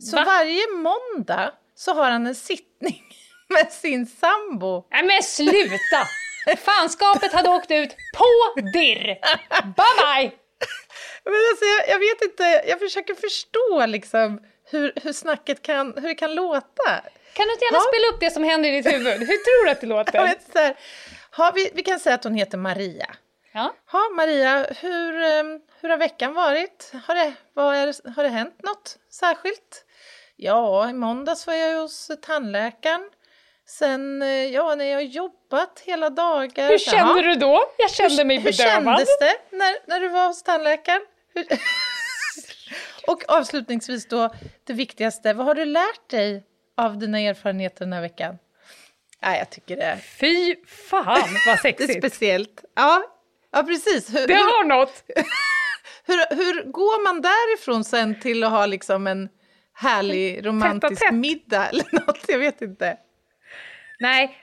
Så 0.00 0.16
Va? 0.16 0.24
varje 0.24 0.62
måndag 0.72 1.52
så 1.74 1.94
har 1.94 2.10
han 2.10 2.26
en 2.26 2.34
sittning 2.34 3.02
med 3.48 3.72
sin 3.72 4.06
sambo. 4.06 4.86
Nej 4.90 5.04
men 5.04 5.22
sluta! 5.22 6.06
Fanskapet 6.58 7.32
hade 7.32 7.48
åkt 7.48 7.70
ut 7.70 7.96
på 8.16 8.60
dirr! 8.60 9.06
Bye 9.62 9.96
bye! 9.98 10.32
Men 11.24 11.34
alltså, 11.50 11.64
jag, 11.64 11.88
jag 11.88 11.98
vet 11.98 12.22
inte, 12.22 12.64
jag 12.68 12.78
försöker 12.78 13.14
förstå 13.14 13.86
liksom 13.86 14.40
hur, 14.64 14.92
hur 15.02 15.12
snacket 15.12 15.62
kan, 15.62 15.94
hur 15.96 16.08
det 16.08 16.14
kan 16.14 16.34
låta. 16.34 17.02
Kan 17.36 17.46
du 17.46 17.52
inte 17.52 17.64
gärna 17.64 17.78
ja. 17.78 17.84
spela 17.92 18.14
upp 18.14 18.20
det 18.20 18.30
som 18.30 18.44
händer 18.44 18.68
i 18.68 18.72
ditt 18.72 18.92
huvud? 18.92 19.18
Hur 19.18 19.26
tror 19.26 19.64
du 19.64 19.70
att 19.70 19.80
det 19.80 19.86
låter? 19.86 20.22
vet, 20.26 20.52
så 20.52 20.58
här, 20.58 20.76
ha, 21.36 21.52
vi, 21.54 21.70
vi 21.74 21.82
kan 21.82 22.00
säga 22.00 22.14
att 22.14 22.24
hon 22.24 22.34
heter 22.34 22.58
Maria. 22.58 23.06
Ja. 23.52 23.74
Ha, 23.92 24.08
Maria, 24.16 24.66
hur, 24.80 25.22
ehm, 25.22 25.60
hur 25.80 25.88
har 25.88 25.96
veckan 25.96 26.34
varit? 26.34 26.92
Har 27.06 27.14
det, 27.14 27.32
vad 27.54 27.76
är, 27.76 28.14
har 28.16 28.22
det 28.22 28.28
hänt 28.28 28.62
något 28.62 28.98
särskilt? 29.10 29.84
Ja, 30.36 30.90
i 30.90 30.92
måndags 30.92 31.46
var 31.46 31.54
jag 31.54 31.80
hos 31.80 32.10
tandläkaren. 32.22 33.10
Sen, 33.68 34.22
eh, 34.22 34.28
ja, 34.28 34.74
när 34.74 34.84
jag 34.84 34.96
har 34.96 35.02
jobbat 35.02 35.82
hela 35.84 36.10
dagar. 36.10 36.68
Hur 36.68 36.78
kände 36.78 37.22
ja. 37.22 37.28
du 37.28 37.34
då? 37.34 37.64
Jag 37.78 37.90
kände 37.90 38.24
mig 38.24 38.38
bedövad. 38.38 38.54
Hur 38.54 38.82
kändes 38.82 39.18
det 39.18 39.56
när, 39.56 39.88
när 39.88 40.00
du 40.00 40.08
var 40.08 40.26
hos 40.26 40.42
tandläkaren? 40.42 41.02
Hur... 41.34 41.46
Och 43.06 43.24
avslutningsvis 43.28 44.08
då, 44.08 44.34
det 44.64 44.72
viktigaste, 44.72 45.32
vad 45.32 45.46
har 45.46 45.54
du 45.54 45.64
lärt 45.64 46.10
dig 46.10 46.44
av 46.76 46.98
dina 46.98 47.20
erfarenheter 47.20 47.84
den 47.84 47.92
här 47.92 48.00
veckan? 48.00 48.38
Ja, 49.20 49.36
jag 49.36 49.50
tycker 49.50 49.76
det. 49.76 49.98
Fy 50.20 50.54
fan 50.66 51.28
vad 51.46 51.58
sexigt! 51.58 51.78
det 51.88 51.94
är 51.94 52.08
speciellt. 52.08 52.64
Ja, 52.74 53.02
ja 53.52 53.62
precis. 53.62 54.14
Hur, 54.14 54.26
det 54.26 54.34
har 54.34 54.62
hur, 54.62 54.68
något! 54.68 55.04
hur, 56.06 56.36
hur 56.36 56.62
går 56.70 57.04
man 57.04 57.22
därifrån 57.22 57.84
sen 57.84 58.20
till 58.20 58.44
att 58.44 58.50
ha 58.50 58.66
liksom 58.66 59.06
en 59.06 59.28
härlig 59.74 60.46
romantisk 60.46 61.00
tätt 61.00 61.08
tätt. 61.08 61.14
middag 61.14 61.66
eller 61.68 62.06
något? 62.06 62.24
Jag 62.28 62.38
vet 62.38 62.62
inte. 62.62 62.96
Nej, 63.98 64.36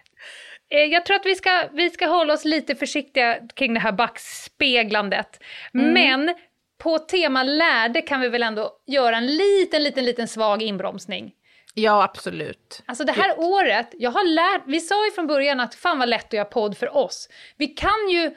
eh, 0.69 0.79
jag 0.79 1.05
tror 1.05 1.15
att 1.15 1.25
vi 1.25 1.35
ska, 1.35 1.67
vi 1.73 1.89
ska 1.89 2.07
hålla 2.07 2.33
oss 2.33 2.45
lite 2.45 2.75
försiktiga 2.75 3.39
kring 3.55 3.73
det 3.73 3.79
här 3.79 3.91
backspeglandet. 3.91 5.43
Mm. 5.73 5.93
Men 5.93 6.35
på 6.77 6.99
tema 6.99 7.43
lärde 7.43 8.01
kan 8.01 8.21
vi 8.21 8.29
väl 8.29 8.43
ändå 8.43 8.71
göra 8.87 9.17
en 9.17 9.27
liten, 9.27 9.83
liten, 9.83 10.05
liten 10.05 10.27
svag 10.27 10.61
inbromsning. 10.61 11.31
Ja, 11.73 12.03
absolut. 12.03 12.83
Alltså 12.85 13.03
det 13.03 13.11
här 13.11 13.39
året, 13.39 13.93
jag 13.97 14.11
har 14.11 14.27
lärt, 14.27 14.63
vi 14.67 14.79
sa 14.79 15.05
ju 15.05 15.11
från 15.11 15.27
början 15.27 15.59
att 15.59 15.75
fan 15.75 15.99
vad 15.99 16.09
lätt 16.09 16.25
att 16.25 16.33
göra 16.33 16.45
podd 16.45 16.77
för 16.77 16.97
oss. 16.97 17.29
Vi 17.57 17.67
kan 17.67 18.09
ju, 18.11 18.31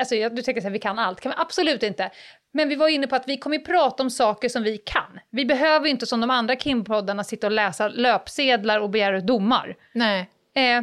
alltså 0.00 0.14
du 0.14 0.42
tänker 0.42 0.60
säga 0.60 0.70
vi 0.70 0.78
kan 0.78 0.98
allt, 0.98 1.20
kan 1.20 1.30
vi 1.30 1.36
absolut 1.38 1.82
inte. 1.82 2.10
Men 2.52 2.68
vi 2.68 2.74
var 2.74 2.88
inne 2.88 3.06
på 3.06 3.16
att 3.16 3.28
vi 3.28 3.36
kommer 3.36 3.58
prata 3.58 4.02
om 4.02 4.10
saker 4.10 4.48
som 4.48 4.62
vi 4.62 4.78
kan. 4.78 5.20
Vi 5.30 5.44
behöver 5.44 5.88
inte 5.88 6.06
som 6.06 6.20
de 6.20 6.30
andra 6.30 6.54
Kim-poddarna 6.54 7.22
sitta 7.24 7.46
och 7.46 7.52
läsa 7.52 7.88
löpsedlar 7.88 8.80
och 8.80 8.90
begära 8.90 9.20
domar. 9.20 9.76
Nej. 9.92 10.30
Eh, 10.54 10.82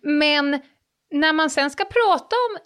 men 0.00 0.60
när 1.10 1.32
man 1.32 1.50
sen 1.50 1.70
ska 1.70 1.84
prata 1.84 2.36
om 2.36 2.58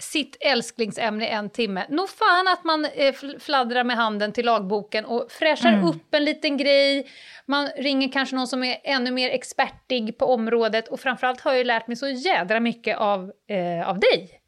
sitt 0.00 0.36
älsklingsämne 0.40 1.26
en 1.26 1.50
timme. 1.50 1.86
Nog 1.88 2.08
fan 2.08 2.48
att 2.48 2.64
man 2.64 2.84
eh, 2.84 3.14
fladdrar 3.38 3.84
med 3.84 3.96
handen 3.96 4.32
till 4.32 4.46
lagboken 4.46 5.04
och 5.04 5.26
fräschar 5.30 5.72
mm. 5.72 5.84
upp 5.84 6.14
en 6.14 6.24
liten 6.24 6.56
grej. 6.56 7.06
Man 7.46 7.68
ringer 7.76 8.12
kanske 8.12 8.36
någon 8.36 8.46
som 8.46 8.64
är 8.64 8.76
ännu 8.84 9.10
mer 9.10 9.30
expertig 9.30 10.18
på 10.18 10.26
området 10.26 10.88
och 10.88 11.00
framförallt 11.00 11.40
har 11.40 11.50
jag 11.50 11.58
ju 11.58 11.64
lärt 11.64 11.86
mig 11.86 11.96
så 11.96 12.08
jädra 12.08 12.60
mycket 12.60 12.98
av, 12.98 13.32
eh, 13.48 13.88
av 13.88 14.00
dig. 14.00 14.40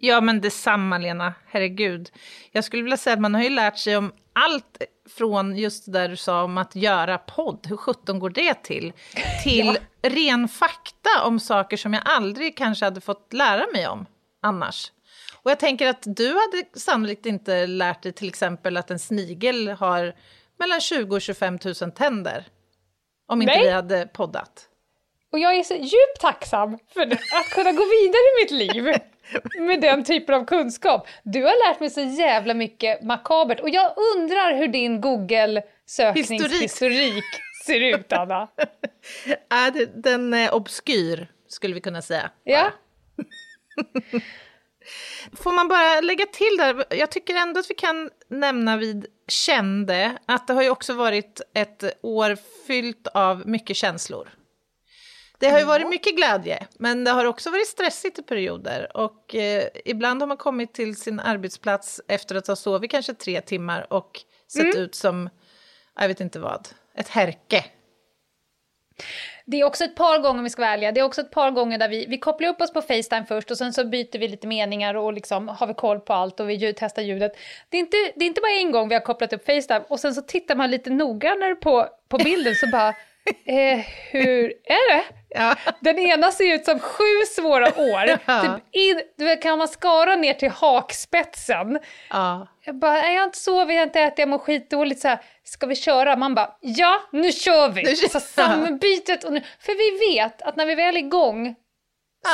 Ja 0.00 0.20
men 0.20 0.40
detsamma 0.40 0.98
Lena, 0.98 1.34
herregud. 1.46 2.10
Jag 2.52 2.64
skulle 2.64 2.82
vilja 2.82 2.96
säga 2.96 3.14
att 3.14 3.20
man 3.20 3.34
har 3.34 3.42
ju 3.42 3.50
lärt 3.50 3.78
sig 3.78 3.96
om 3.96 4.12
allt 4.32 4.82
från 5.08 5.56
just 5.56 5.86
det 5.86 5.92
där 5.92 6.08
du 6.08 6.16
sa 6.16 6.42
om 6.42 6.58
att 6.58 6.76
göra 6.76 7.18
podd, 7.18 7.66
hur 7.68 7.76
sjutton 7.76 8.18
går 8.18 8.30
det 8.30 8.54
till? 8.54 8.92
Till 9.44 9.78
ja. 10.02 10.10
ren 10.10 10.48
fakta 10.48 11.24
om 11.24 11.40
saker 11.40 11.76
som 11.76 11.94
jag 11.94 12.02
aldrig 12.04 12.56
kanske 12.56 12.84
hade 12.84 13.00
fått 13.00 13.32
lära 13.32 13.66
mig 13.72 13.88
om 13.88 14.06
annars. 14.42 14.92
Och 15.46 15.50
jag 15.50 15.58
tänker 15.58 15.88
att 15.88 16.02
du 16.06 16.28
hade 16.28 16.64
sannolikt 16.72 17.26
inte 17.26 17.66
lärt 17.66 18.02
dig 18.02 18.12
till 18.12 18.28
exempel 18.28 18.76
att 18.76 18.90
en 18.90 18.98
snigel 18.98 19.68
har 19.68 20.14
mellan 20.58 20.80
20 20.80 21.16
och 21.16 21.22
25 21.22 21.58
000 21.64 21.74
tänder. 21.92 22.44
Om 23.26 23.42
inte 23.42 23.54
Nej. 23.54 23.64
vi 23.64 23.70
hade 23.70 24.06
poddat. 24.06 24.68
Och 25.32 25.38
jag 25.38 25.56
är 25.56 25.62
så 25.62 25.74
djupt 25.74 26.20
tacksam 26.20 26.78
för 26.94 27.12
att 27.12 27.50
kunna 27.50 27.72
gå 27.72 27.84
vidare 27.84 28.22
i 28.22 28.42
mitt 28.42 28.50
liv 28.50 28.84
med 29.66 29.80
den 29.80 30.04
typen 30.04 30.34
av 30.34 30.44
kunskap. 30.44 31.06
Du 31.22 31.42
har 31.42 31.68
lärt 31.68 31.80
mig 31.80 31.90
så 31.90 32.00
jävla 32.00 32.54
mycket 32.54 33.02
makabert 33.02 33.60
och 33.60 33.68
jag 33.68 33.94
undrar 34.16 34.56
hur 34.56 34.68
din 34.68 35.00
Google-sökningshistorik 35.00 37.24
ser 37.66 37.80
ut, 37.80 38.12
Anna. 38.12 38.48
den 39.94 40.34
är 40.34 40.54
obskyr, 40.54 41.28
skulle 41.48 41.74
vi 41.74 41.80
kunna 41.80 42.02
säga. 42.02 42.30
Ja. 42.44 42.72
Får 45.32 45.52
man 45.52 45.68
bara 45.68 46.00
lägga 46.00 46.26
till 46.26 46.56
där, 46.58 46.84
jag 46.90 47.10
tycker 47.10 47.34
ändå 47.34 47.60
att 47.60 47.70
vi 47.70 47.74
kan 47.74 48.10
nämna 48.28 48.76
vid 48.76 49.06
kände 49.28 50.18
att 50.26 50.46
det 50.46 50.52
har 50.52 50.62
ju 50.62 50.70
också 50.70 50.94
varit 50.94 51.40
ett 51.54 51.84
år 52.02 52.36
fyllt 52.66 53.06
av 53.06 53.48
mycket 53.48 53.76
känslor. 53.76 54.28
Det 55.38 55.48
har 55.50 55.58
ju 55.58 55.64
varit 55.64 55.88
mycket 55.88 56.16
glädje, 56.16 56.66
men 56.78 57.04
det 57.04 57.10
har 57.10 57.24
också 57.24 57.50
varit 57.50 57.66
stressigt 57.66 58.18
i 58.18 58.22
perioder. 58.22 58.96
Och 58.96 59.34
eh, 59.34 59.68
ibland 59.84 60.22
har 60.22 60.26
man 60.26 60.36
kommit 60.36 60.74
till 60.74 60.96
sin 60.96 61.20
arbetsplats 61.20 62.00
efter 62.08 62.34
att 62.34 62.46
ha 62.46 62.56
sovit 62.56 62.90
kanske 62.90 63.14
tre 63.14 63.40
timmar 63.40 63.92
och 63.92 64.20
sett 64.52 64.74
mm. 64.74 64.78
ut 64.78 64.94
som, 64.94 65.30
jag 66.00 66.08
vet 66.08 66.20
inte 66.20 66.38
vad, 66.38 66.68
ett 66.94 67.08
härke. 67.08 67.64
Det 69.48 69.60
är 69.60 69.64
också 69.64 69.84
ett 69.84 69.94
par 69.94 70.18
gånger, 70.18 70.38
om 70.38 70.44
vi 70.44 70.50
ska 70.50 70.62
vara 70.62 70.72
ärliga, 70.72 70.92
det 70.92 71.00
är 71.00 71.04
också 71.04 71.20
ett 71.20 71.30
par 71.30 71.50
gånger 71.50 71.78
där 71.78 71.88
vi, 71.88 72.06
vi 72.06 72.18
kopplar 72.18 72.48
upp 72.48 72.60
oss 72.60 72.72
på 72.72 72.82
Facetime 72.82 73.24
först 73.28 73.50
och 73.50 73.58
sen 73.58 73.72
så 73.72 73.84
byter 73.84 74.18
vi 74.18 74.28
lite 74.28 74.46
meningar 74.46 74.94
och 74.94 75.12
liksom 75.12 75.48
har 75.48 75.66
vi 75.66 75.74
koll 75.74 76.00
på 76.00 76.12
allt 76.12 76.40
och 76.40 76.50
vi 76.50 76.54
ljud, 76.54 76.76
testar 76.78 77.02
ljudet. 77.02 77.32
Det 77.68 77.76
är, 77.76 77.80
inte, 77.80 77.96
det 78.14 78.24
är 78.24 78.26
inte 78.26 78.40
bara 78.40 78.60
en 78.60 78.72
gång 78.72 78.88
vi 78.88 78.94
har 78.94 79.02
kopplat 79.02 79.32
upp 79.32 79.46
Facetime 79.46 79.84
och 79.88 80.00
sen 80.00 80.14
så 80.14 80.22
tittar 80.22 80.56
man 80.56 80.70
lite 80.70 80.90
noggrannare 80.90 81.54
på, 81.54 81.88
på 82.08 82.18
bilden 82.18 82.54
så 82.54 82.66
bara, 82.66 82.88
eh, 83.44 83.78
hur 84.10 84.52
är 84.64 84.96
det? 84.96 85.04
Ja. 85.36 85.54
Den 85.80 85.98
ena 85.98 86.30
ser 86.32 86.54
ut 86.54 86.64
som 86.64 86.78
sju 86.78 87.04
svåra 87.36 87.66
år. 87.66 88.18
Ja. 88.26 88.42
Typ 88.42 88.64
in, 88.74 89.02
du 89.16 89.36
kan 89.36 89.58
man 89.58 89.68
skara 89.68 90.16
ner 90.16 90.34
till 90.34 90.50
hakspetsen. 90.50 91.78
Ja. 92.10 92.46
Jag 92.64 92.78
bara, 92.78 93.02
är 93.02 93.14
jag 93.14 93.24
inte 93.24 93.38
sovit, 93.38 93.74
jag 93.74 93.80
har 93.80 93.86
inte 93.86 94.00
ätit, 94.00 94.18
jag 94.18 94.28
mår 94.28 94.38
skitdåligt. 94.38 95.00
Så 95.00 95.08
här, 95.08 95.20
ska 95.44 95.66
vi 95.66 95.76
köra? 95.76 96.16
Man 96.16 96.34
bara, 96.34 96.56
ja, 96.60 97.02
nu 97.12 97.32
kör 97.32 97.68
vi! 97.68 97.82
Nu 97.82 97.96
kör. 97.96 98.08
Så 98.08 98.20
sammanbytet 98.40 99.24
och 99.24 99.32
nu, 99.32 99.42
För 99.60 99.72
vi 99.72 100.14
vet 100.14 100.42
att 100.42 100.56
när 100.56 100.66
vi 100.66 100.74
väl 100.74 100.96
är 100.96 101.00
igång 101.00 101.54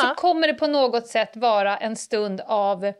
så 0.01 0.15
kommer 0.15 0.47
det 0.47 0.55
på 0.55 0.67
något 0.67 1.07
sätt 1.07 1.37
vara 1.37 1.79
en 1.79 1.97
stund 1.97 2.41
av, 2.41 2.93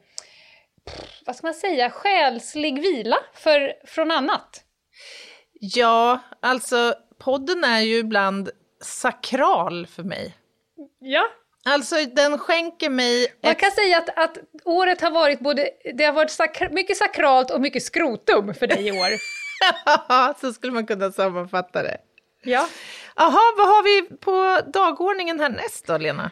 vad 1.27 1.37
ska 1.37 1.47
man 1.47 1.55
säga, 1.55 1.91
själslig 1.91 2.83
vila 2.83 3.17
för, 3.35 3.75
från 3.87 4.11
annat. 4.11 4.65
Ja, 5.61 6.19
alltså 6.41 6.95
podden 7.19 7.65
är 7.65 7.81
ju 7.81 7.99
ibland 7.99 8.51
sakral 8.83 9.87
för 9.87 10.03
mig. 10.03 10.37
Ja. 10.99 11.25
Alltså 11.65 11.97
den 12.05 12.39
skänker 12.39 12.91
mig... 12.91 13.25
Ett... 13.25 13.43
Man 13.43 13.55
kan 13.55 13.71
säga 13.71 13.99
att, 13.99 14.19
att 14.19 14.39
året 14.65 15.01
har 15.01 15.11
varit 15.11 15.41
både, 15.41 15.71
det 15.95 16.05
har 16.05 16.13
varit 16.13 16.31
sakra, 16.31 16.69
mycket 16.71 16.97
sakralt 16.97 17.51
och 17.51 17.61
mycket 17.61 17.83
skrotum 17.83 18.55
för 18.55 18.67
dig 18.67 18.89
i 18.89 18.93
år. 18.93 19.09
Så 20.41 20.53
skulle 20.53 20.73
man 20.73 20.87
kunna 20.87 21.13
sammanfatta 21.13 21.83
det. 21.83 21.99
Ja. 22.43 22.69
Jaha, 23.17 23.55
vad 23.57 23.67
har 23.69 23.83
vi 23.83 24.17
på 24.17 24.61
dagordningen 24.71 25.41
härnäst 25.41 25.87
då, 25.87 25.99
Lena? 25.99 26.31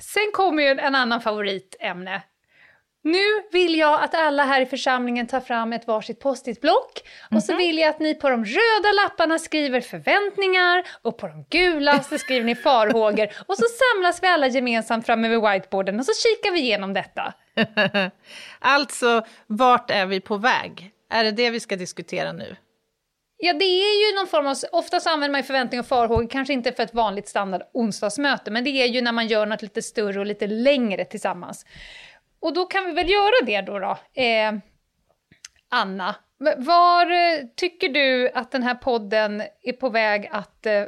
Sen 0.00 0.32
kommer 0.32 0.62
ju 0.62 0.68
en 0.68 0.94
annan 0.94 1.20
favoritämne. 1.20 2.22
Nu 3.04 3.24
vill 3.52 3.78
jag 3.78 4.02
att 4.02 4.14
alla 4.14 4.44
här 4.44 4.60
i 4.60 4.66
församlingen 4.66 5.26
tar 5.26 5.40
fram 5.40 5.72
ett 5.72 5.86
varsitt 5.86 6.20
post-it-block 6.20 7.02
mm-hmm. 7.04 7.36
och 7.36 7.42
så 7.42 7.52
mhm. 7.52 7.58
vill 7.58 7.78
jag 7.78 7.88
att 7.88 8.00
ni 8.00 8.14
på 8.14 8.28
de 8.28 8.44
röda 8.44 8.92
lapparna 9.02 9.38
skriver 9.38 9.80
förväntningar 9.80 10.84
och 11.02 11.18
på 11.18 11.26
de 11.26 11.44
gulaste 11.50 12.18
skriver 12.18 12.46
ni 12.46 12.54
farhågor 12.54 13.28
och 13.46 13.56
så 13.56 13.64
samlas 13.64 14.22
vi 14.22 14.26
alla 14.26 14.46
gemensamt 14.46 15.06
framme 15.06 15.28
vid 15.28 15.40
whiteboarden 15.40 15.98
och 15.98 16.06
så 16.06 16.12
kikar 16.28 16.52
vi 16.52 16.60
igenom 16.60 16.92
detta. 16.92 17.34
alltså, 18.58 19.26
vart 19.46 19.90
är 19.90 20.06
vi 20.06 20.20
på 20.20 20.36
väg? 20.36 20.90
Är 21.10 21.24
det 21.24 21.30
det 21.30 21.50
vi 21.50 21.60
ska 21.60 21.76
diskutera 21.76 22.32
nu? 22.32 22.56
Ja, 23.44 23.52
det 23.52 23.64
är 23.64 24.08
ju 24.08 24.16
någon 24.16 24.26
form 24.26 24.46
av... 24.46 24.56
Ofta 24.72 25.00
så 25.00 25.10
använder 25.10 25.32
man 25.32 25.40
ju 25.40 25.46
förväntningar 25.46 25.82
och 25.82 25.88
farhågor, 25.88 26.28
kanske 26.30 26.52
inte 26.52 26.72
för 26.72 26.82
ett 26.82 26.94
vanligt 26.94 27.28
standard 27.28 27.62
onsdagsmöte, 27.74 28.50
men 28.50 28.64
det 28.64 28.70
är 28.70 28.86
ju 28.86 29.00
när 29.00 29.12
man 29.12 29.26
gör 29.26 29.46
något 29.46 29.62
lite 29.62 29.82
större 29.82 30.20
och 30.20 30.26
lite 30.26 30.46
längre 30.46 31.04
tillsammans. 31.04 31.66
Och 32.42 32.52
då 32.52 32.64
kan 32.66 32.86
vi 32.86 32.92
väl 32.92 33.10
göra 33.10 33.44
det 33.46 33.60
då, 33.60 33.78
då. 33.78 34.22
Eh, 34.22 34.52
Anna, 35.68 36.14
var 36.56 37.06
eh, 37.10 37.46
tycker 37.56 37.88
du 37.88 38.30
att 38.34 38.50
den 38.50 38.62
här 38.62 38.74
podden 38.74 39.42
är 39.62 39.72
på 39.72 39.88
väg 39.88 40.28
att... 40.32 40.66
Eh, 40.66 40.84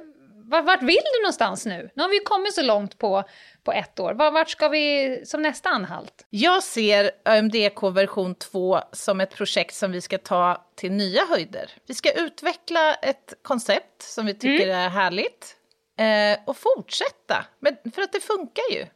vart 0.65 0.83
vill 0.83 1.01
du 1.15 1.23
någonstans 1.23 1.67
nu? 1.67 1.91
Nu 1.95 2.03
har 2.03 2.11
vi 2.11 2.19
kommit 2.19 2.55
så 2.55 2.63
långt 2.63 2.99
på, 2.99 3.25
på 3.65 3.73
ett 3.73 4.01
år. 4.01 4.15
Vart 4.15 4.51
ska 4.51 4.69
vi 4.69 5.23
som 5.27 5.43
nästa 5.43 5.69
anhalt? 5.69 6.27
Jag 6.31 6.63
ser 6.63 7.11
ÖMDK 7.25 7.83
version 7.83 8.35
2 8.35 8.81
som 8.93 9.21
ett 9.21 9.35
projekt 9.35 9.75
som 9.75 9.93
vi 9.93 10.01
ska 10.01 10.19
ta 10.19 10.67
till 10.75 10.93
nya 10.93 11.25
höjder. 11.25 11.71
Vi 11.87 11.95
ska 11.95 12.13
utveckla 12.13 12.95
ett 12.95 13.35
koncept 13.43 14.03
som 14.03 14.27
vi 14.27 14.35
tycker 14.35 14.65
mm. 14.65 14.79
är 14.79 14.89
härligt 14.89 15.57
eh, 15.99 16.45
och 16.47 16.57
fortsätta, 16.57 17.47
men, 17.59 17.77
för 17.95 18.03
att 18.03 18.13
det 18.13 18.21
funkar 18.21 18.71
ju. 18.71 18.87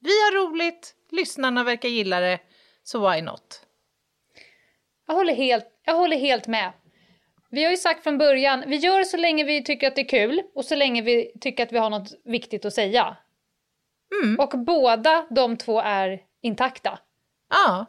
Vi 0.00 0.10
har 0.10 0.46
roligt, 0.46 0.94
lyssnarna 1.10 1.64
verkar 1.64 1.88
gilla 1.88 2.20
det, 2.20 2.38
så 2.82 3.10
why 3.10 3.22
not? 3.22 3.62
Jag 5.06 5.14
håller 5.14 5.34
helt, 5.34 5.66
jag 5.84 5.94
håller 5.94 6.16
helt 6.16 6.46
med. 6.46 6.72
Vi 7.50 7.64
har 7.64 7.70
ju 7.70 7.76
sagt 7.76 8.02
från 8.02 8.18
början, 8.18 8.64
vi 8.66 8.76
gör 8.76 9.04
så 9.04 9.16
länge 9.16 9.44
vi 9.44 9.64
tycker 9.64 9.88
att 9.88 9.96
det 9.96 10.02
är 10.02 10.08
kul 10.08 10.42
och 10.54 10.64
så 10.64 10.74
länge 10.74 11.02
vi 11.02 11.32
tycker 11.40 11.62
att 11.62 11.72
vi 11.72 11.78
har 11.78 11.90
något 11.90 12.12
viktigt 12.24 12.64
att 12.64 12.74
säga. 12.74 13.16
Mm. 14.22 14.40
Och 14.40 14.58
båda 14.58 15.26
de 15.30 15.56
två 15.56 15.80
är 15.80 16.20
intakta. 16.42 16.98
Ja, 17.50 17.86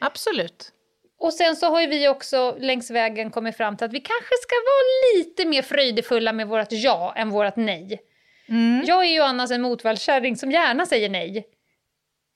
absolut. 0.00 0.72
Och 1.18 1.34
sen 1.34 1.56
så 1.56 1.66
har 1.66 1.80
ju 1.80 1.86
vi 1.86 2.08
också 2.08 2.56
längs 2.58 2.90
vägen 2.90 3.30
kommit 3.30 3.56
fram 3.56 3.76
till 3.76 3.84
att 3.84 3.92
vi 3.92 4.00
kanske 4.00 4.34
ska 4.42 4.54
vara 4.54 5.18
lite 5.18 5.44
mer 5.44 5.62
fröjdefulla 5.62 6.32
med 6.32 6.48
vårt 6.48 6.68
ja 6.70 7.14
än 7.16 7.30
vårt 7.30 7.56
nej. 7.56 8.02
Mm. 8.48 8.82
Jag 8.86 9.04
är 9.04 9.08
ju 9.08 9.20
annars 9.20 9.50
en 9.50 9.62
motvallskärring 9.62 10.36
som 10.36 10.50
gärna 10.50 10.86
säger 10.86 11.08
nej. 11.08 11.46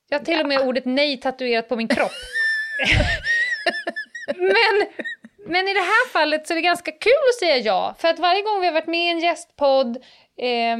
Jag 0.09 0.19
har 0.19 0.25
till 0.25 0.41
och 0.41 0.49
med 0.49 0.61
ordet 0.61 0.85
nej 0.85 1.21
tatuerat 1.21 1.69
på 1.69 1.77
min 1.77 1.89
kropp. 1.89 2.13
men, 4.37 4.87
Men 5.49 5.69
i 5.69 5.75
det 5.75 5.81
här 5.81 6.09
fallet 6.09 6.47
så 6.47 6.53
är 6.53 6.55
det 6.55 6.63
ganska 6.63 6.93
kul 6.93 7.13
att 7.29 7.39
säga 7.39 7.57
ja, 7.57 7.95
för 7.99 8.09
att 8.09 8.19
varje 8.19 8.43
gång 8.43 8.61
vi 8.61 8.67
har 8.67 8.75
varit 8.75 8.87
med 8.87 9.07
i 9.07 9.11
en 9.11 9.19
gästpodd, 9.19 9.97
eh, 10.39 10.77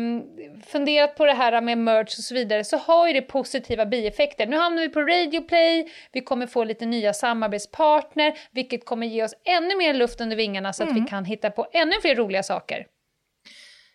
funderat 0.67 1.17
på 1.17 1.27
det 1.27 1.33
här 1.33 1.61
med 1.61 1.79
merch 1.79 2.19
och 2.19 2.25
så 2.25 2.35
vidare, 2.35 2.65
så 2.65 2.77
har 2.77 3.07
ju 3.07 3.13
det 3.13 3.23
positiva 3.23 3.87
bieffekter. 3.87 4.47
Nu 4.47 4.57
hamnar 4.57 4.83
vi 4.83 4.89
på 4.89 5.01
Radioplay, 5.01 5.89
vi 6.13 6.21
kommer 6.21 6.47
få 6.47 6.65
lite 6.65 6.87
nya 6.87 7.13
samarbetspartner, 7.13 8.39
vilket 8.51 8.85
kommer 8.85 9.07
ge 9.07 9.25
oss 9.25 9.35
ännu 9.45 9.77
mer 9.77 9.95
luft 9.95 10.21
under 10.21 10.37
vingarna 10.37 10.73
så 10.73 10.83
att 10.83 10.91
mm. 10.91 11.05
vi 11.05 11.11
kan 11.11 11.25
hitta 11.25 11.51
på 11.51 11.67
ännu 11.73 11.93
fler 12.01 12.15
roliga 12.15 12.43
saker. 12.43 12.87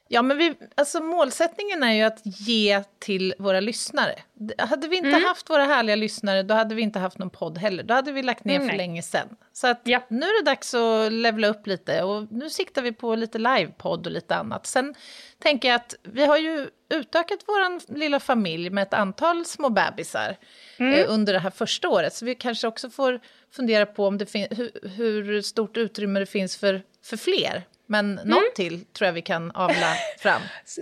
Ja, 0.08 0.22
men 0.22 0.38
vi, 0.38 0.56
alltså 0.76 1.04
målsättningen 1.04 1.84
är 1.84 1.94
ju 1.94 2.02
att 2.02 2.22
ge 2.24 2.84
till 3.00 3.34
våra 3.40 3.60
lyssnare. 3.60 4.16
Hade 4.58 4.88
vi 4.88 4.96
inte 4.96 5.10
mm. 5.10 5.24
haft 5.24 5.50
våra 5.50 5.66
härliga 5.66 5.96
lyssnare, 5.96 6.44
då 6.44 6.54
hade 6.54 6.76
vi 6.76 6.82
inte 6.82 7.00
haft 7.00 7.18
någon 7.18 7.30
podd 7.30 7.58
heller. 7.58 7.84
Då 7.84 7.94
hade 7.94 8.12
vi 8.12 8.24
lagt 8.24 8.46
ner 8.46 8.56
mm, 8.56 8.70
för 8.70 8.78
länge 8.78 9.02
sedan. 9.02 9.28
Så 9.54 9.68
att 9.68 9.82
ja. 9.84 10.02
nu 10.08 10.26
är 10.26 10.44
det 10.44 10.52
dags 10.52 10.74
att 10.74 11.14
levla 11.14 11.48
upp 11.48 11.68
lite 11.68 12.04
och 12.04 12.32
nu 12.32 12.50
siktar 12.50 12.82
vi 12.82 12.92
på 12.92 13.16
lite 13.16 13.38
livepodd 13.38 14.06
och 14.06 14.12
lite 14.12 14.36
annat. 14.36 14.66
Sen 14.66 14.96
tänker 15.40 15.68
jag 15.68 15.76
att 15.76 15.96
vi 16.04 16.26
har 16.26 16.38
ju 16.38 16.68
utökat 16.90 17.40
vår 17.48 17.94
lilla 17.98 18.20
familj 18.20 18.70
med 18.70 18.82
ett 18.82 18.94
antal 18.94 19.46
små 19.46 19.70
bebisar 19.70 20.38
mm. 20.78 20.94
eh, 20.94 21.06
under 21.10 21.34
det 21.34 21.40
här 21.40 21.50
första 21.50 21.90
året. 21.90 22.14
Så 22.14 22.26
vi 22.26 22.36
kanske 22.36 22.68
också 22.68 22.90
får 22.90 23.20
fundera 23.52 23.86
på 23.86 24.08
om 24.08 24.18
det 24.18 24.34
hur, 24.34 24.90
hur 24.98 25.42
stort 25.42 25.78
utrymme 25.78 26.20
det 26.20 26.26
finns 26.26 26.58
för, 26.58 26.82
för 27.04 27.18
fler. 27.18 27.64
Men 27.88 28.20
mm. 28.20 28.30
något 28.30 28.56
till 28.56 28.86
tror 28.86 29.06
jag 29.06 29.14
vi 29.14 29.22
kan 29.22 29.52
avla 29.52 29.94
fram. 30.20 30.42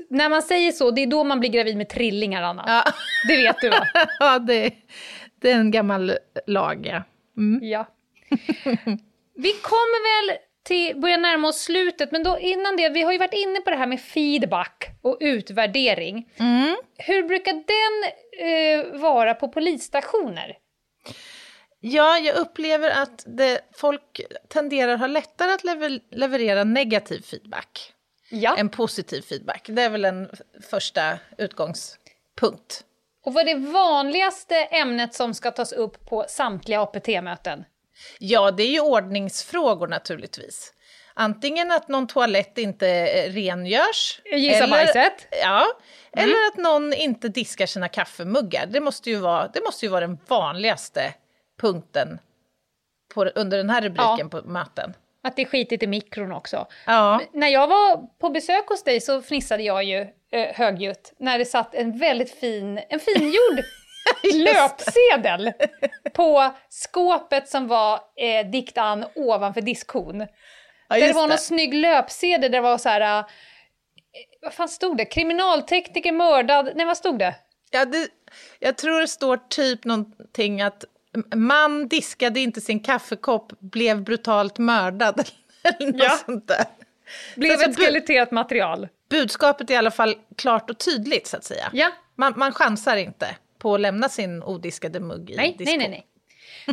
När 0.09 0.29
man 0.29 0.41
säger 0.41 0.71
så, 0.71 0.91
det 0.91 1.01
är 1.01 1.07
då 1.07 1.23
man 1.23 1.39
blir 1.39 1.49
gravid 1.49 1.77
med 1.77 1.89
trillingar, 1.89 2.41
Anna. 2.41 2.63
Ja. 2.67 2.93
Det 3.27 3.37
vet 3.37 3.61
du 3.61 3.69
va? 3.69 3.87
ja, 4.19 4.39
det, 4.39 4.73
det, 5.41 5.51
är 5.51 5.55
en 5.55 5.71
gammal 5.71 6.17
lag, 6.47 6.85
ja. 6.85 7.03
Mm. 7.37 7.59
ja. 7.63 7.87
Vi 9.35 9.51
kommer 9.51 10.27
väl 10.27 10.37
till, 10.63 10.99
börja 10.99 11.17
närma 11.17 11.47
oss 11.47 11.61
slutet, 11.61 12.11
men 12.11 12.23
då 12.23 12.39
innan 12.39 12.77
det, 12.77 12.89
vi 12.89 13.01
har 13.01 13.11
ju 13.11 13.17
varit 13.17 13.33
inne 13.33 13.61
på 13.61 13.69
det 13.69 13.75
här 13.75 13.87
med 13.87 14.01
feedback 14.01 14.89
och 15.01 15.17
utvärdering. 15.19 16.29
Mm. 16.37 16.77
Hur 16.97 17.23
brukar 17.23 17.53
den 17.53 18.11
eh, 18.47 19.01
vara 19.01 19.33
på 19.33 19.47
polisstationer? 19.47 20.57
Ja, 21.83 22.17
jag 22.17 22.35
upplever 22.35 22.89
att 22.89 23.23
det, 23.27 23.61
folk 23.73 24.21
tenderar 24.47 24.93
att 24.93 24.99
ha 24.99 25.07
lättare 25.07 25.51
att 25.51 25.63
lever, 25.63 25.99
leverera 26.11 26.63
negativ 26.63 27.21
feedback 27.21 27.93
ja. 28.29 28.55
än 28.57 28.69
positiv 28.69 29.21
feedback. 29.21 29.65
Det 29.67 29.81
är 29.81 29.89
väl 29.89 30.05
en 30.05 30.29
första 30.69 31.17
utgångspunkt. 31.37 32.83
Och 33.25 33.33
vad 33.33 33.47
är 33.47 33.55
det 33.55 33.71
vanligaste 33.71 34.55
ämnet 34.55 35.13
som 35.13 35.33
ska 35.33 35.51
tas 35.51 35.71
upp 35.71 36.05
på 36.05 36.25
samtliga 36.27 36.81
APT-möten? 36.81 37.63
Ja, 38.19 38.51
det 38.51 38.63
är 38.63 38.71
ju 38.71 38.79
ordningsfrågor 38.79 39.87
naturligtvis. 39.87 40.73
Antingen 41.13 41.71
att 41.71 41.87
någon 41.87 42.07
toalett 42.07 42.57
inte 42.57 43.05
rengörs. 43.29 44.21
Gissa 44.25 44.57
eller, 44.57 44.67
bajset. 44.67 45.27
Ja, 45.31 45.65
mm. 46.11 46.29
eller 46.29 46.47
att 46.47 46.57
någon 46.57 46.93
inte 46.93 47.27
diskar 47.27 47.65
sina 47.65 47.87
kaffemuggar. 47.87 48.65
Det 48.65 48.79
måste 48.79 49.09
ju 49.09 49.15
vara, 49.15 49.47
det 49.47 49.61
måste 49.63 49.85
ju 49.85 49.89
vara 49.89 50.07
den 50.07 50.17
vanligaste 50.27 51.13
punkten 51.61 52.19
på, 53.13 53.25
under 53.25 53.57
den 53.57 53.69
här 53.69 53.81
rubriken 53.81 54.29
ja. 54.31 54.41
på 54.41 54.41
möten. 54.47 54.93
Att 55.23 55.35
det 55.35 55.41
är 55.41 55.45
skitigt 55.45 55.83
i 55.83 55.87
mikron 55.87 56.31
också. 56.31 56.67
Ja. 56.85 57.21
När 57.33 57.47
jag 57.47 57.67
var 57.67 58.07
på 58.19 58.29
besök 58.29 58.67
hos 58.67 58.83
dig 58.83 59.01
så 59.01 59.21
fnissade 59.21 59.63
jag 59.63 59.83
ju 59.83 60.07
eh, 60.31 60.55
högljutt 60.55 61.13
när 61.17 61.39
det 61.39 61.45
satt 61.45 61.75
en 61.75 61.97
väldigt 61.97 62.39
fin, 62.39 62.79
en 62.89 62.99
fingjord 62.99 63.63
löpsedel 64.33 65.53
på 66.13 66.51
skåpet 66.69 67.49
som 67.49 67.67
var 67.67 67.99
eh, 68.15 68.47
dikt 68.47 68.77
an 68.77 69.05
ovanför 69.15 69.61
diskhon. 69.61 70.19
Ja, 70.19 70.99
där 70.99 71.07
det 71.07 71.13
var 71.13 71.21
det. 71.21 71.27
någon 71.27 71.37
snygg 71.37 71.73
löpsedel 71.73 72.41
där 72.41 72.49
det 72.49 72.61
var 72.61 72.77
så 72.77 72.89
här... 72.89 73.19
Eh, 73.19 73.25
vad 74.41 74.53
fan 74.53 74.69
stod 74.69 74.97
det? 74.97 75.05
Kriminaltekniker 75.05 76.11
mördad... 76.11 76.71
Nej, 76.75 76.85
vad 76.85 76.97
stod 76.97 77.19
det? 77.19 77.35
Ja, 77.71 77.85
det, 77.85 78.07
jag 78.59 78.77
tror 78.77 79.01
det 79.01 79.07
står 79.07 79.37
typ 79.49 79.85
någonting 79.85 80.61
att 80.61 80.85
man 81.35 81.87
diskade 81.87 82.39
inte 82.39 82.61
sin 82.61 82.79
kaffekopp, 82.79 83.53
blev 83.59 84.03
brutalt 84.03 84.57
mördad. 84.57 85.29
Eller 85.63 85.91
något 85.91 86.03
ja. 86.03 86.19
sånt 86.25 86.47
där. 86.47 86.65
Blev 87.35 87.57
så 87.57 87.69
ett 87.69 87.77
skeletterat 87.77 88.31
material. 88.31 88.87
Budskapet 89.09 89.69
är 89.69 89.73
i 89.73 89.77
alla 89.77 89.91
fall 89.91 90.15
klart 90.37 90.69
och 90.69 90.77
tydligt 90.77 91.27
så 91.27 91.37
att 91.37 91.43
säga. 91.43 91.69
Ja. 91.73 91.91
Man, 92.15 92.33
man 92.37 92.51
chansar 92.51 92.97
inte 92.97 93.35
på 93.57 93.75
att 93.75 93.81
lämna 93.81 94.09
sin 94.09 94.43
odiskade 94.43 94.99
mugg 94.99 95.29
i 95.29 95.35
nej, 95.35 95.55
nej, 95.59 95.77
nej, 95.77 95.89
nej. 95.89 96.07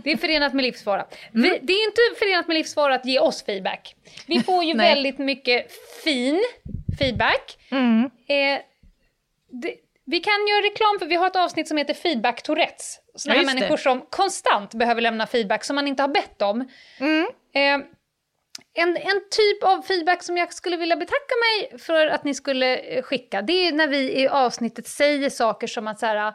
Det 0.05 0.13
är 0.13 0.17
förenat 0.17 0.55
med 0.55 0.63
livsfara. 0.63 1.07
Mm. 1.35 1.59
Det 1.63 1.73
är 1.73 1.85
inte 1.85 2.01
förenat 2.19 2.49
med 2.49 2.55
livsfara 2.55 2.95
att 2.95 3.07
ge 3.07 3.21
oss 3.21 3.45
feedback. 3.45 3.97
Vi 4.27 4.43
får 4.43 4.65
ju 4.65 4.75
väldigt 4.75 5.19
mycket 5.19 5.67
fin 6.05 6.45
feedback. 6.99 7.59
Mm. 7.71 8.05
Eh, 8.05 8.61
det, 9.51 9.75
vi 10.11 10.21
kan 10.21 10.47
göra 10.49 10.63
reklam 10.63 10.99
för 10.99 11.07
vi 11.07 11.15
har 11.15 11.27
ett 11.27 11.37
avsnitt 11.37 11.69
som 11.69 11.77
heter 11.77 11.95
Feedback 11.95 12.43
Tourettes. 12.43 12.99
Sådana 13.15 13.41
ja, 13.41 13.47
människor 13.47 13.77
det. 13.77 13.83
som 13.83 14.07
konstant 14.11 14.75
behöver 14.75 15.01
lämna 15.01 15.27
feedback 15.27 15.65
som 15.65 15.77
man 15.77 15.87
inte 15.87 16.03
har 16.03 16.09
bett 16.09 16.43
om. 16.43 16.69
Mm. 17.01 17.27
Eh, 17.55 17.87
en, 18.75 18.97
en 18.97 19.21
typ 19.31 19.63
av 19.63 19.83
feedback 19.83 20.23
som 20.23 20.37
jag 20.37 20.53
skulle 20.53 20.77
vilja 20.77 20.97
betacka 20.97 21.35
mig 21.41 21.79
för 21.79 22.07
att 22.07 22.25
ni 22.25 22.35
skulle 22.35 22.77
eh, 22.77 23.03
skicka, 23.03 23.43
det 23.43 23.53
är 23.53 23.73
när 23.73 23.89
vi 23.89 24.21
i 24.23 24.29
avsnittet 24.29 24.87
säger 24.87 25.31
saker 25.31 25.67
som 25.67 25.89
att 25.89 25.99
så 25.99 26.07
här, 26.07 26.35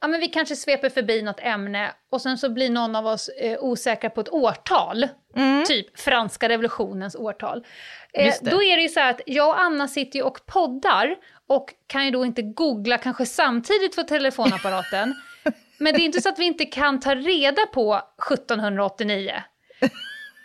ja, 0.00 0.08
men 0.08 0.20
vi 0.20 0.28
kanske 0.28 0.56
sveper 0.56 0.88
förbi 0.88 1.22
något 1.22 1.40
ämne 1.40 1.92
och 2.10 2.22
sen 2.22 2.38
så 2.38 2.50
blir 2.50 2.70
någon 2.70 2.96
av 2.96 3.06
oss 3.06 3.28
eh, 3.28 3.58
osäkra 3.60 4.10
på 4.10 4.20
ett 4.20 4.32
årtal. 4.32 5.08
Mm. 5.36 5.64
Typ 5.64 6.00
franska 6.00 6.48
revolutionens 6.48 7.14
årtal. 7.14 7.64
Eh, 8.12 8.34
då 8.40 8.62
är 8.62 8.76
det 8.76 8.82
ju 8.82 8.88
så 8.88 9.00
här 9.00 9.10
att 9.10 9.20
jag 9.26 9.48
och 9.48 9.60
Anna 9.60 9.88
sitter 9.88 10.18
ju 10.18 10.22
och 10.22 10.46
poddar 10.46 11.16
och 11.48 11.74
kan 11.86 12.04
ju 12.04 12.10
då 12.10 12.24
inte 12.24 12.42
googla 12.42 12.98
kanske 12.98 13.26
samtidigt 13.26 13.94
för 13.94 14.02
telefonapparaten. 14.02 15.14
Men 15.78 15.94
det 15.94 16.00
är 16.00 16.04
inte 16.04 16.20
så 16.20 16.28
att 16.28 16.38
vi 16.38 16.44
inte 16.44 16.64
kan 16.64 17.00
ta 17.00 17.14
reda 17.14 17.66
på 17.66 18.02
1789. 18.32 19.32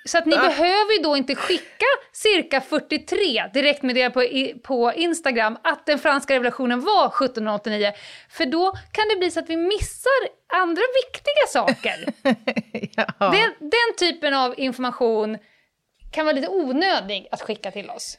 Så 0.05 0.17
att 0.17 0.25
ni 0.25 0.35
behöver 0.47 0.97
ju 0.97 1.03
då 1.03 1.17
inte 1.17 1.35
skicka 1.35 1.85
cirka 2.11 2.61
43 2.61 3.47
direktmeddelanden 3.53 4.11
på, 4.11 4.59
på 4.63 4.93
Instagram 4.93 5.57
att 5.63 5.85
den 5.85 5.99
franska 5.99 6.33
revolutionen 6.33 6.81
var 6.81 7.07
1789. 7.07 7.91
För 8.29 8.45
då 8.45 8.71
kan 8.91 9.07
det 9.09 9.15
bli 9.15 9.31
så 9.31 9.39
att 9.39 9.49
vi 9.49 9.57
missar 9.57 10.27
andra 10.53 10.81
viktiga 11.03 11.47
saker. 11.47 12.13
ja. 12.95 13.31
den, 13.31 13.69
den 13.69 13.95
typen 13.99 14.33
av 14.33 14.59
information 14.59 15.37
kan 16.11 16.25
vara 16.25 16.35
lite 16.35 16.47
onödig 16.47 17.27
att 17.31 17.41
skicka 17.41 17.71
till 17.71 17.89
oss. 17.89 18.17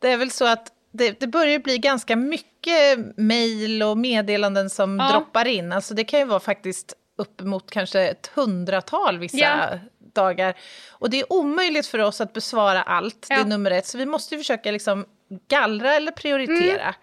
Det 0.00 0.08
är 0.12 0.16
väl 0.16 0.30
så 0.30 0.44
att 0.44 0.72
det, 0.98 1.20
det 1.20 1.26
börjar 1.26 1.58
bli 1.58 1.78
ganska 1.78 2.16
mycket 2.16 2.98
mejl 3.16 3.82
och 3.82 3.98
meddelanden 3.98 4.70
som 4.70 4.98
ja. 4.98 5.12
droppar 5.12 5.48
in. 5.48 5.72
Alltså 5.72 5.94
det 5.94 6.04
kan 6.04 6.20
ju 6.20 6.26
vara 6.26 6.40
faktiskt 6.40 6.94
uppemot 7.18 7.70
kanske 7.70 8.00
ett 8.00 8.30
hundratal 8.34 9.18
vissa 9.18 9.38
ja. 9.38 9.78
dagar. 10.14 10.54
Och 10.90 11.10
det 11.10 11.20
är 11.20 11.32
omöjligt 11.32 11.86
för 11.86 11.98
oss 11.98 12.20
att 12.20 12.32
besvara 12.32 12.82
allt, 12.82 13.26
ja. 13.30 13.36
det 13.36 13.42
är 13.42 13.44
nummer 13.44 13.70
ett. 13.70 13.86
Så 13.86 13.98
vi 13.98 14.06
måste 14.06 14.38
försöka 14.38 14.70
liksom 14.70 15.06
gallra 15.48 15.94
eller 15.94 16.12
prioritera. 16.12 16.94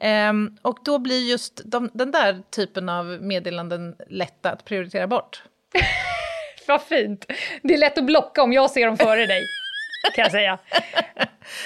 Mm. 0.00 0.46
Um, 0.46 0.56
och 0.62 0.78
då 0.84 0.98
blir 0.98 1.30
just 1.30 1.60
de, 1.64 1.90
den 1.92 2.10
där 2.10 2.42
typen 2.50 2.88
av 2.88 3.06
meddelanden 3.06 3.96
lätta 4.08 4.50
att 4.50 4.64
prioritera 4.64 5.06
bort. 5.06 5.42
Vad 6.66 6.82
fint! 6.82 7.26
Det 7.62 7.74
är 7.74 7.78
lätt 7.78 7.98
att 7.98 8.04
blocka 8.04 8.42
om 8.42 8.52
jag 8.52 8.70
ser 8.70 8.86
dem 8.86 8.96
före 8.96 9.26
dig 9.26 9.42
kan 10.14 10.22
jag 10.22 10.32
säga. 10.32 10.58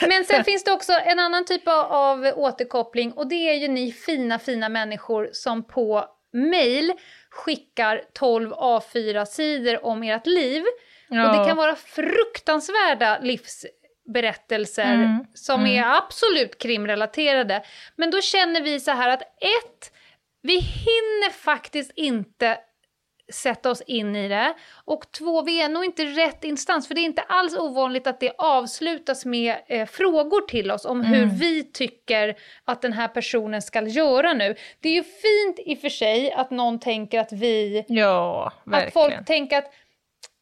Men 0.08 0.24
sen 0.24 0.44
finns 0.44 0.64
det 0.64 0.72
också 0.72 0.92
en 0.92 1.18
annan 1.18 1.44
typ 1.44 1.62
av 1.66 2.32
återkoppling 2.36 3.12
och 3.12 3.28
det 3.28 3.50
är 3.50 3.54
ju 3.54 3.68
ni 3.68 3.92
fina, 3.92 4.38
fina 4.38 4.68
människor 4.68 5.28
som 5.32 5.66
på 5.66 6.08
mail 6.32 6.92
skickar 7.30 8.02
12 8.12 8.52
A4-sidor 8.52 9.84
om 9.84 10.02
ert 10.02 10.26
liv. 10.26 10.64
Ja. 11.08 11.30
Och 11.30 11.38
det 11.38 11.48
kan 11.48 11.56
vara 11.56 11.76
fruktansvärda 11.76 13.18
livsberättelser 13.18 14.94
mm. 14.94 15.26
som 15.34 15.60
mm. 15.60 15.84
är 15.84 15.96
absolut 15.96 16.58
krimrelaterade. 16.58 17.62
Men 17.96 18.10
då 18.10 18.20
känner 18.20 18.62
vi 18.62 18.80
så 18.80 18.90
här 18.90 19.08
att 19.08 19.22
ett, 19.22 19.92
vi 20.42 20.58
hinner 20.58 21.30
faktiskt 21.30 21.92
inte 21.94 22.58
sätta 23.32 23.70
oss 23.70 23.82
in 23.86 24.16
i 24.16 24.28
det. 24.28 24.54
Och 24.84 25.12
två, 25.12 25.42
vi 25.42 25.62
är 25.62 25.68
nog 25.68 25.84
inte 25.84 26.04
rätt 26.04 26.44
instans, 26.44 26.88
för 26.88 26.94
det 26.94 27.00
är 27.00 27.04
inte 27.04 27.22
alls 27.22 27.56
ovanligt 27.56 28.06
att 28.06 28.20
det 28.20 28.32
avslutas 28.38 29.24
med 29.24 29.56
eh, 29.66 29.86
frågor 29.86 30.40
till 30.40 30.70
oss 30.70 30.84
om 30.84 31.00
mm. 31.00 31.12
hur 31.12 31.26
vi 31.38 31.64
tycker 31.64 32.36
att 32.64 32.82
den 32.82 32.92
här 32.92 33.08
personen 33.08 33.62
ska 33.62 33.82
göra 33.82 34.32
nu. 34.32 34.54
Det 34.80 34.88
är 34.88 34.92
ju 34.92 35.02
fint 35.02 35.58
i 35.58 35.74
och 35.74 35.78
för 35.78 35.88
sig 35.88 36.32
att 36.32 36.50
någon 36.50 36.78
tänker 36.78 37.20
att 37.20 37.32
vi... 37.32 37.84
Ja, 37.88 38.52
verkligen. 38.64 38.86
Att 38.86 38.92
folk 38.92 39.26
tänker 39.26 39.58
att 39.58 39.72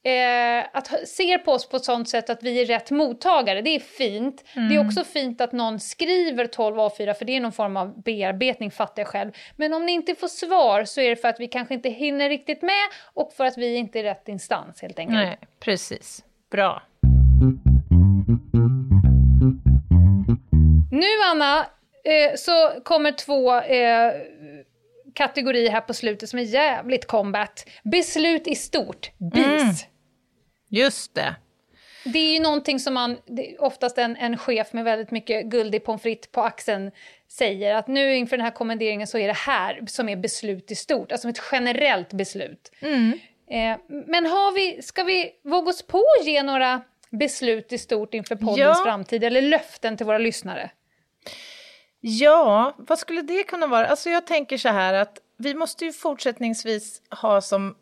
eh, 0.05 0.67
att 0.73 1.09
ser 1.09 1.39
på 1.39 1.53
oss 1.53 1.69
på 1.69 1.77
ett 1.77 1.85
sånt 1.85 2.09
sätt 2.09 2.31
att 2.31 2.43
vi 2.43 2.63
är 2.63 2.67
rätt 2.67 2.91
mottagare, 2.91 3.63
det 3.63 3.71
är 3.71 3.81
fint. 3.81 4.45
Mm. 4.57 4.69
Det 4.69 4.75
är 4.75 4.87
också 4.87 5.05
fint 5.05 5.41
att 5.41 5.53
någon 5.53 5.81
skriver 5.81 6.47
12 6.47 6.77
A4 6.77 7.15
för 7.15 7.25
det 7.25 7.37
är 7.37 7.41
någon 7.41 7.53
form 7.53 7.77
av 7.77 8.03
bearbetning 8.03 8.71
fattar 8.71 9.03
jag 9.03 9.09
själv. 9.09 9.31
Men 9.57 9.75
om 9.75 9.87
ni 9.87 9.93
inte 9.93 10.15
får 10.15 10.29
svar 10.29 10.85
så 10.85 11.01
är 11.01 11.11
det 11.11 11.17
för 11.17 11.29
att 11.29 11.41
vi 11.41 11.49
kanske 11.49 11.75
inte 11.75 11.89
hinner 11.89 12.29
riktigt 12.29 12.63
med 12.63 12.89
och 13.15 13.33
för 13.33 13.45
att 13.45 13.59
vi 13.59 13.77
inte 13.77 13.99
är 13.99 14.03
rätt 14.03 14.29
instans 14.29 14.83
helt 14.83 14.99
enkelt. 14.99 15.19
Nej, 15.19 15.39
precis. 15.61 16.25
Bra. 16.51 16.83
Nu, 20.91 21.07
Anna, 21.31 21.59
eh, 22.05 22.37
så 22.37 22.81
kommer 22.85 23.13
två 23.13 23.55
eh, 23.55 24.13
kategorier 25.15 25.71
här 25.71 25.81
på 25.81 25.95
slutet 25.95 26.29
som 26.29 26.39
är 26.39 26.43
jävligt 26.43 27.07
combat. 27.07 27.69
Beslut 27.83 28.47
i 28.47 28.55
stort, 28.55 29.11
BIS. 29.19 29.63
Mm. 29.63 29.75
Just 30.73 31.15
det. 31.15 31.35
Det 32.05 32.19
är 32.19 32.35
ju 32.35 32.41
någonting 32.41 32.81
som 32.81 32.95
man, 32.95 33.17
oftast 33.59 33.99
en, 33.99 34.17
en 34.17 34.39
chef 34.39 34.73
med 34.73 34.85
väldigt 34.85 35.11
mycket 35.11 35.47
guldig 35.47 35.85
pommes 35.85 36.03
frites 36.03 36.33
på 36.33 36.43
axeln 36.43 36.91
säger 37.29 37.75
att 37.75 37.89
nu 37.89 38.17
inför 38.17 38.37
den 38.37 38.45
här 38.45 38.53
kommenderingen 38.53 39.07
så 39.07 39.19
är 39.19 39.27
det 39.27 39.37
här 39.37 39.81
som 39.87 40.09
är 40.09 40.17
beslut 40.17 40.71
i 40.71 40.75
stort, 40.75 41.13
alltså 41.13 41.29
ett 41.29 41.43
generellt 41.53 42.13
beslut. 42.13 42.73
Mm. 42.81 43.13
Eh, 43.51 43.79
men 43.89 44.27
har 44.27 44.53
vi, 44.53 44.83
ska 44.83 45.05
vi 45.05 45.31
våga 45.45 45.71
oss 45.71 45.83
på 45.83 46.05
att 46.21 46.27
ge 46.27 46.43
några 46.43 46.83
beslut 47.11 47.73
i 47.73 47.79
stort 47.79 48.15
inför 48.15 48.37
poddens 48.37 48.59
ja. 48.59 48.85
framtid 48.85 49.25
eller 49.25 49.43
löften 49.43 49.97
till 49.97 50.07
våra 50.07 50.19
lyssnare? 50.19 50.71
Ja, 52.01 52.75
vad 52.79 52.99
skulle 52.99 53.23
det 53.23 53.43
kunna 53.43 53.67
vara? 53.67 53.87
Alltså 53.87 54.11
jag 54.11 54.27
tänker 54.27 54.59
så 54.59 54.69
här 54.69 54.95
att 54.95 55.19
vi 55.37 55.55
måste 55.55 55.85
ju 55.85 55.93
fortsättningsvis 55.93 57.03
ha 57.11 57.41
som 57.41 57.77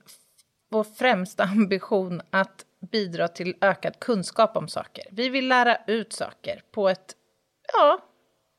vår 0.68 0.84
främsta 0.84 1.42
ambition 1.56 2.22
att 2.30 2.64
bidra 2.80 3.28
till 3.28 3.56
ökad 3.60 4.00
kunskap 4.00 4.56
om 4.56 4.68
saker. 4.68 5.04
Vi 5.10 5.28
vill 5.28 5.48
lära 5.48 5.78
ut 5.86 6.12
saker 6.12 6.62
på 6.70 6.88
ett, 6.88 7.14
ja, 7.72 7.98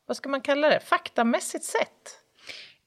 vad 0.06 0.16
ska 0.16 0.28
man 0.28 0.40
kalla 0.40 0.68
det, 0.68 0.80
faktamässigt 0.80 1.64
sätt. 1.64 2.18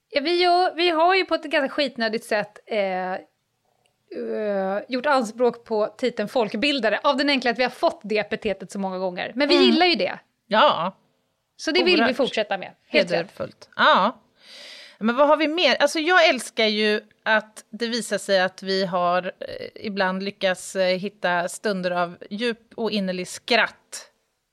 Ja, 0.10 0.22
vi, 0.22 0.42
gör, 0.42 0.76
vi 0.76 0.90
har 0.90 1.16
ju 1.16 1.26
på 1.26 1.36
ett 1.36 1.44
ganska 1.44 1.70
skitnödigt 1.70 2.26
sätt 2.26 2.60
eh, 2.66 3.14
uh, 4.18 4.80
gjort 4.88 5.06
anspråk 5.06 5.66
på 5.66 5.88
titeln 5.98 6.30
folkbildare 6.30 7.00
av 7.04 7.18
den 7.18 7.30
enkla 7.30 7.52
att 7.52 7.60
vi 7.60 7.64
har 7.64 7.70
fått 7.70 8.02
det 8.04 8.18
epitetet 8.18 8.72
så 8.72 8.80
många 8.80 8.98
gånger. 8.98 9.32
Men 9.36 9.48
vi 9.48 9.56
mm. 9.56 9.68
gillar 9.68 9.86
ju 9.86 9.96
det. 9.96 10.20
Ja. 10.48 10.98
Så 11.58 11.72
det 11.72 11.84
vill 11.84 12.04
vi 12.04 12.14
fortsätta 12.14 12.58
med. 12.58 12.72
Helt 12.88 13.12
Hederfullt. 13.12 13.70
Ja. 13.76 14.22
Men 15.00 15.16
vad 15.16 15.28
har 15.28 15.38
vi 15.38 15.48
mer? 15.48 15.76
Alltså 15.76 16.00
jag 16.00 16.28
älskar 16.28 16.66
ju 16.66 17.02
att 17.24 17.66
det 17.70 17.88
visar 17.88 18.18
sig 18.18 18.42
att 18.42 18.64
vi 18.64 18.86
har 18.86 19.26
eh, 19.26 19.86
ibland 19.86 20.24
lyckats 20.24 20.76
eh, 20.76 20.98
hitta 20.98 21.48
stunder 21.48 21.92
av 21.92 22.18
djup 22.30 22.60
och 22.76 22.92
innerlig 22.92 23.28
skratt 23.28 24.12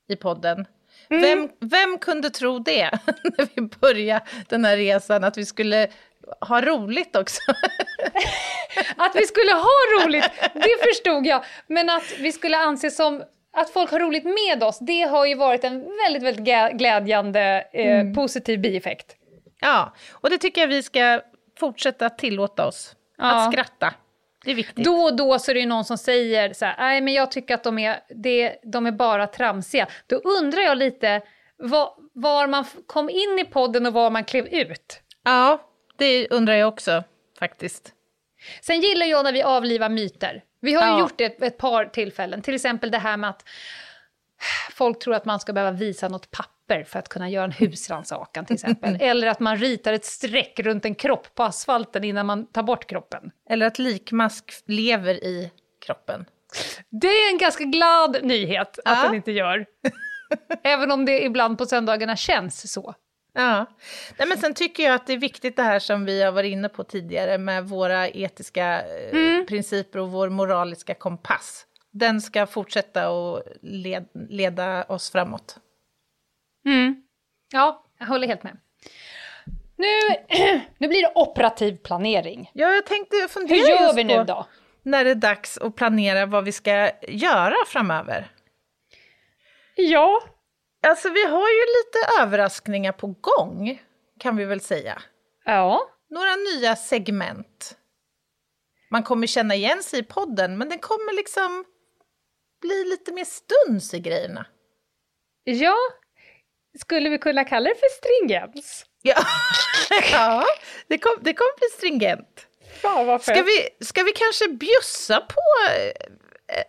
i 0.09 0.15
podden. 0.15 0.65
Mm. 1.09 1.21
Vem, 1.21 1.69
vem 1.69 1.97
kunde 1.97 2.29
tro 2.29 2.59
det 2.59 2.91
när 3.05 3.47
vi 3.55 3.61
började 3.61 4.25
den 4.49 4.65
här 4.65 4.77
resan, 4.77 5.23
att 5.23 5.37
vi 5.37 5.45
skulle 5.45 5.87
ha 6.41 6.61
roligt 6.61 7.15
också? 7.15 7.41
att 8.97 9.15
vi 9.15 9.25
skulle 9.25 9.51
ha 9.51 10.03
roligt, 10.03 10.29
det 10.53 10.87
förstod 10.87 11.25
jag. 11.25 11.43
Men 11.67 11.89
att 11.89 12.13
vi 12.19 12.31
skulle 12.31 12.57
anses 12.57 12.95
som 12.95 13.23
att 13.53 13.69
folk 13.69 13.91
har 13.91 13.99
roligt 13.99 14.23
med 14.23 14.63
oss, 14.63 14.79
det 14.79 15.01
har 15.01 15.25
ju 15.25 15.35
varit 15.35 15.63
en 15.63 15.85
väldigt, 16.05 16.23
väldigt 16.23 16.77
glädjande 16.77 17.67
eh, 17.73 17.99
mm. 17.99 18.13
positiv 18.13 18.61
bieffekt. 18.61 19.15
Ja, 19.63 19.93
och 20.11 20.29
det 20.29 20.37
tycker 20.37 20.61
jag 20.61 20.67
vi 20.67 20.83
ska 20.83 21.21
fortsätta 21.59 22.09
tillåta 22.09 22.65
oss. 22.65 22.95
Ja. 23.17 23.35
Att 23.35 23.53
skratta. 23.53 23.93
Det 24.43 24.51
är 24.51 24.55
viktigt. 24.55 24.85
Då 24.85 24.95
och 24.95 25.15
då 25.15 25.39
så 25.39 25.51
är 25.51 25.55
det 25.55 25.65
någon 25.65 25.85
som 25.85 25.97
säger 25.97 26.53
så 26.53 26.65
här, 26.65 26.75
nej 26.79 27.01
men 27.01 27.13
jag 27.13 27.31
tycker 27.31 27.53
att 27.53 27.63
de 27.63 27.79
är, 27.79 27.99
det, 28.09 28.55
de 28.63 28.85
är 28.85 28.91
bara 28.91 29.27
tramsiga. 29.27 29.87
Då 30.07 30.15
undrar 30.15 30.61
jag 30.61 30.77
lite 30.77 31.21
var, 31.57 31.93
var 32.13 32.47
man 32.47 32.65
kom 32.87 33.09
in 33.09 33.39
i 33.39 33.45
podden 33.45 33.85
och 33.85 33.93
var 33.93 34.09
man 34.09 34.23
klev 34.23 34.47
ut. 34.47 35.01
Ja, 35.23 35.61
det 35.97 36.27
undrar 36.29 36.53
jag 36.53 36.67
också 36.67 37.03
faktiskt. 37.39 37.93
Sen 38.61 38.81
gillar 38.81 39.05
jag 39.05 39.23
när 39.23 39.33
vi 39.33 39.43
avlivar 39.43 39.89
myter. 39.89 40.43
Vi 40.61 40.73
har 40.73 40.93
ju 40.93 40.99
gjort 40.99 41.17
det 41.17 41.25
ett, 41.25 41.41
ett 41.41 41.57
par 41.57 41.85
tillfällen, 41.85 42.41
till 42.41 42.55
exempel 42.55 42.91
det 42.91 42.97
här 42.97 43.17
med 43.17 43.29
att 43.29 43.43
folk 44.71 44.99
tror 44.99 45.15
att 45.15 45.25
man 45.25 45.39
ska 45.39 45.53
behöva 45.53 45.71
visa 45.71 46.07
något 46.07 46.31
papper 46.31 46.52
för 46.67 46.99
att 46.99 47.09
kunna 47.09 47.29
göra 47.29 47.45
en 47.45 47.51
husrannsakan 47.51 48.45
till 48.45 48.53
exempel. 48.53 48.97
Eller 49.01 49.27
att 49.27 49.39
man 49.39 49.57
ritar 49.57 49.93
ett 49.93 50.05
streck 50.05 50.59
runt 50.59 50.85
en 50.85 50.95
kropp 50.95 51.35
på 51.35 51.43
asfalten 51.43 52.03
innan 52.03 52.25
man 52.25 52.45
tar 52.45 52.63
bort 52.63 52.89
kroppen. 52.89 53.31
Eller 53.49 53.65
att 53.65 53.79
likmask 53.79 54.51
lever 54.65 55.13
i 55.13 55.51
kroppen. 55.85 56.25
Det 56.89 57.07
är 57.07 57.31
en 57.31 57.37
ganska 57.37 57.63
glad 57.63 58.17
nyhet 58.23 58.79
att 58.85 58.97
ja. 58.97 59.03
den 59.03 59.13
inte 59.13 59.31
gör. 59.31 59.65
Även 60.63 60.91
om 60.91 61.05
det 61.05 61.23
ibland 61.23 61.57
på 61.57 61.65
söndagarna 61.65 62.15
känns 62.15 62.71
så. 62.71 62.95
Ja, 63.33 63.65
Nej, 64.17 64.27
men 64.27 64.37
sen 64.37 64.53
tycker 64.53 64.83
jag 64.83 64.95
att 64.95 65.07
det 65.07 65.13
är 65.13 65.17
viktigt 65.17 65.55
det 65.55 65.63
här 65.63 65.79
som 65.79 66.05
vi 66.05 66.23
har 66.23 66.31
varit 66.31 66.51
inne 66.51 66.69
på 66.69 66.83
tidigare 66.83 67.37
med 67.37 67.65
våra 67.65 68.09
etiska 68.09 68.81
eh, 68.81 69.19
mm. 69.19 69.45
principer 69.45 69.99
och 69.99 70.11
vår 70.11 70.29
moraliska 70.29 70.93
kompass. 70.93 71.65
Den 71.91 72.21
ska 72.21 72.47
fortsätta 72.47 73.07
att 73.07 73.43
led, 73.61 74.07
leda 74.29 74.83
oss 74.83 75.11
framåt. 75.11 75.57
Mm. 76.65 77.03
Ja, 77.51 77.85
jag 77.99 78.05
håller 78.05 78.27
helt 78.27 78.43
med. 78.43 78.57
Nu, 79.75 79.87
nu 80.77 80.87
blir 80.87 81.01
det 81.01 81.11
operativ 81.15 81.77
planering. 81.77 82.51
Ja, 82.53 82.73
jag 82.73 82.85
tänkte 82.85 83.27
fundera 83.29 83.57
Hur 83.57 83.67
gör 83.67 83.93
vi 83.93 84.03
nu 84.03 84.23
då? 84.23 84.47
När 84.83 85.03
det 85.03 85.11
är 85.11 85.15
dags 85.15 85.57
att 85.57 85.75
planera 85.75 86.25
vad 86.25 86.45
vi 86.45 86.51
ska 86.51 86.91
göra 87.07 87.55
framöver. 87.67 88.31
Ja, 89.75 90.21
Alltså 90.87 91.09
vi 91.09 91.25
har 91.25 91.49
ju 91.49 91.61
lite 91.61 92.21
överraskningar 92.21 92.91
på 92.91 93.07
gång, 93.07 93.81
kan 94.19 94.35
vi 94.35 94.45
väl 94.45 94.61
säga. 94.61 95.01
Ja. 95.45 95.89
Några 96.09 96.35
nya 96.35 96.75
segment. 96.75 97.77
Man 98.89 99.03
kommer 99.03 99.27
känna 99.27 99.55
igen 99.55 99.83
sig 99.83 99.99
i 99.99 100.03
podden, 100.03 100.57
men 100.57 100.69
den 100.69 100.79
kommer 100.79 101.15
liksom 101.15 101.65
bli 102.61 102.85
lite 102.85 103.11
mer 103.11 103.25
stuns 103.25 103.93
i 103.93 103.99
grejerna. 103.99 104.45
Ja, 105.43 105.75
skulle 106.79 107.09
vi 107.09 107.17
kunna 107.17 107.43
kalla 107.43 107.69
det 107.69 107.75
för 107.75 107.89
stringens? 107.89 108.85
Ja, 109.01 109.25
ja 110.11 110.45
det, 110.87 110.97
kom, 110.97 111.17
det 111.21 111.33
kommer 111.33 111.57
bli 111.57 111.67
stringent. 111.77 112.47
Fan, 112.81 113.05
vad 113.05 113.21
ska, 113.21 113.43
vi, 113.43 113.85
ska 113.85 114.03
vi 114.03 114.11
kanske 114.11 114.47
bjussa 114.47 115.19
på 115.19 115.41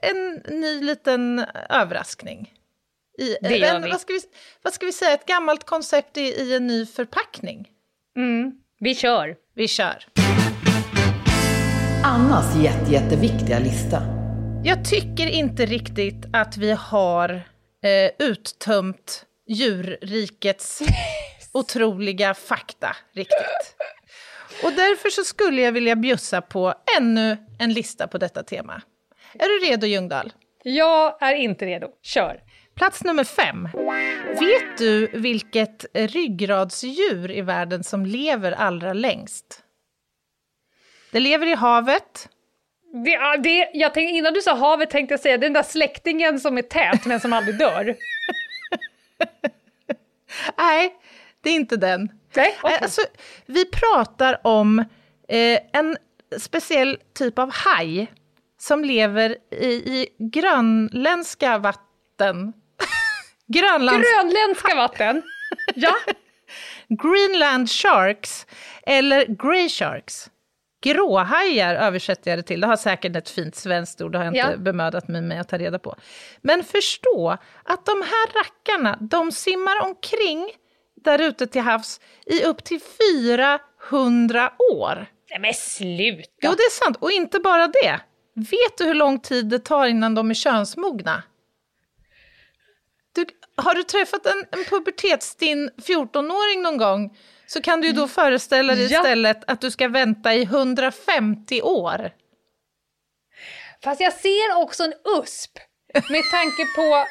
en 0.02 0.34
ny 0.60 0.80
liten 0.80 1.44
överraskning? 1.70 2.52
I, 3.18 3.36
det 3.40 3.56
gör 3.56 3.80
vi. 3.80 3.90
Vad 3.90 4.00
ska 4.00 4.12
vi, 4.12 4.20
vad 4.62 4.72
ska 4.72 4.86
vi 4.86 4.92
säga, 4.92 5.12
ett 5.14 5.26
gammalt 5.26 5.64
koncept 5.64 6.16
i, 6.16 6.20
i 6.20 6.56
en 6.56 6.66
ny 6.66 6.86
förpackning? 6.86 7.68
Mm, 8.16 8.52
vi 8.80 8.94
kör. 8.94 9.36
Vi 9.54 9.68
kör. 9.68 10.04
Annas 12.04 12.56
jätte, 12.56 12.92
jätteviktiga 12.92 13.58
lista. 13.58 14.02
Jag 14.64 14.84
tycker 14.84 15.26
inte 15.26 15.66
riktigt 15.66 16.26
att 16.32 16.56
vi 16.56 16.72
har 16.72 17.30
eh, 17.82 18.26
uttömt 18.28 19.26
djurrikets 19.46 20.82
otroliga 21.52 22.34
fakta 22.34 22.96
riktigt. 23.12 23.76
Och 24.62 24.72
därför 24.72 25.10
så 25.10 25.24
skulle 25.24 25.62
jag 25.62 25.72
vilja 25.72 25.96
bjussa 25.96 26.40
på 26.40 26.74
ännu 26.98 27.36
en 27.58 27.72
lista 27.72 28.06
på 28.06 28.18
detta 28.18 28.42
tema. 28.42 28.82
Är 29.32 29.60
du 29.60 29.66
redo 29.66 29.86
Ljungdahl? 29.86 30.32
Jag 30.62 31.22
är 31.22 31.34
inte 31.34 31.66
redo. 31.66 31.88
Kör! 32.02 32.40
Plats 32.74 33.04
nummer 33.04 33.24
fem. 33.24 33.68
Vet 34.40 34.78
du 34.78 35.06
vilket 35.06 35.86
ryggradsdjur 35.94 37.30
i 37.30 37.40
världen 37.40 37.84
som 37.84 38.06
lever 38.06 38.52
allra 38.52 38.92
längst? 38.92 39.62
Det 41.12 41.20
lever 41.20 41.46
i 41.46 41.54
havet. 41.54 42.28
Det, 43.04 43.36
det, 43.42 43.70
jag 43.74 43.94
tänkte, 43.94 44.16
innan 44.16 44.32
du 44.32 44.40
sa 44.40 44.54
havet 44.54 44.90
tänkte 44.90 45.12
jag 45.12 45.20
säga 45.20 45.38
den 45.38 45.52
där 45.52 45.62
släktingen 45.62 46.40
som 46.40 46.58
är 46.58 46.62
tät 46.62 47.06
men 47.06 47.20
som 47.20 47.32
aldrig 47.32 47.58
dör. 47.58 47.96
Nej, 50.58 50.94
det 51.40 51.50
är 51.50 51.54
inte 51.54 51.76
den. 51.76 52.08
Nej, 52.36 52.58
okay. 52.62 52.78
alltså, 52.80 53.00
vi 53.46 53.64
pratar 53.64 54.40
om 54.46 54.78
eh, 55.28 55.60
en 55.72 55.96
speciell 56.38 56.98
typ 57.14 57.38
av 57.38 57.50
haj 57.52 58.12
som 58.58 58.84
lever 58.84 59.36
i, 59.50 59.66
i 59.66 60.08
grönländska 60.18 61.58
vatten 61.58 62.52
Grönlands... 63.46 64.08
Grönländska 64.08 64.74
vatten? 64.74 65.22
Ja. 65.74 65.94
Greenland 66.88 67.70
sharks, 67.70 68.46
eller 68.86 69.26
grey 69.26 69.68
sharks. 69.68 70.30
Gråhajar 70.84 71.74
översätter 71.74 72.30
jag 72.30 72.38
det 72.38 72.42
till. 72.42 72.60
Det 72.60 72.66
har 72.66 72.76
säkert 72.76 73.16
ett 73.16 73.30
fint 73.30 73.54
svenskt 73.54 74.00
ord, 74.00 74.12
det 74.12 74.18
har 74.18 74.24
jag 74.24 74.34
inte 74.34 74.52
ja. 74.52 74.56
bemödat 74.56 75.08
mig 75.08 75.22
med 75.22 75.40
att 75.40 75.48
ta 75.48 75.58
reda 75.58 75.78
på. 75.78 75.96
Men 76.42 76.64
förstå 76.64 77.38
att 77.62 77.86
de 77.86 78.02
här 78.02 78.42
rackarna, 78.42 78.98
de 79.00 79.32
simmar 79.32 79.82
omkring 79.82 80.50
där 81.04 81.18
ute 81.18 81.46
till 81.46 81.60
havs 81.60 82.00
i 82.26 82.44
upp 82.44 82.64
till 82.64 82.80
400 83.90 84.52
år. 84.72 85.06
Nej 85.30 85.40
men 85.40 85.54
sluta! 85.54 86.28
Jo, 86.42 86.50
det 86.50 86.62
är 86.62 86.84
sant. 86.84 86.96
Och 87.00 87.10
inte 87.10 87.40
bara 87.40 87.68
det. 87.68 88.00
Vet 88.34 88.78
du 88.78 88.84
hur 88.84 88.94
lång 88.94 89.20
tid 89.20 89.46
det 89.46 89.58
tar 89.58 89.86
innan 89.86 90.14
de 90.14 90.30
är 90.30 90.34
könsmogna? 90.34 91.22
Du, 93.14 93.26
har 93.56 93.74
du 93.74 93.82
träffat 93.82 94.26
en, 94.26 94.44
en 94.50 94.64
pubertetsstinn 94.64 95.70
14-åring 95.76 96.62
någon 96.62 96.76
gång 96.76 97.16
så 97.46 97.62
kan 97.62 97.80
du 97.80 97.92
då 97.92 98.08
föreställa 98.08 98.74
dig 98.74 98.92
ja. 98.92 99.00
istället 99.00 99.44
att 99.46 99.60
du 99.60 99.70
ska 99.70 99.88
vänta 99.88 100.34
i 100.34 100.42
150 100.42 101.62
år. 101.62 102.10
Fast 103.84 104.00
jag 104.00 104.12
ser 104.12 104.56
också 104.56 104.84
en 104.84 104.92
USP. 105.18 105.58
med 105.94 106.22
tanke 106.30 106.66
på 106.76 107.04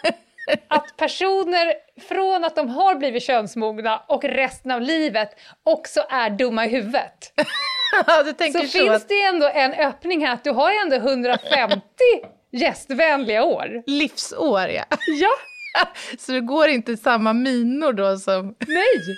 att 0.76 0.98
personer 0.98 1.74
från 2.08 2.44
att 2.44 2.56
de 2.56 2.70
har 2.70 2.96
blivit 2.96 3.24
könsmogna 3.24 3.98
och 4.08 4.24
resten 4.24 4.72
av 4.72 4.82
livet 4.82 5.30
också 5.64 6.06
är 6.10 6.30
dumma 6.30 6.66
i 6.66 6.70
huvudet. 6.70 7.34
ja, 8.08 8.24
så, 8.24 8.52
så 8.52 8.60
finns 8.60 8.90
att... 8.90 9.10
det 9.10 9.22
ändå 9.22 9.50
en 9.54 9.74
öppning 9.74 10.26
här 10.26 10.34
att 10.34 10.44
du 10.44 10.52
har 10.52 10.72
ändå 10.72 10.96
150 10.96 11.82
gästvänliga 12.52 13.44
år. 13.44 13.84
Livsår 13.88 14.68
ja. 14.68 14.86
Ja. 15.08 15.30
så 16.20 16.32
det 16.32 16.42
går 16.42 16.68
inte 16.68 16.98
samma 16.98 17.34
minor 17.34 17.94
då 17.94 18.18
som... 18.18 18.56
Nej! 18.68 19.16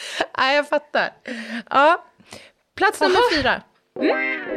Nej, 0.38 0.56
jag 0.56 0.68
fattar. 0.68 1.12
Ja. 1.70 2.04
Plats 2.76 3.00
nummer 3.00 3.16
Aha. 3.16 3.30
fyra. 3.34 3.62
Mm. 4.00 4.48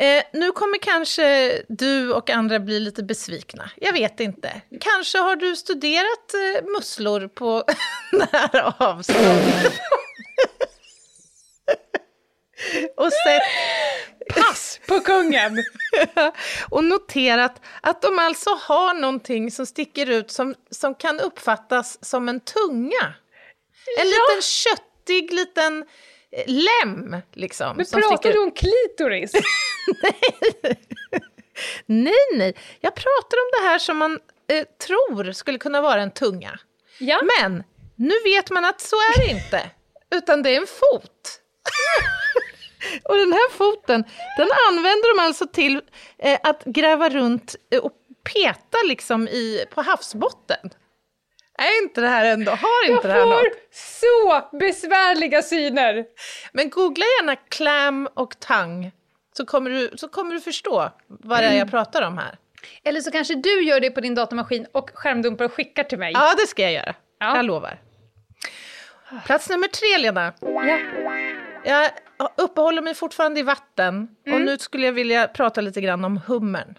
Eh, 0.00 0.22
nu 0.32 0.52
kommer 0.52 0.78
kanske 0.78 1.62
du 1.68 2.12
och 2.12 2.30
andra 2.30 2.58
bli 2.58 2.80
lite 2.80 3.02
besvikna. 3.02 3.70
Jag 3.76 3.92
vet 3.92 4.20
inte. 4.20 4.60
Kanske 4.80 5.18
har 5.18 5.36
du 5.36 5.56
studerat 5.56 6.34
eh, 6.34 6.64
musslor 6.64 7.28
på 7.28 7.64
nära 8.12 8.74
avstånd. 8.78 9.26
och 12.96 13.12
sett... 13.12 13.42
Pass 14.34 14.80
på 14.88 15.00
kungen! 15.00 15.64
och 16.70 16.84
noterat 16.84 17.60
att 17.80 18.02
de 18.02 18.18
alltså 18.18 18.50
har 18.50 18.94
någonting 18.94 19.50
som 19.50 19.66
sticker 19.66 20.10
ut 20.10 20.30
som, 20.30 20.54
som 20.70 20.94
kan 20.94 21.20
uppfattas 21.20 22.04
som 22.04 22.28
en 22.28 22.40
tunga. 22.40 23.14
En 23.98 24.08
ja. 24.08 24.28
liten 24.28 24.42
köttig 24.42 25.32
liten 25.32 25.84
eh, 26.32 26.44
lem, 26.46 27.16
liksom. 27.32 27.76
Men 27.76 27.86
pratar 27.86 28.16
sticker... 28.16 28.32
du 28.32 28.38
om 28.38 28.50
klitoris? 28.50 29.32
nej. 30.02 30.78
nej, 31.86 32.26
nej. 32.34 32.54
Jag 32.80 32.94
pratar 32.94 33.36
om 33.36 33.50
det 33.60 33.68
här 33.68 33.78
som 33.78 33.96
man 33.96 34.18
eh, 34.48 34.66
tror 34.86 35.32
skulle 35.32 35.58
kunna 35.58 35.80
vara 35.80 36.02
en 36.02 36.10
tunga. 36.10 36.58
Ja. 36.98 37.20
Men 37.38 37.64
nu 37.96 38.14
vet 38.24 38.50
man 38.50 38.64
att 38.64 38.80
så 38.80 38.96
är 38.96 39.26
det 39.26 39.32
inte, 39.32 39.70
utan 40.10 40.42
det 40.42 40.50
är 40.50 40.60
en 40.60 40.66
fot. 40.66 41.40
och 43.04 43.16
den 43.16 43.32
här 43.32 43.50
foten, 43.50 44.04
den 44.36 44.48
använder 44.68 45.16
de 45.16 45.22
alltså 45.22 45.46
till 45.46 45.82
eh, 46.18 46.38
att 46.42 46.64
gräva 46.64 47.08
runt 47.08 47.56
eh, 47.70 47.80
och 47.80 47.92
peta 48.32 48.78
liksom 48.84 49.28
i, 49.28 49.64
på 49.74 49.82
havsbotten. 49.82 50.70
Är 51.60 51.82
inte 51.82 52.00
det 52.00 52.08
här 52.08 52.24
ändå, 52.24 52.50
har 52.50 52.90
inte 52.90 53.08
jag 53.08 53.16
det 53.16 53.20
här 53.20 53.26
något? 53.26 53.42
Jag 53.42 53.52
får 53.52 54.40
så 54.50 54.56
besvärliga 54.58 55.42
syner! 55.42 56.04
Men 56.52 56.70
googla 56.70 57.04
gärna 57.04 57.36
clam 57.36 58.08
och 58.14 58.40
tang 58.40 58.92
så 59.36 59.46
kommer 59.46 59.70
du, 59.70 59.90
så 59.96 60.08
kommer 60.08 60.34
du 60.34 60.40
förstå 60.40 60.90
vad 61.06 61.38
det 61.38 61.44
är 61.44 61.50
jag 61.50 61.54
mm. 61.54 61.70
pratar 61.70 62.02
om 62.02 62.18
här. 62.18 62.38
Eller 62.84 63.00
så 63.00 63.10
kanske 63.10 63.34
du 63.34 63.62
gör 63.62 63.80
det 63.80 63.90
på 63.90 64.00
din 64.00 64.14
datamaskin 64.14 64.66
och 64.72 64.90
skärmdumpar 64.94 65.44
och 65.44 65.52
skickar 65.52 65.84
till 65.84 65.98
mig. 65.98 66.12
Ja, 66.12 66.34
det 66.38 66.46
ska 66.46 66.62
jag 66.62 66.72
göra. 66.72 66.94
Ja. 67.18 67.36
Jag 67.36 67.44
lovar. 67.44 67.78
Plats 69.26 69.48
nummer 69.48 69.68
tre, 69.68 69.98
Lena. 69.98 70.32
Ja. 70.40 70.78
Jag 71.64 71.90
uppehåller 72.36 72.82
mig 72.82 72.94
fortfarande 72.94 73.40
i 73.40 73.42
vatten 73.42 74.08
mm. 74.26 74.40
och 74.40 74.46
nu 74.46 74.58
skulle 74.58 74.86
jag 74.86 74.92
vilja 74.92 75.28
prata 75.28 75.60
lite 75.60 75.80
grann 75.80 76.04
om 76.04 76.20
hummern. 76.26 76.78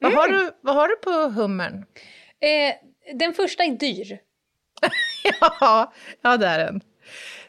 Vad, 0.00 0.12
mm. 0.12 0.20
har, 0.20 0.28
du, 0.28 0.50
vad 0.60 0.74
har 0.74 0.88
du 0.88 0.96
på 0.96 1.10
hummern? 1.10 1.84
Eh, 2.40 2.74
den 3.12 3.34
första 3.34 3.64
är 3.64 3.70
dyr. 3.70 4.18
ja, 5.40 5.92
ja, 6.22 6.36
det 6.36 6.46
är 6.46 6.58
den. 6.58 6.80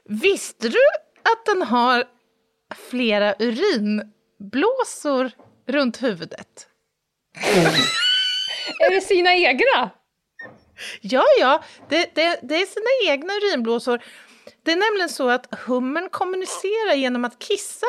Visste 0.04 0.70
du 0.70 0.80
att 1.22 1.46
den 1.46 1.62
har 1.62 2.04
flera 2.90 3.36
urinblåsor 3.40 5.32
runt 5.68 6.04
huvudet? 6.04 6.68
är 8.80 8.90
det 8.96 9.02
sina 9.02 9.36
egna? 9.36 9.90
Ja, 11.02 11.24
ja, 11.40 11.64
det, 11.90 12.16
det, 12.16 12.40
det 12.44 12.56
är 12.56 12.66
sina 12.66 13.14
egna 13.14 13.34
urinblåsor. 13.34 14.04
Det 14.64 14.72
är 14.72 14.76
nämligen 14.76 15.10
så 15.10 15.30
att 15.30 15.56
hummern 15.56 16.10
kommunicerar 16.10 16.96
genom 16.96 17.26
att 17.26 17.40
kissa 17.40 17.86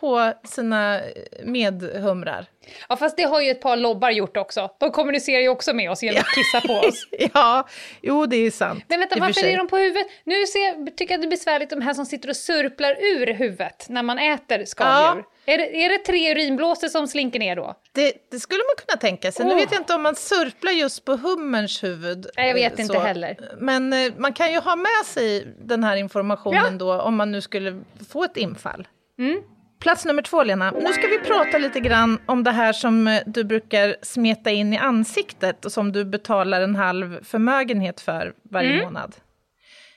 på 0.00 0.32
sina 0.44 1.00
medhumrar. 1.44 2.46
Ja, 2.88 2.96
fast 2.96 3.16
det 3.16 3.22
har 3.22 3.40
ju 3.40 3.50
ett 3.50 3.60
par 3.60 3.76
lobbar 3.76 4.10
gjort 4.10 4.36
också. 4.36 4.70
De 4.80 4.90
kommunicerar 4.90 5.40
ju 5.40 5.48
också 5.48 5.72
med 5.72 5.90
oss 5.90 6.02
genom 6.02 6.20
att 6.20 6.34
kissa 6.34 6.60
på 6.60 6.72
oss. 6.88 7.06
ja, 7.34 7.68
jo 8.02 8.26
det 8.26 8.36
är 8.36 8.50
sant. 8.50 8.84
Men 8.88 9.00
vänta, 9.00 9.16
varför 9.20 9.46
är 9.46 9.56
de 9.56 9.68
på 9.68 9.76
huvudet? 9.76 10.06
Nu 10.24 10.46
ser, 10.46 10.90
tycker 10.90 11.14
jag 11.14 11.20
det 11.20 11.26
är 11.26 11.30
besvärligt 11.30 11.70
de 11.70 11.80
här 11.80 11.94
som 11.94 12.06
sitter 12.06 12.28
och 12.28 12.36
surplar 12.36 12.96
ur 13.00 13.26
huvudet 13.26 13.86
när 13.88 14.02
man 14.02 14.18
äter 14.18 14.64
skaldjur. 14.64 15.24
Ja. 15.46 15.52
Är, 15.52 15.58
det, 15.58 15.84
är 15.84 15.88
det 15.88 15.98
tre 15.98 16.32
urinblåsor 16.32 16.88
som 16.88 17.08
slinker 17.08 17.38
ner 17.38 17.56
då? 17.56 17.74
Det, 17.92 18.12
det 18.30 18.40
skulle 18.40 18.58
man 18.58 18.86
kunna 18.86 19.00
tänka 19.00 19.32
sig. 19.32 19.44
Oh. 19.44 19.48
Nu 19.48 19.54
vet 19.54 19.72
jag 19.72 19.80
inte 19.80 19.94
om 19.94 20.02
man 20.02 20.14
surplar 20.14 20.72
just 20.72 21.04
på 21.04 21.16
hummerns 21.16 21.82
huvud. 21.82 22.26
Nej, 22.36 22.48
jag 22.48 22.54
vet 22.54 22.76
så. 22.76 22.82
inte 22.82 22.98
heller. 22.98 23.36
Men 23.58 23.92
eh, 23.92 24.12
man 24.16 24.32
kan 24.32 24.52
ju 24.52 24.58
ha 24.58 24.76
med 24.76 25.06
sig 25.06 25.54
den 25.58 25.84
här 25.84 25.96
informationen 25.96 26.72
ja. 26.72 26.78
då 26.78 27.00
om 27.00 27.16
man 27.16 27.32
nu 27.32 27.40
skulle 27.40 27.82
få 28.10 28.24
ett 28.24 28.36
infall. 28.36 28.88
Mm. 29.18 29.42
Plats 29.78 30.04
nummer 30.04 30.22
två, 30.22 30.42
Lena. 30.42 30.70
Nu 30.70 30.92
ska 30.92 31.06
vi 31.06 31.18
prata 31.18 31.58
lite 31.58 31.80
grann 31.80 32.18
om 32.26 32.44
det 32.44 32.50
här 32.50 32.72
som 32.72 33.08
eh, 33.08 33.22
du 33.26 33.44
brukar 33.44 33.96
smeta 34.02 34.50
in 34.50 34.72
i 34.72 34.76
ansiktet 34.76 35.64
och 35.64 35.72
som 35.72 35.92
du 35.92 36.04
betalar 36.04 36.60
en 36.60 36.76
halv 36.76 37.24
förmögenhet 37.24 38.00
för 38.00 38.34
varje 38.50 38.70
mm. 38.70 38.84
månad. 38.84 39.16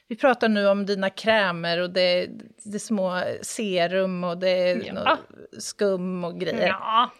Vi 0.07 0.15
pratar 0.15 0.49
nu 0.49 0.67
om 0.67 0.85
dina 0.85 1.09
krämer 1.09 1.81
och 1.81 1.89
det, 1.89 2.27
det 2.63 2.79
små 2.79 3.23
serum 3.41 4.23
och 4.23 4.37
det 4.37 4.49
är 4.49 4.83
ja. 4.85 5.17
skum 5.59 6.23
och 6.23 6.39
grejer. 6.39 6.67
Ja. 6.67 7.11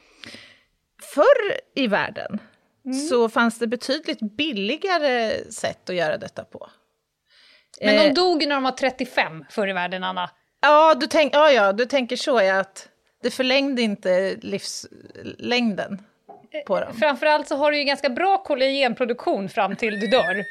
Förr 1.01 1.59
i 1.75 1.87
världen 1.87 2.39
mm. 2.85 2.97
så 2.97 3.29
fanns 3.29 3.59
det 3.59 3.67
betydligt 3.67 4.19
billigare 4.37 5.43
sätt 5.51 5.89
att 5.89 5.95
göra 5.95 6.17
detta 6.17 6.43
på. 6.43 6.69
Men 7.81 7.95
de 7.95 8.07
eh, 8.07 8.13
dog 8.13 8.47
när 8.47 8.55
de 8.55 8.63
var 8.63 8.71
35 8.71 9.45
förr 9.49 9.67
i 9.67 9.73
världen, 9.73 10.03
Anna. 10.03 10.29
Ja, 10.61 10.95
du, 10.95 11.07
tänk, 11.07 11.35
ja, 11.35 11.51
ja, 11.51 11.73
du 11.73 11.85
tänker 11.85 12.15
så, 12.15 12.41
ja, 12.41 12.59
att 12.59 12.89
det 13.23 13.31
förlängde 13.31 13.81
inte 13.81 14.35
livslängden 14.41 16.01
på 16.65 16.79
dem. 16.79 16.93
Framförallt 16.93 17.47
så 17.47 17.55
har 17.55 17.71
du 17.71 17.77
ju 17.77 17.83
ganska 17.83 18.09
bra 18.09 18.37
kollagenproduktion 18.37 19.49
fram 19.49 19.75
till 19.75 19.99
du 19.99 20.07
dör. 20.07 20.45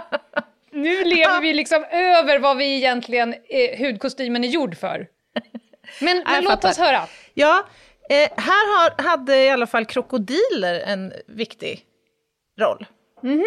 nu 0.70 1.04
lever 1.04 1.40
vi 1.40 1.54
liksom 1.54 1.84
över 1.90 2.38
vad 2.38 2.56
vi 2.56 2.76
egentligen, 2.76 3.34
eh, 3.48 3.78
hudkostymen 3.78 4.44
är 4.44 4.48
gjord 4.48 4.76
för. 4.76 5.06
Men, 6.00 6.24
men 6.26 6.44
låt 6.44 6.52
fattar. 6.52 6.70
oss 6.70 6.78
höra. 6.78 7.00
Ja, 7.34 7.66
eh, 8.10 8.30
här 8.36 8.78
har, 8.78 9.02
hade 9.02 9.44
i 9.44 9.50
alla 9.50 9.66
fall 9.66 9.84
krokodiler 9.84 10.80
en 10.80 11.12
viktig 11.26 11.84
roll. 12.58 12.86
Mm 13.22 13.38
-hmm. 13.38 13.44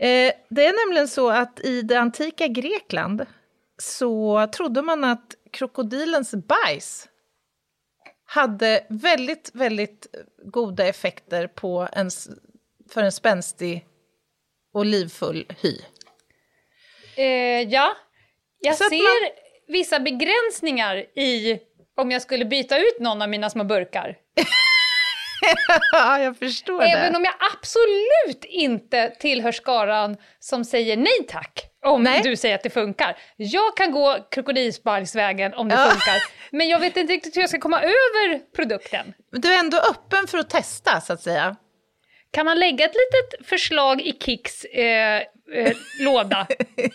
eh, 0.00 0.32
det 0.48 0.66
är 0.66 0.86
nämligen 0.86 1.08
så 1.08 1.30
att 1.30 1.60
i 1.60 1.82
det 1.82 1.96
antika 1.96 2.46
Grekland 2.46 3.26
så 3.78 4.46
trodde 4.52 4.82
man 4.82 5.04
att 5.04 5.34
krokodilens 5.52 6.34
bajs 6.34 7.08
hade 8.24 8.86
väldigt, 8.88 9.50
väldigt 9.54 10.06
goda 10.44 10.86
effekter 10.86 11.46
på 11.46 11.88
en, 11.92 12.10
för 12.90 13.02
en 13.02 13.12
spänstig 13.12 13.86
och 14.74 14.86
livfull 14.86 15.46
hy. 15.62 15.78
Eh, 17.16 17.62
ja, 17.62 17.96
jag 18.60 18.76
Så 18.76 18.84
ser 18.84 19.22
man... 19.22 19.30
vissa 19.66 20.00
begränsningar 20.00 20.96
i 21.18 21.60
om 21.96 22.10
jag 22.10 22.22
skulle 22.22 22.44
byta 22.44 22.78
ut 22.78 23.00
någon 23.00 23.22
av 23.22 23.28
mina 23.28 23.50
små 23.50 23.64
burkar. 23.64 24.16
ja, 25.92 26.20
jag 26.20 26.38
förstår 26.38 26.82
Även 26.82 26.90
det. 26.90 26.98
Även 26.98 27.16
om 27.16 27.24
jag 27.24 27.34
absolut 27.52 28.44
inte 28.44 29.16
tillhör 29.20 29.52
skaran 29.52 30.16
som 30.38 30.64
säger 30.64 30.96
nej 30.96 31.26
tack 31.28 31.67
om 31.86 32.02
nej. 32.02 32.22
du 32.22 32.36
säger 32.36 32.54
att 32.54 32.62
det 32.62 32.70
funkar. 32.70 33.16
Jag 33.36 33.76
kan 33.76 33.92
gå 33.92 34.26
krokodilsbajsvägen 34.30 35.54
om 35.54 35.68
det 35.68 35.74
ja. 35.74 35.90
funkar, 35.90 36.22
men 36.50 36.68
jag 36.68 36.80
vet 36.80 36.96
inte 36.96 37.12
riktigt 37.12 37.36
hur 37.36 37.40
jag 37.40 37.48
ska 37.48 37.58
komma 37.58 37.80
över 37.82 38.52
produkten. 38.56 39.14
Men 39.32 39.40
du 39.40 39.54
är 39.54 39.58
ändå 39.58 39.78
öppen 39.78 40.26
för 40.26 40.38
att 40.38 40.50
testa, 40.50 41.00
så 41.00 41.12
att 41.12 41.22
säga? 41.22 41.56
Kan 42.30 42.46
man 42.46 42.58
lägga 42.58 42.84
ett 42.84 42.94
litet 42.94 43.46
förslag 43.48 44.00
i 44.00 44.12
Kicks 44.20 44.64
eh, 44.64 45.16
eh, 45.54 45.72
låda? 46.00 46.46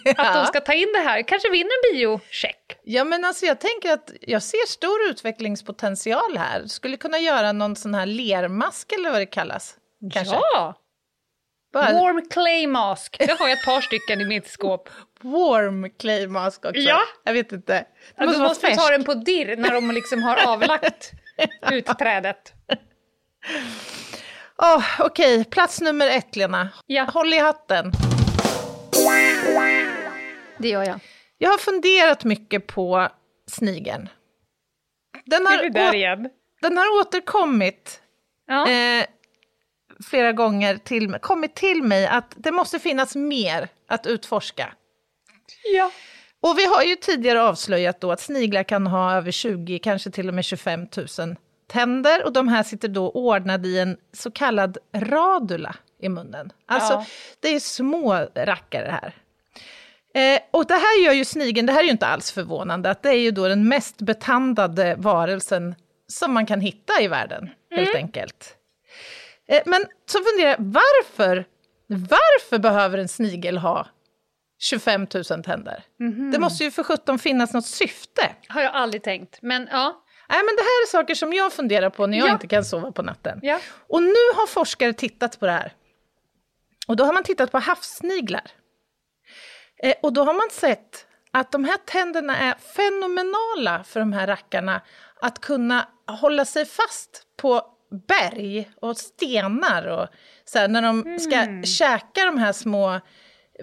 ja. 0.04 0.14
Att 0.18 0.34
de 0.34 0.46
ska 0.46 0.60
ta 0.62 0.74
in 0.74 0.88
det 0.94 1.00
här, 1.00 1.22
kanske 1.22 1.50
vinner 1.50 1.72
en 1.72 1.96
biocheck. 1.98 2.80
Ja, 2.84 3.04
men 3.04 3.26
alltså 3.26 3.46
jag 3.46 3.60
tänker 3.60 3.92
att 3.92 4.12
jag 4.22 4.44
ser 4.44 4.68
stor 4.68 5.10
utvecklingspotential 5.10 6.38
här. 6.38 6.68
Skulle 6.68 6.98
kunna 6.98 7.20
göra 7.20 7.52
någon 7.52 7.76
sån 7.76 7.96
här 7.96 8.06
lermask 8.06 8.92
eller 8.92 9.12
vad 9.12 9.22
det 9.22 9.26
kallas. 9.26 9.76
Kanske. 10.14 10.36
Ja! 10.36 10.83
Bara... 11.74 11.94
Warm 11.94 12.22
clay 12.30 12.68
mask, 12.68 13.16
det 13.20 13.40
har 13.40 13.48
jag 13.48 13.60
ett 13.60 13.66
par 13.66 13.82
stycken 13.82 14.22
i 14.22 14.26
mitt 14.26 14.48
skåp. 14.48 14.90
Warm 15.22 15.90
clay 15.90 16.28
mask 16.28 16.66
också? 16.66 16.82
Ja! 16.82 17.02
Jag 17.24 17.34
vet 17.34 17.52
inte. 17.52 17.74
Det 17.74 17.86
ja, 18.16 18.26
måste 18.26 18.40
du 18.40 18.44
måste 18.48 18.68
färsk. 18.68 18.80
ta 18.80 18.92
den 18.92 19.04
på 19.04 19.14
dirr 19.14 19.56
när 19.56 19.74
de 19.74 19.92
liksom 19.92 20.24
har 20.24 20.48
avlagt 20.48 21.12
utträdet. 21.72 22.54
Oh, 24.58 24.84
Okej, 25.00 25.40
okay. 25.40 25.44
plats 25.44 25.82
nummer 25.82 26.08
ett, 26.08 26.36
Lena. 26.36 26.70
Ja. 26.86 27.04
Håll 27.04 27.34
i 27.34 27.40
hatten. 27.40 27.92
Det 30.58 30.70
gör 30.70 30.84
jag. 30.84 31.00
Jag 31.38 31.50
har 31.50 31.58
funderat 31.58 32.24
mycket 32.24 32.68
på 32.68 33.10
snigeln. 33.52 34.10
Den 35.26 35.46
har, 35.46 35.64
är 35.64 35.70
där 35.70 35.96
igen? 35.96 36.30
Den 36.62 36.78
har 36.78 37.00
återkommit. 37.00 38.02
Ja. 38.48 38.70
Eh, 38.70 39.06
flera 40.10 40.32
gånger 40.32 40.78
till, 40.78 41.14
kommit 41.22 41.56
till 41.56 41.84
mig 41.84 42.08
att 42.08 42.34
det 42.38 42.52
måste 42.52 42.80
finnas 42.80 43.16
mer 43.16 43.68
att 43.88 44.08
utforska. 44.08 44.74
Ja. 45.76 45.92
Och 46.42 46.58
vi 46.58 46.66
har 46.66 46.84
ju 46.84 46.96
tidigare 46.96 47.42
avslöjat 47.42 48.02
då 48.02 48.12
att 48.12 48.20
sniglar 48.20 48.64
kan 48.64 48.88
ha 48.88 49.16
över 49.16 49.32
20, 49.32 49.80
kanske 49.80 50.12
till 50.12 50.28
och 50.28 50.34
med 50.34 50.46
25 50.46 50.88
000 51.20 51.36
tänder 51.68 52.26
och 52.26 52.34
de 52.34 52.48
här 52.48 52.64
sitter 52.64 52.88
då 52.88 53.10
ordnade 53.10 53.68
i 53.68 53.80
en 53.80 53.98
så 54.14 54.32
kallad 54.32 54.78
radula 54.96 55.76
i 56.02 56.10
munnen. 56.10 56.52
Alltså, 56.66 56.94
ja. 56.94 57.06
det 57.40 57.48
är 57.48 57.60
små 57.60 58.28
rackare 58.36 59.00
här. 59.02 59.16
Eh, 60.16 60.42
och 60.52 60.66
det 60.68 60.74
här 60.74 61.06
gör 61.06 61.14
ju 61.14 61.26
snigeln, 61.26 61.66
det 61.66 61.74
här 61.74 61.80
är 61.80 61.86
ju 61.86 61.92
inte 61.92 62.08
alls 62.08 62.32
förvånande, 62.32 62.90
att 62.90 63.04
det 63.04 63.10
är 63.10 63.20
ju 63.20 63.32
då 63.32 63.48
den 63.48 63.68
mest 63.68 63.98
betandade 63.98 64.96
varelsen 64.98 65.76
som 66.08 66.34
man 66.34 66.46
kan 66.46 66.62
hitta 66.62 67.02
i 67.02 67.08
världen, 67.08 67.50
mm. 67.72 67.86
helt 67.86 67.96
enkelt. 67.96 68.56
Eh, 69.54 69.62
men 69.66 69.86
så 70.06 70.20
funderar 70.24 70.50
jag, 70.50 70.58
varför, 70.60 71.46
varför 71.88 72.60
behöver 72.60 72.98
en 72.98 73.08
snigel 73.08 73.58
ha 73.58 73.88
25 74.60 75.08
000 75.14 75.24
tänder? 75.24 75.84
Mm. 76.00 76.32
Det 76.32 76.40
måste 76.40 76.64
ju 76.64 76.72
för 76.72 76.84
sjutton 76.84 77.20
finnas 77.20 77.54
något 77.54 77.66
syfte. 77.66 78.36
Har 78.48 78.62
jag 78.62 78.74
aldrig 78.74 79.04
tänkt, 79.04 79.40
men 79.42 79.68
ja. 79.72 80.04
Nej, 80.30 80.40
men 80.46 80.56
det 80.56 80.62
här 80.62 80.84
är 80.84 80.88
saker 80.88 81.16
som 81.16 81.34
jag 81.34 81.54
funderar 81.54 81.90
på 81.90 82.08
när 82.08 82.18
jag 82.18 82.28
ja. 82.28 82.34
inte 82.34 82.48
kan 82.48 82.66
sova 82.66 82.92
på 82.92 83.02
natten. 83.02 83.40
Ja. 83.42 83.60
Och 83.90 84.04
nu 84.04 84.24
har 84.36 84.48
forskare 84.48 84.94
tittat 84.94 85.40
på 85.40 85.46
det 85.46 85.52
här. 85.52 85.74
Och 86.88 86.96
då 86.96 87.04
har 87.04 87.14
man 87.14 87.24
tittat 87.24 87.52
på 87.52 87.60
havssniglar. 87.60 88.52
Eh, 89.84 89.94
och 90.02 90.14
då 90.14 90.24
har 90.24 90.34
man 90.34 90.50
sett 90.52 91.08
att 91.32 91.52
de 91.52 91.64
här 91.64 91.78
tänderna 91.86 92.38
är 92.38 92.54
fenomenala 92.54 93.84
för 93.84 94.00
de 94.00 94.14
här 94.14 94.28
rackarna 94.28 94.82
att 95.22 95.40
kunna 95.40 95.88
hålla 96.08 96.46
sig 96.46 96.66
fast 96.66 97.24
på 97.38 97.73
berg 98.08 98.70
och 98.82 98.98
stenar 98.98 99.88
och 99.88 100.08
så 100.46 100.60
här, 100.60 100.68
när 100.68 100.82
de 100.82 101.20
ska 101.20 101.36
mm. 101.36 101.64
käka 101.64 102.26
de 102.26 102.38
här 102.38 102.54
små 102.54 103.00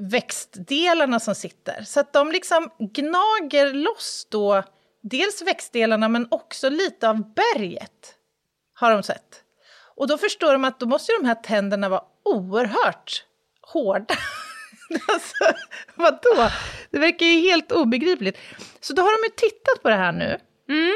växtdelarna 0.00 1.20
som 1.20 1.34
sitter. 1.34 1.82
Så 1.82 2.00
att 2.00 2.12
de 2.12 2.32
liksom 2.32 2.70
gnager 2.78 3.72
loss 3.72 4.26
då 4.30 4.62
dels 5.02 5.42
växtdelarna 5.42 6.08
men 6.08 6.28
också 6.30 6.68
lite 6.68 7.08
av 7.08 7.34
berget, 7.34 8.14
har 8.74 8.90
de 8.90 9.02
sett. 9.02 9.42
Och 9.96 10.08
då 10.08 10.18
förstår 10.18 10.52
de 10.52 10.64
att 10.64 10.80
då 10.80 10.86
måste 10.86 11.12
de 11.20 11.26
här 11.26 11.34
tänderna 11.34 11.88
vara 11.88 12.02
oerhört 12.24 13.24
hårda. 13.62 14.14
alltså, 15.08 15.44
vadå? 15.94 16.50
Det 16.90 16.98
verkar 16.98 17.26
ju 17.26 17.40
helt 17.40 17.72
obegripligt. 17.72 18.38
Så 18.80 18.92
då 18.92 19.02
har 19.02 19.22
de 19.22 19.26
ju 19.26 19.50
tittat 19.50 19.82
på 19.82 19.88
det 19.88 19.96
här 19.96 20.12
nu. 20.12 20.38
Mm. 20.68 20.94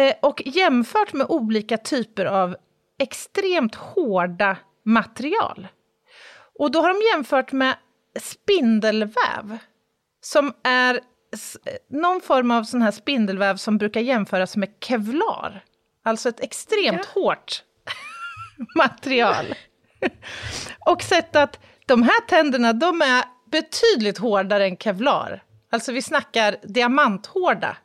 Eh, 0.00 0.14
och 0.22 0.42
jämfört 0.46 1.12
med 1.12 1.26
olika 1.28 1.76
typer 1.76 2.24
av 2.26 2.56
extremt 2.98 3.74
hårda 3.74 4.56
material. 4.84 5.68
Och 6.58 6.70
då 6.70 6.80
har 6.80 6.88
de 6.88 7.16
jämfört 7.16 7.52
med 7.52 7.76
spindelväv, 8.20 9.58
som 10.20 10.52
är 10.64 11.00
någon 11.90 12.20
form 12.20 12.50
av 12.50 12.64
sån 12.64 12.82
här 12.82 12.90
spindelväv 12.90 13.56
som 13.56 13.78
brukar 13.78 14.00
jämföras 14.00 14.56
med 14.56 14.68
kevlar. 14.80 15.64
Alltså 16.04 16.28
ett 16.28 16.40
extremt 16.40 17.08
ja. 17.14 17.20
hårt 17.20 17.62
material. 18.76 19.54
och 20.86 21.02
sett 21.02 21.36
att 21.36 21.58
de 21.86 22.02
här 22.02 22.20
tänderna, 22.20 22.72
de 22.72 23.02
är 23.02 23.24
betydligt 23.50 24.18
hårdare 24.18 24.64
än 24.64 24.76
kevlar. 24.76 25.42
Alltså 25.70 25.92
vi 25.92 26.02
snackar 26.02 26.56
diamanthårda. 26.62 27.76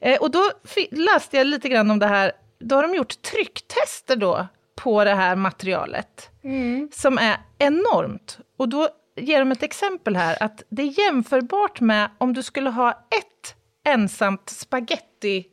Eh, 0.00 0.20
och 0.20 0.30
då 0.30 0.50
läste 0.90 1.36
jag 1.36 1.46
lite 1.46 1.68
grann 1.68 1.90
om 1.90 1.98
det 1.98 2.06
här, 2.06 2.32
då 2.60 2.76
har 2.76 2.82
de 2.82 2.94
gjort 2.94 3.22
trycktester 3.22 4.16
då 4.16 4.46
på 4.76 5.04
det 5.04 5.14
här 5.14 5.36
materialet, 5.36 6.30
mm. 6.44 6.88
som 6.92 7.18
är 7.18 7.36
enormt. 7.58 8.38
Och 8.58 8.68
då 8.68 8.88
ger 9.16 9.38
de 9.38 9.52
ett 9.52 9.62
exempel 9.62 10.16
här, 10.16 10.42
att 10.42 10.62
det 10.68 10.82
är 10.82 11.00
jämförbart 11.00 11.80
med 11.80 12.10
om 12.18 12.32
du 12.32 12.42
skulle 12.42 12.70
ha 12.70 12.90
ett 12.90 13.54
ensamt 13.86 14.48
spaghetti, 14.48 15.46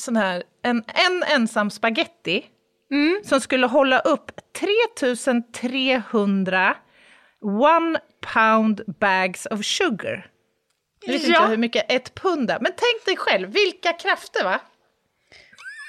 sån 0.00 0.16
här, 0.16 0.42
en, 0.62 0.84
en 0.86 1.22
ensam 1.22 1.70
spaghetti, 1.70 2.44
mm. 2.90 3.20
som 3.24 3.40
skulle 3.40 3.66
hålla 3.66 3.98
upp 3.98 4.30
3300 4.58 6.76
one 7.42 7.98
pound 8.34 8.80
bags 9.00 9.46
of 9.46 9.64
sugar. 9.64 10.26
Jag 11.06 11.12
vet 11.12 11.22
ja. 11.22 11.28
inte 11.28 11.50
hur 11.50 11.56
mycket 11.56 11.92
ett 11.92 12.14
pund 12.14 12.50
är, 12.50 12.58
men 12.60 12.72
tänk 12.76 13.04
dig 13.04 13.16
själv, 13.16 13.48
vilka 13.52 13.92
krafter 13.92 14.44
va? 14.44 14.60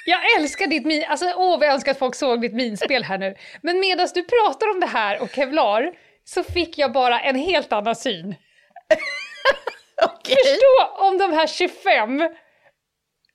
Jag 0.06 0.36
älskar 0.38 0.68
ditt 0.68 0.86
min... 0.86 1.04
Alltså, 1.08 1.34
åh 1.36 1.60
vad 1.60 1.68
jag 1.68 1.74
önskar 1.74 1.92
att 1.92 2.00
folk 2.00 2.16
såg 2.16 2.42
ditt 2.42 2.54
minspel 2.54 3.04
här 3.04 3.18
nu. 3.18 3.36
Men 3.62 3.80
medan 3.80 4.08
du 4.14 4.24
pratar 4.24 4.70
om 4.70 4.80
det 4.80 4.88
här 4.88 5.22
och 5.22 5.30
kevlar 5.30 5.94
så 6.24 6.44
fick 6.44 6.78
jag 6.78 6.92
bara 6.92 7.20
en 7.20 7.36
helt 7.36 7.74
annan 7.74 7.96
syn. 7.96 8.28
okay. 10.04 10.36
Förstå 10.36 11.06
om 11.06 11.18
de 11.18 11.34
här 11.34 11.48
25 11.48 12.30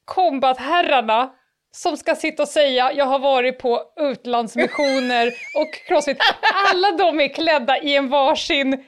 kombatherrarna 0.05 1.33
som 1.73 1.97
ska 1.97 2.15
sitta 2.15 2.43
och 2.43 2.49
säga 2.49 2.93
jag 2.93 3.05
har 3.05 3.19
varit 3.19 3.59
på 3.59 3.83
utlandsmissioner 3.97 5.27
och 5.55 5.75
crossfit. 5.75 6.19
Alla 6.71 6.93
de 6.93 7.21
är 7.21 7.29
klädda 7.29 7.79
i 7.79 7.97
en 7.97 8.09
varsin 8.09 8.85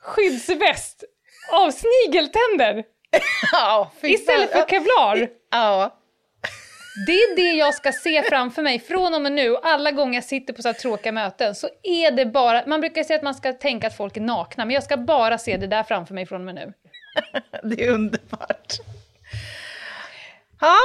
skyddsväst 0.00 1.04
av 1.52 1.70
snigeltänder. 1.70 2.84
Ja, 3.52 3.92
Istället 4.02 4.52
för 4.52 4.66
kevlar. 4.68 5.28
Ja. 5.50 5.98
Det 7.06 7.12
är 7.12 7.36
det 7.36 7.58
jag 7.58 7.74
ska 7.74 7.92
se 7.92 8.22
framför 8.22 8.62
mig 8.62 8.80
från 8.80 9.14
och 9.14 9.22
med 9.22 9.32
nu. 9.32 9.56
Alla 9.62 9.90
gånger 9.90 10.14
jag 10.14 10.24
sitter 10.24 10.52
på 10.52 10.62
så 10.62 10.68
här 10.68 10.74
tråkiga 10.74 11.12
möten 11.12 11.54
så 11.54 11.68
är 11.82 12.10
det 12.10 12.26
bara, 12.26 12.66
man 12.66 12.80
brukar 12.80 13.02
säga 13.02 13.16
att 13.16 13.22
man 13.22 13.34
ska 13.34 13.52
tänka 13.52 13.86
att 13.86 13.96
folk 13.96 14.16
är 14.16 14.20
nakna, 14.20 14.64
men 14.64 14.74
jag 14.74 14.84
ska 14.84 14.96
bara 14.96 15.38
se 15.38 15.56
det 15.56 15.66
där 15.66 15.82
framför 15.82 16.14
mig 16.14 16.26
från 16.26 16.40
och 16.40 16.44
med 16.44 16.54
nu. 16.54 16.72
det 17.62 17.84
är 17.84 17.90
underbart. 17.92 18.72
Ja, 20.60 20.76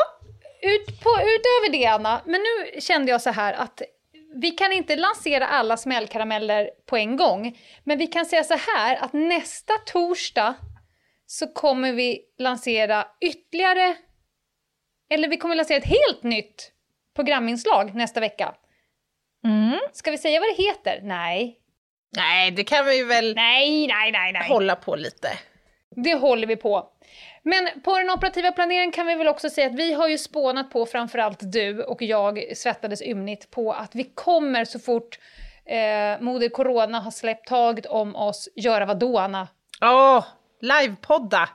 ut 0.61 1.01
på, 1.03 1.09
utöver 1.09 1.71
det 1.71 1.85
Anna, 1.85 2.21
men 2.25 2.41
nu 2.41 2.81
kände 2.81 3.11
jag 3.11 3.21
så 3.21 3.29
här 3.29 3.53
att 3.53 3.81
vi 4.41 4.51
kan 4.51 4.73
inte 4.73 4.95
lansera 4.95 5.47
alla 5.47 5.77
smällkarameller 5.77 6.69
på 6.85 6.97
en 6.97 7.17
gång, 7.17 7.57
men 7.83 7.97
vi 7.97 8.07
kan 8.07 8.25
säga 8.25 8.43
så 8.43 8.53
här 8.53 8.95
att 8.95 9.13
nästa 9.13 9.73
torsdag 9.85 10.55
så 11.25 11.47
kommer 11.47 11.93
vi 11.93 12.21
lansera 12.37 13.07
ytterligare, 13.21 13.95
eller 15.09 15.27
vi 15.27 15.37
kommer 15.37 15.55
lansera 15.55 15.77
ett 15.77 15.85
helt 15.85 16.23
nytt 16.23 16.71
programinslag 17.15 17.95
nästa 17.95 18.19
vecka. 18.19 18.55
Mm. 19.45 19.79
Ska 19.93 20.11
vi 20.11 20.17
säga 20.17 20.39
vad 20.39 20.49
det 20.49 20.63
heter? 20.63 20.99
Nej. 21.03 21.59
Nej, 22.15 22.51
det 22.51 22.63
kan 22.63 22.85
vi 22.85 23.03
väl 23.03 23.35
nej, 23.35 23.87
nej, 23.87 24.11
nej, 24.11 24.33
nej. 24.33 24.47
hålla 24.49 24.75
på 24.75 24.95
lite. 24.95 25.29
Det 25.95 26.13
håller 26.13 26.47
vi 26.47 26.55
på. 26.55 26.89
Men 27.43 27.67
på 27.83 27.97
den 27.97 28.09
operativa 28.09 28.51
planeringen 28.51 28.91
kan 28.91 29.07
vi 29.07 29.15
väl 29.15 29.27
också 29.27 29.49
säga 29.49 29.67
att 29.67 29.75
vi 29.75 29.93
har 29.93 30.07
ju 30.07 30.17
spånat 30.17 30.71
på, 30.71 30.85
framförallt 30.85 31.39
du 31.41 31.83
och 31.83 32.01
jag 32.01 32.43
svettades 32.57 33.01
ymnigt 33.01 33.51
på 33.51 33.73
att 33.73 33.95
vi 33.95 34.03
kommer 34.03 34.65
så 34.65 34.79
fort 34.79 35.19
eh, 35.65 36.21
Moder 36.21 36.49
Corona 36.49 36.99
har 36.99 37.11
släppt 37.11 37.47
taget 37.47 37.85
om 37.85 38.15
oss 38.15 38.49
göra 38.55 38.85
vadå 38.85 39.17
Anna? 39.17 39.47
Åh, 39.81 40.17
oh, 40.17 40.25
livepodda! 40.61 41.49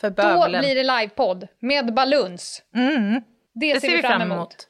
För 0.00 0.10
bövelen. 0.10 0.52
Då 0.52 0.58
blir 0.58 0.74
det 0.74 0.82
livepodd 0.82 1.48
med 1.58 1.94
baluns. 1.94 2.62
Mm. 2.74 3.22
Det, 3.52 3.74
det 3.74 3.80
ser 3.80 3.96
vi 3.96 4.02
fram 4.02 4.22
emot. 4.22 4.68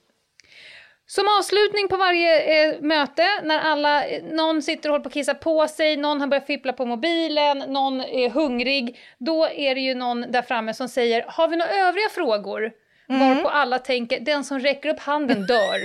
Som 1.11 1.29
avslutning 1.39 1.89
på 1.89 1.97
varje 1.97 2.65
eh, 2.65 2.81
möte, 2.81 3.27
när 3.43 3.59
alla, 3.59 4.07
eh, 4.07 4.23
någon 4.25 4.63
sitter 4.63 4.89
och 4.89 4.93
håller 4.93 5.03
på 5.03 5.09
att 5.09 5.15
kissa 5.15 5.35
på 5.35 5.69
sig, 5.69 5.97
någon 5.97 6.21
har 6.21 6.29
börjat 6.29 6.47
fippla 6.47 6.73
på 6.73 6.87
mobilen, 6.87 7.59
någon 7.59 8.01
är 8.01 8.31
hungrig, 8.31 8.99
då 9.19 9.49
är 9.49 9.75
det 9.75 9.81
ju 9.81 9.95
någon 9.95 10.21
där 10.33 10.43
framme 10.43 10.75
som 10.75 10.89
säger 10.89 11.25
“Har 11.29 11.49
vi 11.49 11.57
några 11.57 11.71
övriga 11.71 12.09
frågor?” 12.09 12.73
mm. 13.09 13.21
Varpå 13.21 13.49
alla 13.49 13.79
tänker 13.79 14.21
“Den 14.21 14.45
som 14.45 14.61
räcker 14.61 14.89
upp 14.89 14.99
handen 14.99 15.47
dör”. 15.47 15.81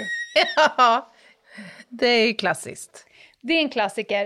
ja, 0.77 1.13
det 1.89 2.07
är 2.07 2.27
ju 2.27 2.33
klassiskt. 2.33 3.05
Det 3.41 3.53
är 3.53 3.59
en 3.59 3.69
klassiker. 3.69 4.25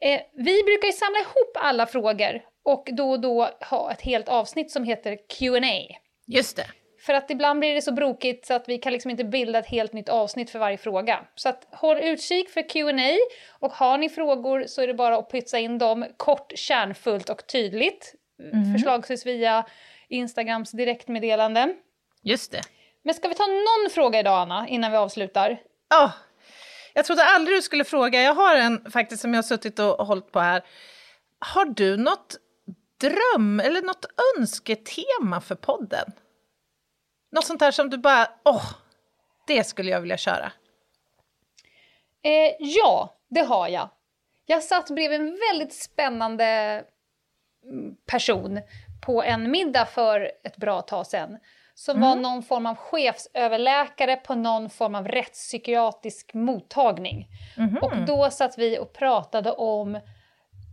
Eh, 0.00 0.20
vi 0.32 0.62
brukar 0.62 0.86
ju 0.86 0.92
samla 0.92 1.18
ihop 1.18 1.52
alla 1.54 1.86
frågor 1.86 2.42
och 2.64 2.88
då 2.92 3.10
och 3.10 3.20
då 3.20 3.48
ha 3.70 3.92
ett 3.92 4.00
helt 4.00 4.28
avsnitt 4.28 4.70
som 4.70 4.84
heter 4.84 5.18
Q&A. 5.38 5.96
Just 6.26 6.56
det. 6.56 6.66
För 7.02 7.14
att 7.14 7.30
ibland 7.30 7.58
blir 7.58 7.74
det 7.74 7.82
så 7.82 7.92
brokigt 7.92 8.46
så 8.46 8.54
att 8.54 8.68
vi 8.68 8.78
kan 8.78 8.92
liksom 8.92 9.10
inte 9.10 9.24
bilda 9.24 9.58
ett 9.58 9.66
helt 9.66 9.92
nytt 9.92 10.08
avsnitt 10.08 10.50
för 10.50 10.58
varje 10.58 10.76
fråga. 10.76 11.24
Så 11.34 11.48
att 11.48 11.68
håll 11.70 11.98
utkik 11.98 12.50
för 12.50 12.68
Q&A 12.68 13.18
och 13.50 13.72
har 13.72 13.98
ni 13.98 14.08
frågor 14.08 14.64
så 14.66 14.82
är 14.82 14.86
det 14.86 14.94
bara 14.94 15.18
att 15.18 15.30
pytsa 15.30 15.58
in 15.58 15.78
dem 15.78 16.06
kort, 16.16 16.52
kärnfullt 16.54 17.30
och 17.30 17.46
tydligt. 17.46 18.14
Mm. 18.52 18.72
Förslagsvis 18.72 19.26
via 19.26 19.66
Instagrams 20.08 20.70
direktmeddelande. 20.70 21.74
Just 22.22 22.52
det. 22.52 22.60
Men 23.02 23.14
ska 23.14 23.28
vi 23.28 23.34
ta 23.34 23.46
någon 23.46 23.90
fråga 23.90 24.20
idag, 24.20 24.40
Anna, 24.40 24.68
innan 24.68 24.90
vi 24.90 24.96
avslutar? 24.96 25.60
Ja, 25.90 26.04
oh, 26.04 26.12
jag 26.94 27.04
trodde 27.04 27.24
aldrig 27.24 27.56
du 27.56 27.62
skulle 27.62 27.84
fråga. 27.84 28.22
Jag 28.22 28.34
har 28.34 28.56
en 28.56 28.90
faktiskt 28.90 29.22
som 29.22 29.34
jag 29.34 29.38
har 29.38 29.42
suttit 29.42 29.78
och 29.78 30.06
hållit 30.06 30.32
på 30.32 30.40
här. 30.40 30.62
Har 31.38 31.64
du 31.64 31.96
något 31.96 32.36
dröm 33.00 33.60
eller 33.60 33.82
något 33.82 34.06
önsketema 34.38 35.40
för 35.40 35.54
podden? 35.54 36.12
Något 37.32 37.44
sånt 37.44 37.60
här 37.60 37.70
som 37.70 37.90
du 37.90 37.98
bara, 37.98 38.30
åh, 38.44 38.56
oh, 38.56 38.72
det 39.46 39.64
skulle 39.64 39.90
jag 39.90 40.00
vilja 40.00 40.16
köra. 40.16 40.52
Eh, 42.22 42.54
ja, 42.58 43.16
det 43.28 43.40
har 43.40 43.68
jag. 43.68 43.88
Jag 44.46 44.62
satt 44.62 44.90
bredvid 44.90 45.20
en 45.20 45.38
väldigt 45.50 45.74
spännande 45.74 46.44
mm, 47.64 47.96
person 48.06 48.60
på 49.06 49.22
en 49.22 49.50
middag 49.50 49.86
för 49.86 50.32
ett 50.44 50.56
bra 50.56 50.82
tag 50.82 51.06
sedan 51.06 51.38
som 51.74 51.96
mm. 51.96 52.08
var 52.08 52.16
någon 52.16 52.42
form 52.42 52.66
av 52.66 52.76
chefsöverläkare 52.76 54.16
på 54.16 54.34
någon 54.34 54.70
form 54.70 54.94
av 54.94 55.08
rättspsykiatrisk 55.08 56.34
mottagning. 56.34 57.28
Mm. 57.56 57.76
Och 57.76 57.96
då 58.06 58.30
satt 58.30 58.58
vi 58.58 58.78
och 58.78 58.92
pratade 58.92 59.52
om 59.52 60.00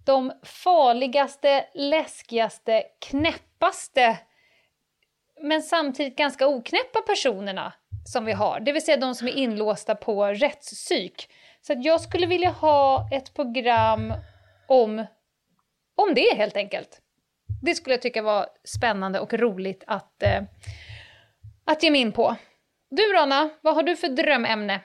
de 0.06 0.32
farligaste, 0.44 1.66
läskigaste, 1.74 2.84
knäppaste 3.00 4.18
men 5.42 5.62
samtidigt 5.62 6.16
ganska 6.16 6.48
oknäppa 6.48 7.02
personerna 7.02 7.74
som 8.06 8.26
vi 8.26 8.32
har. 8.32 8.60
Det 8.60 8.72
vill 8.72 8.86
säga 8.86 8.98
de 8.98 9.16
som 9.16 9.28
är 9.28 9.32
inlåsta 9.32 9.96
på 9.96 10.26
rättspsyk. 10.26 11.30
Så 11.62 11.74
att 11.74 11.86
jag 11.86 12.02
skulle 12.02 12.28
vilja 12.28 12.50
ha 12.50 13.10
ett 13.12 13.34
program 13.34 14.14
om, 14.68 15.06
om 15.96 16.14
det 16.16 16.36
helt 16.36 16.58
enkelt. 16.58 17.02
Det 17.62 17.76
skulle 17.76 17.94
jag 17.94 18.02
tycka 18.02 18.22
var 18.22 18.48
spännande 18.64 19.20
och 19.20 19.34
roligt 19.34 19.84
att, 19.88 20.24
eh, 20.24 20.44
att 21.66 21.84
ge 21.84 21.92
mig 21.92 22.02
in 22.02 22.12
på. 22.12 22.36
Du 22.90 23.04
Rana, 23.14 23.50
vad 23.62 23.76
har 23.76 23.84
du 23.84 23.96
för 23.96 24.10
drömämne? 24.10 24.82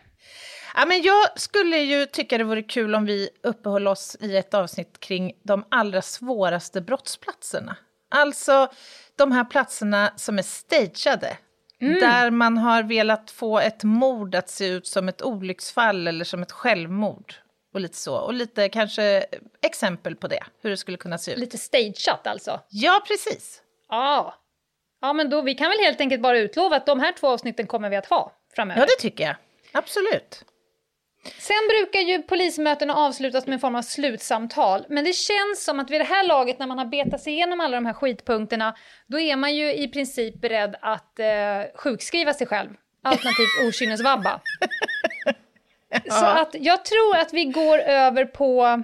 Ja, 0.77 0.87
men 0.87 1.03
jag 1.03 1.41
skulle 1.41 1.77
ju 1.77 2.07
tycka 2.07 2.39
det 2.39 2.45
vore 2.45 2.63
kul 2.63 2.95
om 2.95 3.05
vi 3.05 3.29
uppehöll 3.43 3.89
oss 3.89 4.17
i 4.21 4.37
ett 4.37 4.55
avsnitt 4.55 5.01
kring 5.01 5.33
de 5.43 5.65
allra 5.69 6.03
svåraste 6.03 6.81
brottsplatserna. 6.81 7.77
Alltså 8.15 8.69
de 9.17 9.33
här 9.33 9.45
platserna 9.45 10.13
som 10.17 10.39
är 10.39 10.43
stageade. 10.43 11.37
Mm. 11.81 12.01
Där 12.01 12.31
man 12.31 12.59
har 12.59 12.83
velat 12.83 13.31
få 13.31 13.59
ett 13.59 13.85
mord 13.85 14.35
att 14.35 14.51
se 14.51 14.67
ut 14.67 14.87
som 14.87 15.09
ett 15.09 15.23
olycksfall 15.23 16.07
eller 16.07 16.25
som 16.25 16.43
ett 16.43 16.53
självmord. 16.53 17.35
Och 17.75 17.81
lite 17.81 17.97
så. 17.97 18.17
Och 18.17 18.35
lite 18.35 18.69
kanske 18.69 19.25
exempel 19.63 20.17
på 20.17 20.29
det, 20.29 20.45
hur 20.63 20.71
det 20.71 20.77
skulle 20.77 20.97
kunna 20.97 21.19
se 21.19 21.33
ut. 21.33 21.39
Lite 21.39 21.59
stageat 21.59 22.27
alltså? 22.27 22.61
Ja, 22.69 23.05
precis. 23.09 23.63
Ja. 23.89 24.35
Ja, 25.01 25.13
men 25.13 25.31
då, 25.31 25.43
vi 25.43 25.55
kan 25.55 25.71
väl 25.71 25.79
helt 25.79 26.01
enkelt 26.01 26.23
bara 26.23 26.39
utlova 26.39 26.77
att 26.77 26.87
de 26.87 27.01
här 27.01 27.13
två 27.13 27.29
avsnitten 27.29 27.67
kommer 27.67 27.91
vi 27.91 27.97
att 27.97 28.07
ha 28.07 28.33
framöver. 28.55 28.81
Ja, 28.81 28.87
det 28.87 29.03
tycker 29.03 29.25
jag. 29.25 29.37
Absolut. 29.73 30.45
Sen 31.39 31.69
brukar 31.69 32.01
ju 32.01 32.23
polismötena 32.23 32.95
avslutas 32.95 33.47
med 33.47 33.55
en 33.55 33.61
form 33.61 33.75
av 33.75 33.83
slutsamtal, 33.83 34.87
men 34.89 35.05
det 35.05 35.13
känns 35.13 35.65
som 35.65 35.81
att 35.81 35.91
vid 35.91 36.01
det 36.01 36.05
här 36.05 36.27
laget 36.27 36.59
när 36.59 36.67
man 36.67 36.79
har 36.79 36.85
betat 36.85 37.21
sig 37.21 37.33
igenom 37.33 37.61
alla 37.61 37.77
de 37.77 37.87
här 37.87 37.93
skitpunkterna, 37.93 38.75
då 39.07 39.21
är 39.21 39.37
man 39.37 39.55
ju 39.55 39.75
i 39.75 39.89
princip 39.89 40.41
beredd 40.41 40.77
att 40.81 41.19
eh, 41.19 41.27
sjukskriva 41.75 42.35
sig 42.35 42.47
själv, 42.47 42.71
alternativt 43.03 43.49
okynnesvabba. 43.69 44.41
Så 46.11 46.25
att 46.25 46.55
jag 46.61 46.85
tror 46.85 47.17
att 47.17 47.33
vi 47.33 47.45
går 47.45 47.79
över 47.79 48.25
på 48.25 48.83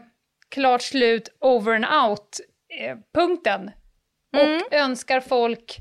klart 0.48 0.82
slut, 0.82 1.28
over 1.40 1.74
and 1.74 1.84
out-punkten. 1.84 3.70
Eh, 4.34 4.40
mm. 4.40 4.56
Och 4.56 4.72
önskar 4.74 5.20
folk 5.20 5.80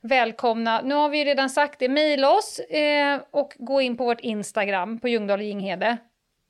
välkomna. 0.00 0.80
Nu 0.82 0.94
har 0.94 1.08
vi 1.08 1.24
redan 1.24 1.50
sagt 1.50 1.78
det, 1.78 1.88
mejla 1.88 2.30
oss 2.30 2.58
eh, 2.58 3.20
och 3.30 3.54
gå 3.58 3.80
in 3.80 3.96
på 3.96 4.04
vårt 4.04 4.20
Instagram 4.20 4.98
på 4.98 5.08
Ljungdahl 5.08 5.38
och 5.40 5.44
Ginghede. 5.46 5.96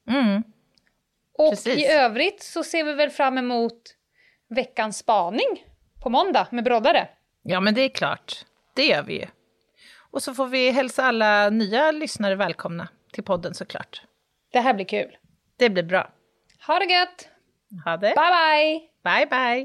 Mm. 0.09 0.43
Och 1.39 1.51
Precis. 1.51 1.79
i 1.79 1.87
övrigt 1.87 2.43
så 2.43 2.65
ser 2.65 2.85
vi 2.85 2.93
väl 2.93 3.11
fram 3.11 3.39
emot 3.39 3.97
veckans 4.49 4.99
spaning 4.99 5.65
på 6.03 6.11
måndag 6.11 6.47
med 6.51 6.65
broddare. 6.65 7.09
Ja, 7.43 7.61
men 7.61 7.75
det 7.75 7.81
är 7.81 7.89
klart. 7.89 8.45
Det 8.75 8.85
gör 8.85 9.03
vi 9.03 9.21
ju. 9.21 9.27
Och 10.11 10.23
så 10.23 10.35
får 10.35 10.47
vi 10.47 10.71
hälsa 10.71 11.05
alla 11.05 11.51
nya 11.51 11.91
lyssnare 11.91 12.35
välkomna 12.35 12.89
till 13.13 13.25
podden 13.25 13.55
såklart. 13.55 14.03
Det 14.53 14.61
här 14.61 14.75
blir 14.75 14.85
kul. 14.85 15.17
Det 15.57 15.71
blir 15.71 15.83
bra. 15.83 16.11
Ha 16.67 16.79
det 16.79 16.93
gött! 16.93 17.29
Ha 17.85 17.97
det! 17.97 18.15
Bye, 18.15 18.87
bye! 19.05 19.27
Bye, 19.27 19.27
bye! 19.27 19.65